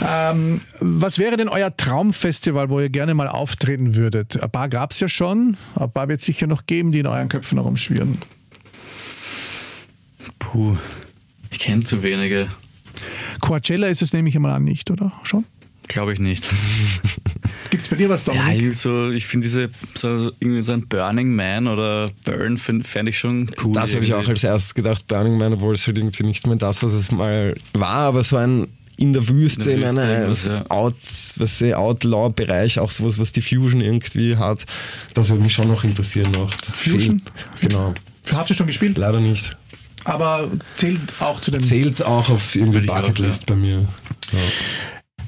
ähm, 0.30 0.60
was 0.80 1.18
wäre 1.18 1.36
denn 1.36 1.48
euer 1.48 1.76
Traumfestival, 1.76 2.70
wo 2.70 2.80
ihr 2.80 2.90
gerne 2.90 3.14
mal 3.14 3.28
auftreten 3.28 3.94
würdet? 3.94 4.40
Ein 4.40 4.50
paar 4.50 4.68
gab 4.68 4.92
es 4.92 5.00
ja 5.00 5.08
schon, 5.08 5.56
ein 5.74 5.90
paar 5.90 6.08
wird 6.08 6.20
es 6.20 6.26
sicher 6.26 6.46
noch 6.46 6.66
geben, 6.66 6.92
die 6.92 7.00
in 7.00 7.06
euren 7.06 7.28
Köpfen 7.28 7.58
herumschwirren. 7.58 8.18
Puh, 10.38 10.76
ich 11.50 11.58
kenne 11.58 11.84
zu 11.84 12.02
wenige. 12.02 12.48
Coachella 13.40 13.88
ist 13.88 14.02
es 14.02 14.12
nämlich 14.12 14.34
einmal 14.34 14.52
an, 14.52 14.64
nicht, 14.64 14.90
oder? 14.90 15.12
Schon? 15.22 15.44
Glaube 15.88 16.12
ich 16.12 16.18
nicht. 16.18 16.46
Gibt 17.70 17.82
es 17.82 17.88
bei 17.88 17.96
dir 17.96 18.08
was, 18.08 18.24
Dominik? 18.24 18.62
Ja, 18.62 18.72
so, 18.72 19.10
ich 19.10 19.26
finde 19.26 19.46
diese, 19.46 19.70
so, 19.94 20.30
irgendwie 20.38 20.62
so 20.62 20.72
ein 20.72 20.86
Burning 20.86 21.34
Man 21.34 21.66
oder 21.66 22.10
Burn 22.24 22.58
fände 22.58 23.10
ich 23.10 23.18
schon 23.18 23.50
cool. 23.62 23.72
Das 23.72 23.94
habe 23.94 24.04
ich 24.04 24.12
auch 24.14 24.26
als 24.28 24.44
erstes 24.44 24.74
gedacht, 24.74 25.06
Burning 25.06 25.38
Man, 25.38 25.54
obwohl 25.54 25.74
es 25.74 25.86
halt 25.86 25.96
irgendwie 25.96 26.24
nicht 26.24 26.46
mehr 26.46 26.56
das, 26.56 26.82
was 26.82 26.92
es 26.92 27.10
mal 27.10 27.54
war, 27.72 28.00
aber 28.08 28.22
so 28.22 28.36
ein 28.36 28.68
in 28.98 29.12
der 29.12 29.28
Wüste, 29.28 29.70
in, 29.70 29.80
der 29.80 29.94
Wüste, 29.94 30.48
in 30.48 30.54
einem 30.54 30.64
ja. 30.64 30.70
Out, 30.70 30.94
was 31.36 31.62
Outlaw-Bereich, 31.62 32.80
auch 32.80 32.90
sowas, 32.90 33.18
was 33.18 33.30
die 33.30 33.42
Fusion 33.42 33.80
irgendwie 33.80 34.36
hat. 34.36 34.66
Das 35.14 35.30
würde 35.30 35.44
mich 35.44 35.52
schon 35.52 35.68
noch 35.68 35.84
interessieren. 35.84 36.32
Noch. 36.32 36.52
Das 36.56 36.82
Fusion? 36.82 37.20
Fehlt, 37.20 37.60
genau. 37.60 37.94
Habt 38.34 38.50
ihr 38.50 38.56
schon 38.56 38.66
gespielt? 38.66 38.98
Leider 38.98 39.20
nicht 39.20 39.56
aber 40.04 40.50
zählt 40.76 41.00
auch 41.20 41.40
zu 41.40 41.50
den. 41.50 41.60
Zählt 41.60 42.02
auch 42.02 42.30
auf 42.30 42.54
irgendeine 42.54 42.86
Bucketlist 42.86 43.46
bei 43.46 43.56
mir. 43.56 43.86
Ja. 44.32 44.38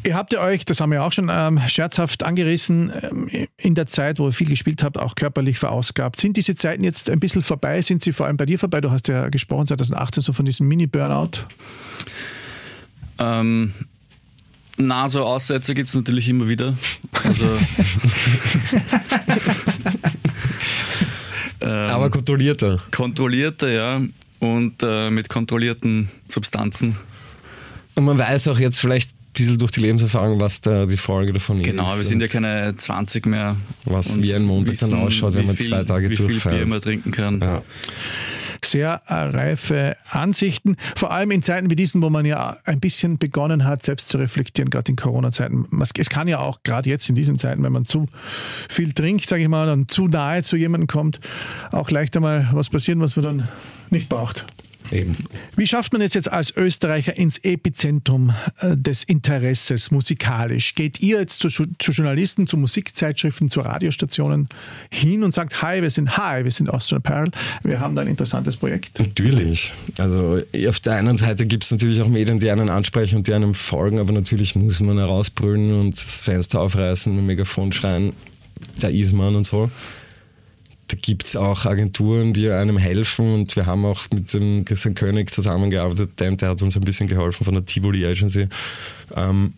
Ihr 0.07 0.15
habt 0.15 0.33
ja 0.33 0.41
euch, 0.41 0.65
das 0.65 0.81
haben 0.81 0.93
wir 0.93 1.05
auch 1.05 1.13
schon 1.13 1.31
ähm, 1.31 1.61
scherzhaft 1.67 2.23
angerissen, 2.23 2.91
ähm, 3.03 3.29
in 3.59 3.75
der 3.75 3.87
Zeit, 3.87 4.19
wo 4.19 4.29
ihr 4.29 4.33
viel 4.33 4.49
gespielt 4.49 4.83
habt, 4.83 4.97
auch 4.97 5.15
körperlich 5.15 5.59
verausgabt. 5.59 6.19
Sind 6.19 6.39
diese 6.39 6.55
Zeiten 6.55 6.85
jetzt 6.85 7.11
ein 7.11 7.21
bisschen 7.21 7.43
vorbei? 7.43 7.83
Sind 7.83 8.03
sie 8.03 8.15
vor 8.15 8.25
allem 8.27 8.39
bei 8.39 8.47
dir 8.47 8.59
vorbei? 8.59 8.81
Du 8.81 8.91
hast 8.91 9.09
ja 9.09 9.29
gesprochen 9.29 9.67
2018 9.67 10.23
so 10.23 10.33
von 10.33 10.47
diesem 10.47 10.69
Mini-Burnout. 10.69 11.45
Ähm, 13.19 13.75
na, 14.79 15.11
so 15.11 15.25
Aussätze 15.25 15.75
gibt 15.75 15.91
es 15.91 15.95
natürlich 15.95 16.31
immer 16.31 16.49
wieder. 16.49 16.75
Also. 17.23 17.47
Aber 21.61 22.09
kontrollierter. 22.09 22.81
Kontrollierter, 22.91 23.69
ja 23.69 24.01
und 24.41 24.83
äh, 24.83 25.11
mit 25.11 25.29
kontrollierten 25.29 26.09
Substanzen. 26.29 26.97
Und 27.95 28.05
man 28.05 28.19
weiß 28.19 28.49
auch 28.49 28.59
jetzt 28.59 28.81
vielleicht 28.81 29.11
ein 29.13 29.33
bisschen 29.35 29.59
durch 29.59 29.71
die 29.71 29.81
Lebenserfahrung, 29.81 30.41
was 30.41 30.61
da 30.61 30.87
die 30.87 30.97
Folge 30.97 31.33
davon 31.33 31.63
genau, 31.63 31.85
ist. 31.85 31.89
Genau, 31.89 31.99
wir 31.99 32.05
sind 32.05 32.21
ja 32.21 32.29
keine 32.29 32.75
20 32.77 33.27
mehr. 33.27 33.57
Was 33.85 34.21
wie 34.21 34.35
ein 34.35 34.45
Montag 34.45 34.73
wissen, 34.73 34.91
dann 34.91 35.01
ausschaut, 35.01 35.35
wenn 35.35 35.47
man 35.47 35.57
viel, 35.57 35.69
zwei 35.69 35.85
Tage 35.85 36.11
wie 36.11 36.17
durchfeiert. 36.17 36.45
Wie 36.45 36.59
viel 36.59 36.65
Bier 36.65 36.67
man 36.67 36.81
trinken 36.81 37.11
kann. 37.13 37.41
Ja. 37.41 37.63
sehr 38.65 39.03
äh, 39.07 39.15
reife 39.15 39.97
Ansichten. 40.09 40.77
Vor 40.97 41.13
allem 41.13 41.31
in 41.31 41.43
Zeiten 41.43 41.71
wie 41.71 41.77
diesen, 41.77 42.01
wo 42.01 42.11
man 42.11 42.25
ja 42.25 42.57
ein 42.65 42.81
bisschen 42.81 43.19
begonnen 43.19 43.65
hat, 43.65 43.83
selbst 43.83 44.09
zu 44.09 44.19
reflektieren, 44.19 44.71
gerade 44.71 44.91
in 44.91 44.97
Corona-Zeiten. 44.97 45.67
Es 45.99 46.09
kann 46.09 46.27
ja 46.27 46.39
auch 46.39 46.63
gerade 46.63 46.89
jetzt 46.89 47.09
in 47.09 47.15
diesen 47.15 47.39
Zeiten, 47.39 47.63
wenn 47.63 47.73
man 47.73 47.85
zu 47.85 48.07
viel 48.69 48.93
trinkt, 48.93 49.29
sage 49.29 49.43
ich 49.43 49.49
mal, 49.49 49.67
dann 49.67 49.89
zu 49.89 50.09
nahe 50.09 50.43
zu 50.43 50.57
jemandem 50.57 50.87
kommt, 50.87 51.21
auch 51.71 51.91
leicht 51.91 52.17
einmal 52.17 52.49
was 52.53 52.71
passieren, 52.71 53.01
was 53.01 53.17
man 53.17 53.25
dann 53.25 53.49
nicht 53.91 54.09
braucht. 54.09 54.47
Eben. 54.93 55.17
Wie 55.57 55.67
schafft 55.67 55.93
man 55.93 56.03
es 56.03 56.15
jetzt 56.15 56.31
als 56.31 56.57
Österreicher 56.57 57.17
ins 57.17 57.39
Epizentrum 57.39 58.35
äh, 58.61 58.77
des 58.77 59.05
Interesses 59.05 59.91
musikalisch? 59.91 60.75
Geht 60.75 61.01
ihr 61.01 61.21
jetzt 61.21 61.39
zu, 61.41 61.49
zu, 61.49 61.93
Journalisten, 61.93 62.49
zu 62.49 62.57
Musikzeitschriften, 62.57 63.51
zu 63.51 63.61
Radiostationen 63.61 64.49
hin 64.91 65.23
und 65.23 65.33
sagt, 65.33 65.63
hi, 65.63 65.81
wir 65.83 65.91
sind 65.91 66.17
Hi, 66.17 66.43
wir 66.43 66.51
sind 66.51 66.71
Austrian 66.71 67.03
Apparel, 67.03 67.31
wir 67.63 67.79
haben 67.79 67.95
da 67.95 68.03
ein 68.03 68.09
interessantes 68.09 68.57
Projekt? 68.57 68.99
Natürlich. 68.99 69.73
Also 69.99 70.41
auf 70.67 70.81
der 70.81 70.95
einen 70.95 71.17
Seite 71.19 71.47
gibt 71.47 71.65
es 71.65 71.71
natürlich 71.71 72.01
auch 72.01 72.09
Medien, 72.09 72.41
die 72.41 72.51
einen 72.51 72.69
ansprechen 72.69 73.19
und 73.19 73.27
die 73.29 73.35
einem 73.35 73.55
folgen, 73.55 74.01
aber 74.01 74.13
natürlich 74.13 74.57
muss 74.57 74.81
man 74.81 74.99
herausbrüllen 74.99 75.79
und 75.79 75.97
das 75.97 76.25
Fenster 76.25 76.61
aufreißen, 76.61 77.15
mit 77.15 77.25
Megafon 77.25 77.71
schreien, 77.71 78.13
da 78.81 78.89
ist 78.89 79.13
man 79.13 79.37
und 79.37 79.47
so 79.47 79.71
da 80.91 80.97
gibt 81.01 81.27
es 81.27 81.37
auch 81.37 81.67
Agenturen, 81.67 82.33
die 82.33 82.51
einem 82.51 82.77
helfen 82.77 83.35
und 83.35 83.57
wir 83.57 83.67
haben 83.67 83.85
auch 83.85 84.07
mit 84.13 84.33
dem 84.35 84.65
Christian 84.65 84.95
König 84.95 85.33
zusammengearbeitet, 85.33 86.19
der, 86.19 86.33
der 86.33 86.51
hat 86.51 86.63
uns 86.63 86.77
ein 86.77 86.83
bisschen 86.83 87.07
geholfen 87.07 87.45
von 87.45 87.55
der 87.55 87.65
Tivoli 87.65 88.05
Agency. 88.05 88.49
Ähm, 89.15 89.55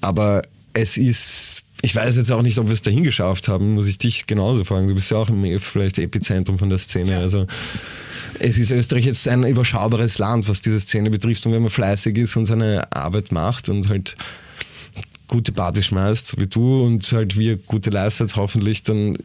aber 0.00 0.42
es 0.74 0.98
ist, 0.98 1.62
ich 1.80 1.94
weiß 1.94 2.16
jetzt 2.16 2.30
auch 2.32 2.42
nicht, 2.42 2.58
ob 2.58 2.66
wir 2.66 2.74
es 2.74 2.82
dahin 2.82 3.04
geschafft 3.04 3.48
haben, 3.48 3.74
muss 3.74 3.86
ich 3.86 3.98
dich 3.98 4.26
genauso 4.26 4.64
fragen. 4.64 4.88
Du 4.88 4.94
bist 4.94 5.10
ja 5.10 5.16
auch 5.16 5.28
im 5.30 5.58
vielleicht 5.58 5.98
Epizentrum 5.98 6.58
von 6.58 6.68
der 6.68 6.78
Szene. 6.78 7.18
Also 7.18 7.46
es 8.38 8.58
ist 8.58 8.70
Österreich 8.70 9.06
jetzt 9.06 9.28
ein 9.28 9.44
überschaubares 9.44 10.18
Land, 10.18 10.48
was 10.48 10.60
diese 10.60 10.80
Szene 10.80 11.10
betrifft. 11.10 11.46
Und 11.46 11.52
wenn 11.52 11.62
man 11.62 11.70
fleißig 11.70 12.18
ist 12.18 12.36
und 12.36 12.46
seine 12.46 12.92
Arbeit 12.92 13.32
macht 13.32 13.68
und 13.68 13.88
halt 13.88 14.16
gute 15.28 15.52
Party 15.52 15.82
schmeißt, 15.82 16.26
so 16.26 16.36
wie 16.38 16.46
du, 16.46 16.84
und 16.84 17.10
halt 17.12 17.38
wir 17.38 17.56
gute 17.56 17.90
Lifestyles 17.90 18.36
hoffentlich, 18.36 18.82
dann 18.82 19.16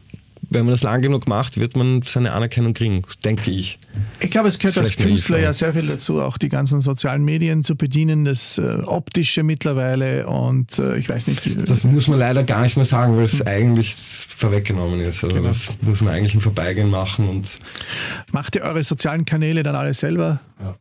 wenn 0.50 0.64
man 0.64 0.72
das 0.72 0.82
lang 0.82 1.00
genug 1.00 1.28
macht, 1.28 1.58
wird 1.58 1.76
man 1.76 2.02
seine 2.02 2.32
Anerkennung 2.32 2.74
kriegen, 2.74 3.02
denke 3.24 3.50
ich. 3.50 3.78
Ich 4.20 4.30
glaube, 4.30 4.48
es 4.48 4.58
gehört 4.58 4.78
als 4.78 4.96
Künstler 4.96 5.38
ja 5.38 5.52
sehr 5.52 5.72
viel 5.72 5.86
dazu, 5.86 6.20
auch 6.20 6.38
die 6.38 6.48
ganzen 6.48 6.80
sozialen 6.80 7.24
Medien 7.24 7.64
zu 7.64 7.76
bedienen, 7.76 8.24
das 8.24 8.58
äh, 8.58 8.82
Optische 8.84 9.42
mittlerweile 9.42 10.26
und 10.26 10.78
äh, 10.78 10.96
ich 10.96 11.08
weiß 11.08 11.28
nicht. 11.28 11.44
Wie, 11.46 11.54
das 11.54 11.84
muss 11.84 12.08
man 12.08 12.18
leider 12.18 12.42
gar 12.42 12.62
nicht 12.62 12.76
mehr 12.76 12.84
sagen, 12.84 13.16
weil 13.16 13.24
es 13.24 13.38
hm. 13.38 13.46
eigentlich 13.46 13.94
vorweggenommen 13.94 15.00
ist. 15.00 15.22
Also 15.24 15.36
genau. 15.36 15.48
das 15.48 15.76
muss 15.82 16.00
man 16.00 16.14
eigentlich 16.14 16.34
im 16.34 16.40
Vorbeigehen 16.40 16.90
machen. 16.90 17.28
Und 17.28 17.58
Macht 18.32 18.56
ihr 18.56 18.62
eure 18.62 18.82
sozialen 18.82 19.24
Kanäle 19.24 19.62
dann 19.62 19.76
alle 19.76 19.94
selber? 19.94 20.40
Ja. 20.60 20.76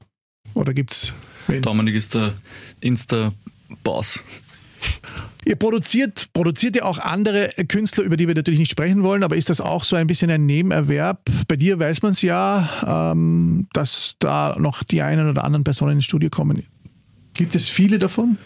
Oder 0.56 0.74
gibt's 0.74 1.14
Dominik 1.62 1.96
ist 1.96 2.14
der 2.14 2.34
Insta-Boss. 2.82 4.24
Ihr 5.46 5.56
produziert, 5.56 6.28
produziert 6.34 6.76
ihr 6.76 6.86
auch 6.86 7.00
andere 7.00 7.50
Künstler, 7.68 8.04
über 8.04 8.18
die 8.18 8.28
wir 8.28 8.36
natürlich 8.36 8.60
nicht 8.60 8.72
sprechen 8.72 9.04
wollen, 9.04 9.24
aber 9.24 9.38
ist 9.38 9.50
das 9.50 9.62
auch 9.62 9.84
so 9.84 9.96
ein 9.96 10.06
bisschen 10.06 10.30
ein 10.30 10.46
Nebenerwerb? 10.46 11.30
Bei 11.48 11.56
dir 11.56 11.80
weiß 11.80 12.02
man 12.02 12.12
es 12.12 12.22
ja, 12.22 13.12
ähm, 13.14 13.68
dass 13.74 14.16
da 14.20 14.58
noch 14.60 14.84
die 14.84 15.02
einen 15.02 15.30
oder 15.30 15.46
anderen 15.46 15.64
Personen 15.64 15.94
ins 15.94 16.06
Studio 16.06 16.30
kommen. 16.30 16.64
Gibt 17.34 17.56
es 17.56 17.70
viele 17.70 18.00
davon? 18.00 18.38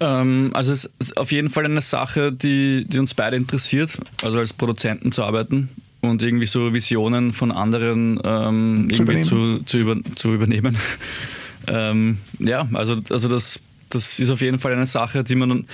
Ähm, 0.00 0.50
also 0.52 0.72
es 0.72 0.90
ist 0.98 1.16
auf 1.16 1.30
jeden 1.30 1.48
Fall 1.48 1.64
eine 1.64 1.80
Sache, 1.80 2.32
die, 2.32 2.86
die 2.88 2.98
uns 2.98 3.14
beide 3.14 3.36
interessiert, 3.36 3.98
also 4.22 4.38
als 4.38 4.52
Produzenten 4.52 5.12
zu 5.12 5.22
arbeiten 5.22 5.68
und 6.00 6.22
irgendwie 6.22 6.46
so 6.46 6.74
Visionen 6.74 7.32
von 7.32 7.52
anderen 7.52 8.18
ähm, 8.24 8.88
zu 8.90 8.94
irgendwie 8.94 9.02
übernehmen. 9.02 9.24
Zu, 9.24 9.62
zu, 9.64 9.78
über, 9.78 9.96
zu 10.16 10.34
übernehmen. 10.34 10.76
ähm, 11.68 12.18
ja, 12.38 12.66
also, 12.72 12.98
also 13.10 13.28
das 13.28 13.60
das 13.90 14.18
ist 14.18 14.30
auf 14.30 14.40
jeden 14.40 14.58
Fall 14.58 14.72
eine 14.72 14.86
Sache, 14.86 15.24
die 15.24 15.34
man 15.34 15.66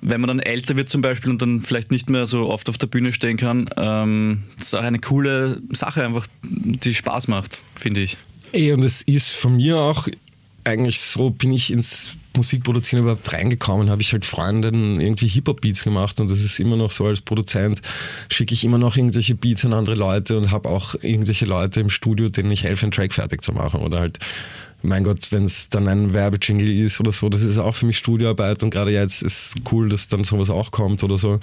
wenn 0.00 0.20
man 0.20 0.28
dann 0.28 0.40
älter 0.40 0.76
wird 0.76 0.88
zum 0.88 1.00
Beispiel 1.00 1.30
und 1.30 1.42
dann 1.42 1.62
vielleicht 1.62 1.90
nicht 1.90 2.08
mehr 2.08 2.26
so 2.26 2.48
oft 2.48 2.68
auf 2.68 2.78
der 2.78 2.86
Bühne 2.86 3.12
stehen 3.12 3.36
kann, 3.36 3.68
ähm, 3.76 4.42
ist 4.60 4.74
auch 4.74 4.82
eine 4.82 4.98
coole 4.98 5.60
Sache 5.70 6.04
einfach, 6.04 6.26
die 6.42 6.94
Spaß 6.94 7.28
macht, 7.28 7.58
finde 7.74 8.00
ich. 8.00 8.16
Ey, 8.52 8.72
und 8.72 8.84
es 8.84 9.02
ist 9.02 9.30
von 9.30 9.56
mir 9.56 9.78
auch 9.78 10.08
eigentlich 10.64 11.00
so, 11.00 11.30
bin 11.30 11.52
ich 11.52 11.72
ins 11.72 12.14
Musikproduzieren 12.36 13.04
überhaupt 13.04 13.32
reingekommen, 13.32 13.88
habe 13.88 14.02
ich 14.02 14.12
halt 14.12 14.24
Freundinnen 14.24 15.00
irgendwie 15.00 15.28
Hip-Hop-Beats 15.28 15.84
gemacht 15.84 16.20
und 16.20 16.30
das 16.30 16.42
ist 16.42 16.58
immer 16.58 16.76
noch 16.76 16.90
so 16.90 17.06
als 17.06 17.20
Produzent, 17.20 17.80
schicke 18.28 18.52
ich 18.52 18.64
immer 18.64 18.78
noch 18.78 18.96
irgendwelche 18.96 19.34
Beats 19.34 19.64
an 19.64 19.72
andere 19.72 19.96
Leute 19.96 20.36
und 20.36 20.50
habe 20.50 20.68
auch 20.68 20.94
irgendwelche 21.00 21.46
Leute 21.46 21.80
im 21.80 21.88
Studio, 21.88 22.28
denen 22.28 22.50
ich 22.50 22.64
helfe, 22.64 22.84
einen 22.84 22.92
Track 22.92 23.14
fertig 23.14 23.42
zu 23.42 23.52
machen 23.52 23.80
oder 23.80 24.00
halt 24.00 24.18
mein 24.86 25.04
Gott, 25.04 25.30
wenn 25.30 25.44
es 25.44 25.68
dann 25.68 25.88
ein 25.88 26.12
Werbejingle 26.12 26.72
ist 26.72 27.00
oder 27.00 27.12
so, 27.12 27.28
das 27.28 27.42
ist 27.42 27.58
auch 27.58 27.74
für 27.74 27.86
mich 27.86 27.98
Studioarbeit 27.98 28.62
und 28.62 28.70
gerade 28.70 28.92
jetzt 28.92 29.22
ist 29.22 29.54
cool, 29.70 29.88
dass 29.88 30.08
dann 30.08 30.24
sowas 30.24 30.50
auch 30.50 30.70
kommt 30.70 31.02
oder 31.04 31.18
so. 31.18 31.40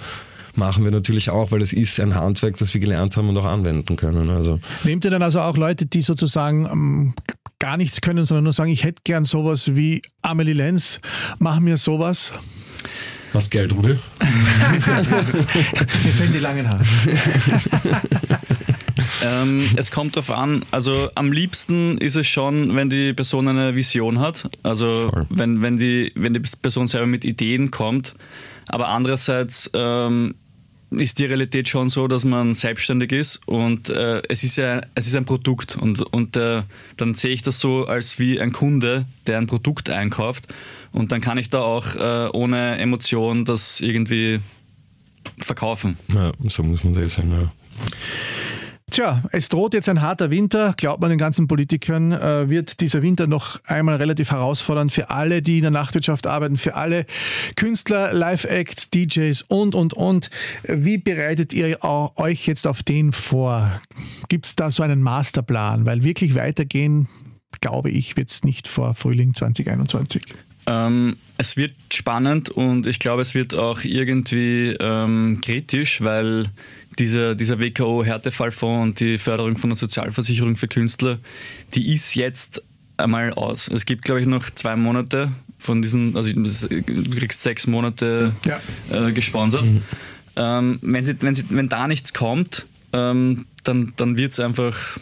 Machen 0.56 0.84
wir 0.84 0.92
natürlich 0.92 1.30
auch, 1.30 1.50
weil 1.50 1.62
es 1.62 1.72
ist 1.72 1.98
ein 1.98 2.14
Handwerk, 2.14 2.56
das 2.58 2.72
wir 2.74 2.80
gelernt 2.80 3.16
haben 3.16 3.28
und 3.28 3.36
auch 3.36 3.44
anwenden 3.44 3.96
können. 3.96 4.30
Also. 4.30 4.60
Nehmt 4.84 5.04
ihr 5.04 5.10
dann 5.10 5.22
also 5.22 5.40
auch 5.40 5.56
Leute, 5.56 5.84
die 5.86 6.00
sozusagen 6.00 6.66
ähm, 6.66 7.14
gar 7.58 7.76
nichts 7.76 8.00
können, 8.00 8.24
sondern 8.24 8.44
nur 8.44 8.52
sagen, 8.52 8.70
ich 8.70 8.84
hätte 8.84 9.02
gern 9.02 9.24
sowas 9.24 9.74
wie 9.74 10.02
Amelie 10.22 10.52
Lenz, 10.52 11.00
mach 11.38 11.58
mir 11.58 11.76
sowas? 11.76 12.32
Was 13.32 13.50
Geld, 13.50 13.72
Rudi? 13.72 13.88
Mir 14.20 14.80
fällen 16.12 16.32
die 16.32 16.38
langen 16.38 16.68
Haare. 16.68 16.84
Ähm, 19.24 19.60
es 19.76 19.90
kommt 19.90 20.16
darauf 20.16 20.30
an, 20.30 20.64
also 20.70 21.08
am 21.14 21.32
liebsten 21.32 21.98
ist 21.98 22.16
es 22.16 22.26
schon, 22.26 22.74
wenn 22.76 22.90
die 22.90 23.14
Person 23.14 23.48
eine 23.48 23.74
Vision 23.74 24.20
hat. 24.20 24.50
Also 24.62 25.10
wenn, 25.30 25.62
wenn, 25.62 25.78
die, 25.78 26.12
wenn 26.14 26.34
die 26.34 26.40
Person 26.40 26.88
selber 26.88 27.06
mit 27.06 27.24
Ideen 27.24 27.70
kommt. 27.70 28.14
Aber 28.66 28.88
andererseits 28.88 29.70
ähm, 29.74 30.34
ist 30.90 31.18
die 31.18 31.24
Realität 31.24 31.68
schon 31.68 31.88
so, 31.88 32.08
dass 32.08 32.24
man 32.24 32.54
selbstständig 32.54 33.12
ist 33.12 33.46
und 33.46 33.88
äh, 33.88 34.22
es, 34.28 34.44
ist 34.44 34.56
ja, 34.56 34.80
es 34.94 35.06
ist 35.06 35.14
ein 35.16 35.24
Produkt 35.24 35.76
und, 35.76 36.00
und 36.00 36.36
äh, 36.36 36.62
dann 36.96 37.14
sehe 37.14 37.32
ich 37.32 37.42
das 37.42 37.60
so 37.60 37.86
als 37.86 38.18
wie 38.18 38.40
ein 38.40 38.52
Kunde, 38.52 39.06
der 39.26 39.38
ein 39.38 39.46
Produkt 39.46 39.90
einkauft 39.90 40.46
und 40.92 41.12
dann 41.12 41.20
kann 41.20 41.38
ich 41.38 41.50
da 41.50 41.62
auch 41.62 41.96
äh, 41.96 42.28
ohne 42.32 42.78
Emotion 42.78 43.44
das 43.44 43.80
irgendwie 43.80 44.40
verkaufen. 45.40 45.96
Ja, 46.08 46.32
so 46.48 46.62
muss 46.62 46.84
man 46.84 46.94
das 46.94 47.14
sagen, 47.14 47.32
ja. 47.32 47.52
Tja, 48.90 49.22
es 49.32 49.48
droht 49.48 49.74
jetzt 49.74 49.88
ein 49.88 50.02
harter 50.02 50.30
Winter. 50.30 50.74
Glaubt 50.76 51.00
man 51.00 51.10
den 51.10 51.18
ganzen 51.18 51.48
Politikern, 51.48 52.12
äh, 52.12 52.48
wird 52.48 52.80
dieser 52.80 53.02
Winter 53.02 53.26
noch 53.26 53.58
einmal 53.64 53.96
relativ 53.96 54.30
herausfordernd 54.30 54.92
für 54.92 55.10
alle, 55.10 55.42
die 55.42 55.56
in 55.56 55.62
der 55.62 55.70
Nachtwirtschaft 55.70 56.26
arbeiten, 56.26 56.56
für 56.56 56.74
alle 56.74 57.06
Künstler, 57.56 58.12
Live-Acts, 58.12 58.90
DJs 58.90 59.42
und, 59.42 59.74
und, 59.74 59.94
und. 59.94 60.30
Wie 60.62 60.98
bereitet 60.98 61.52
ihr 61.52 61.78
euch 61.82 62.46
jetzt 62.46 62.66
auf 62.66 62.82
den 62.82 63.12
vor? 63.12 63.80
Gibt 64.28 64.46
es 64.46 64.54
da 64.54 64.70
so 64.70 64.82
einen 64.82 65.02
Masterplan? 65.02 65.86
Weil 65.86 66.04
wirklich 66.04 66.34
weitergehen, 66.34 67.08
glaube 67.60 67.90
ich, 67.90 68.16
wird 68.16 68.30
es 68.30 68.44
nicht 68.44 68.68
vor 68.68 68.94
Frühling 68.94 69.34
2021. 69.34 70.22
Ähm, 70.66 71.16
es 71.36 71.56
wird 71.56 71.74
spannend 71.92 72.48
und 72.48 72.86
ich 72.86 72.98
glaube, 72.98 73.22
es 73.22 73.34
wird 73.34 73.54
auch 73.54 73.84
irgendwie 73.84 74.76
ähm, 74.80 75.40
kritisch, 75.42 76.00
weil 76.00 76.46
dieser, 76.98 77.34
dieser 77.34 77.58
WKO-Härtefallfonds 77.58 78.82
und 78.82 79.00
die 79.00 79.18
Förderung 79.18 79.56
von 79.56 79.70
der 79.70 79.76
Sozialversicherung 79.76 80.56
für 80.56 80.68
Künstler, 80.68 81.18
die 81.74 81.92
ist 81.92 82.14
jetzt 82.14 82.62
einmal 82.96 83.32
aus. 83.32 83.68
Es 83.68 83.86
gibt, 83.86 84.04
glaube 84.04 84.20
ich, 84.20 84.26
noch 84.26 84.50
zwei 84.50 84.76
Monate 84.76 85.32
von 85.58 85.82
diesen, 85.82 86.16
also 86.16 86.30
du 86.32 87.10
kriegst 87.16 87.42
sechs 87.42 87.66
Monate 87.66 88.34
ja. 88.46 88.60
äh, 89.08 89.12
gesponsert. 89.12 89.64
Mhm. 89.64 89.82
Ähm, 90.36 90.78
wenn, 90.82 91.04
sie, 91.04 91.20
wenn, 91.20 91.34
sie, 91.34 91.44
wenn 91.50 91.68
da 91.68 91.88
nichts 91.88 92.12
kommt, 92.12 92.66
ähm, 92.92 93.46
dann, 93.62 93.92
dann 93.96 94.16
wird 94.16 94.32
es 94.32 94.40
einfach 94.40 94.98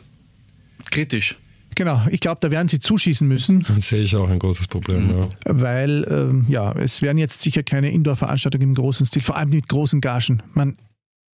kritisch. 0.91 1.37
Genau, 1.75 2.03
ich 2.11 2.21
glaube, 2.21 2.39
da 2.41 2.51
werden 2.51 2.69
sie 2.69 2.81
zuschießen 2.81 3.27
müssen. 3.27 3.63
Dann 3.63 3.81
sehe 3.81 4.03
ich 4.03 4.15
auch 4.15 4.29
ein 4.29 4.39
großes 4.39 4.69
Problem, 4.69 5.07
mhm. 5.07 5.11
ja. 5.11 5.29
Weil, 5.47 6.07
ähm, 6.11 6.45
ja, 6.49 6.73
es 6.73 7.01
werden 7.01 7.19
jetzt 7.19 7.41
sicher 7.41 7.63
keine 7.63 7.91
Indoor-Veranstaltungen 7.91 8.69
im 8.69 8.75
großen 8.75 9.07
Stil, 9.07 9.23
vor 9.23 9.37
allem 9.37 9.51
mit 9.51 9.69
großen 9.69 10.01
Gagen. 10.01 10.43
Man, 10.53 10.77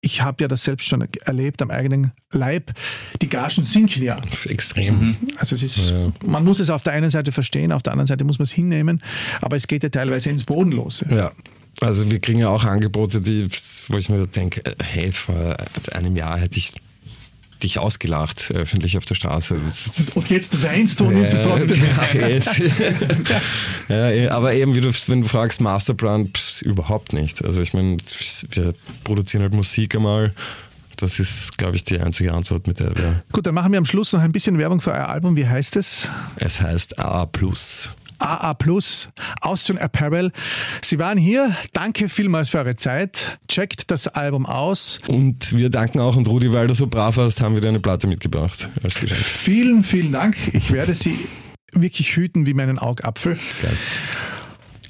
ich 0.01 0.21
habe 0.21 0.43
ja 0.43 0.47
das 0.47 0.63
selbst 0.63 0.87
schon 0.87 1.07
erlebt 1.25 1.61
am 1.61 1.71
eigenen 1.71 2.11
Leib. 2.31 2.73
Die 3.21 3.29
Gagen 3.29 3.63
sinken 3.63 4.03
ja. 4.03 4.21
Extrem. 4.47 4.99
Mhm. 4.99 5.17
Also 5.37 5.55
es 5.55 5.63
ist, 5.63 5.89
ja. 5.89 6.11
man 6.25 6.43
muss 6.43 6.59
es 6.59 6.69
auf 6.69 6.83
der 6.83 6.93
einen 6.93 7.09
Seite 7.09 7.31
verstehen, 7.31 7.71
auf 7.71 7.83
der 7.83 7.93
anderen 7.93 8.07
Seite 8.07 8.23
muss 8.23 8.39
man 8.39 8.43
es 8.43 8.51
hinnehmen, 8.51 9.01
aber 9.41 9.55
es 9.55 9.67
geht 9.67 9.83
ja 9.83 9.89
teilweise 9.89 10.29
ins 10.29 10.43
Bodenlose. 10.43 11.05
Ja. 11.09 11.31
Also 11.81 12.09
wir 12.09 12.19
kriegen 12.19 12.39
ja 12.39 12.49
auch 12.49 12.63
Angebote, 12.63 13.21
die, 13.21 13.47
wo 13.87 13.97
ich 13.97 14.09
mir 14.09 14.25
denke, 14.25 14.65
äh, 14.65 14.75
hey, 14.83 15.11
vor 15.11 15.57
einem 15.93 16.15
Jahr 16.15 16.39
hätte 16.39 16.57
ich 16.57 16.73
dich 17.63 17.79
ausgelacht 17.79 18.51
öffentlich 18.53 18.97
auf 18.97 19.05
der 19.05 19.15
Straße. 19.15 19.59
Und 20.15 20.29
jetzt 20.29 20.61
weinst 20.63 20.99
du 20.99 21.05
und 21.05 21.15
nimmst 21.15 21.33
es 21.33 21.41
trotzdem. 21.41 21.83
Ja, 23.89 24.09
ja, 24.11 24.31
aber 24.31 24.53
eben, 24.53 24.75
wie 24.75 24.81
du, 24.81 24.91
wenn 25.07 25.21
du 25.21 25.27
fragst, 25.27 25.61
Masterplan, 25.61 26.27
pss, 26.27 26.61
überhaupt 26.61 27.13
nicht. 27.13 27.43
Also 27.43 27.61
ich 27.61 27.73
meine, 27.73 27.97
wir 28.51 28.73
produzieren 29.03 29.43
halt 29.43 29.53
Musik 29.53 29.95
einmal, 29.95 30.33
Das 30.97 31.19
ist, 31.19 31.57
glaube 31.57 31.75
ich, 31.75 31.85
die 31.85 31.99
einzige 31.99 32.33
Antwort, 32.33 32.65
mit 32.67 32.79
der 32.79 32.95
wir. 32.95 33.23
Gut, 33.31 33.45
dann 33.45 33.53
machen 33.53 33.71
wir 33.71 33.77
am 33.77 33.85
Schluss 33.85 34.13
noch 34.13 34.21
ein 34.21 34.31
bisschen 34.31 34.57
Werbung 34.57 34.81
für 34.81 34.91
euer 34.91 35.07
Album. 35.07 35.35
Wie 35.35 35.47
heißt 35.47 35.75
es? 35.75 36.09
Es 36.37 36.59
heißt 36.59 36.99
AA. 36.99 37.29
AA 38.19 38.53
Plus, 38.53 39.09
Austrian 39.41 39.79
Apparel. 39.79 40.31
Sie 40.81 40.99
waren 40.99 41.17
hier. 41.17 41.55
Danke 41.73 42.09
vielmals 42.09 42.49
für 42.49 42.59
eure 42.59 42.75
Zeit. 42.75 43.39
Checkt 43.47 43.91
das 43.91 44.07
Album 44.07 44.45
aus. 44.45 44.99
Und 45.07 45.55
wir 45.55 45.69
danken 45.69 45.99
auch 45.99 46.15
und 46.15 46.27
Rudi, 46.27 46.51
weil 46.53 46.67
du 46.67 46.73
so 46.73 46.87
brav 46.87 47.17
warst, 47.17 47.41
haben 47.41 47.55
wir 47.55 47.61
dir 47.61 47.69
eine 47.69 47.79
Platte 47.79 48.07
mitgebracht. 48.07 48.69
Vielen, 48.89 49.83
vielen 49.83 50.11
Dank. 50.11 50.35
Ich 50.53 50.71
werde 50.71 50.93
sie 50.93 51.17
wirklich 51.71 52.15
hüten 52.15 52.45
wie 52.45 52.53
meinen 52.53 52.79
Augapfel. 52.79 53.37
Geil. 53.61 53.77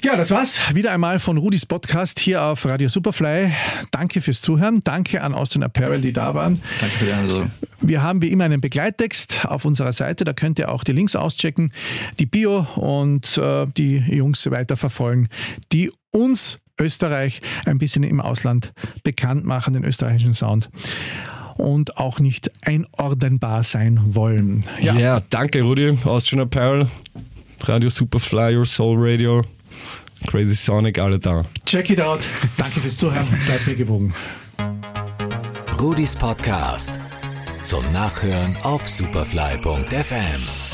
Ja, 0.02 0.16
das 0.16 0.30
war's 0.30 0.60
wieder 0.74 0.92
einmal 0.92 1.18
von 1.18 1.38
Rudis 1.38 1.66
Podcast 1.66 2.20
hier 2.20 2.42
auf 2.42 2.64
Radio 2.64 2.88
Superfly. 2.88 3.52
Danke 3.90 4.20
fürs 4.20 4.40
Zuhören. 4.40 4.82
Danke 4.84 5.22
an 5.22 5.34
Austin 5.34 5.64
Apparel, 5.64 6.00
die 6.00 6.12
da 6.12 6.34
waren. 6.34 6.62
Danke 6.78 6.96
für 6.98 7.04
die 7.06 7.12
Einladung. 7.12 7.50
Wir 7.80 8.02
haben 8.02 8.22
wie 8.22 8.28
immer 8.28 8.44
einen 8.44 8.60
Begleittext 8.60 9.46
auf 9.46 9.64
unserer 9.64 9.92
Seite. 9.92 10.24
Da 10.24 10.32
könnt 10.32 10.60
ihr 10.60 10.70
auch 10.70 10.84
die 10.84 10.92
Links 10.92 11.16
auschecken, 11.16 11.72
die 12.20 12.26
Bio 12.26 12.66
und 12.76 13.38
äh, 13.38 13.66
die 13.76 13.96
Jungs 13.96 14.48
weiterverfolgen, 14.48 15.28
die 15.72 15.90
uns 16.12 16.60
Österreich 16.80 17.40
ein 17.66 17.78
bisschen 17.78 18.04
im 18.04 18.20
Ausland 18.20 18.72
bekannt 19.02 19.44
machen, 19.44 19.74
den 19.74 19.82
österreichischen 19.82 20.34
Sound 20.34 20.70
und 21.56 21.96
auch 21.96 22.20
nicht 22.20 22.52
einordnenbar 22.64 23.64
sein 23.64 24.14
wollen. 24.14 24.64
Ja, 24.80 24.94
yeah, 24.94 25.22
danke 25.28 25.62
Rudi, 25.62 25.98
Austrian 26.04 26.42
Apparel, 26.42 26.86
Radio 27.64 27.88
Superfly, 27.88 28.56
Your 28.56 28.64
Soul 28.64 28.96
Radio. 28.96 29.42
Crazy 30.26 30.54
Sonic, 30.54 30.98
alle 30.98 31.18
da. 31.18 31.44
Check 31.64 31.90
it 31.90 32.00
out. 32.00 32.20
Danke 32.56 32.80
fürs 32.80 32.96
Zuhören. 32.96 33.26
Bleibt 33.46 33.66
mir 33.66 33.76
gewogen. 33.76 34.12
Rudis 35.80 36.16
Podcast. 36.16 36.92
Zum 37.64 37.84
Nachhören 37.92 38.56
auf 38.62 38.88
superfly.fm. 38.88 40.67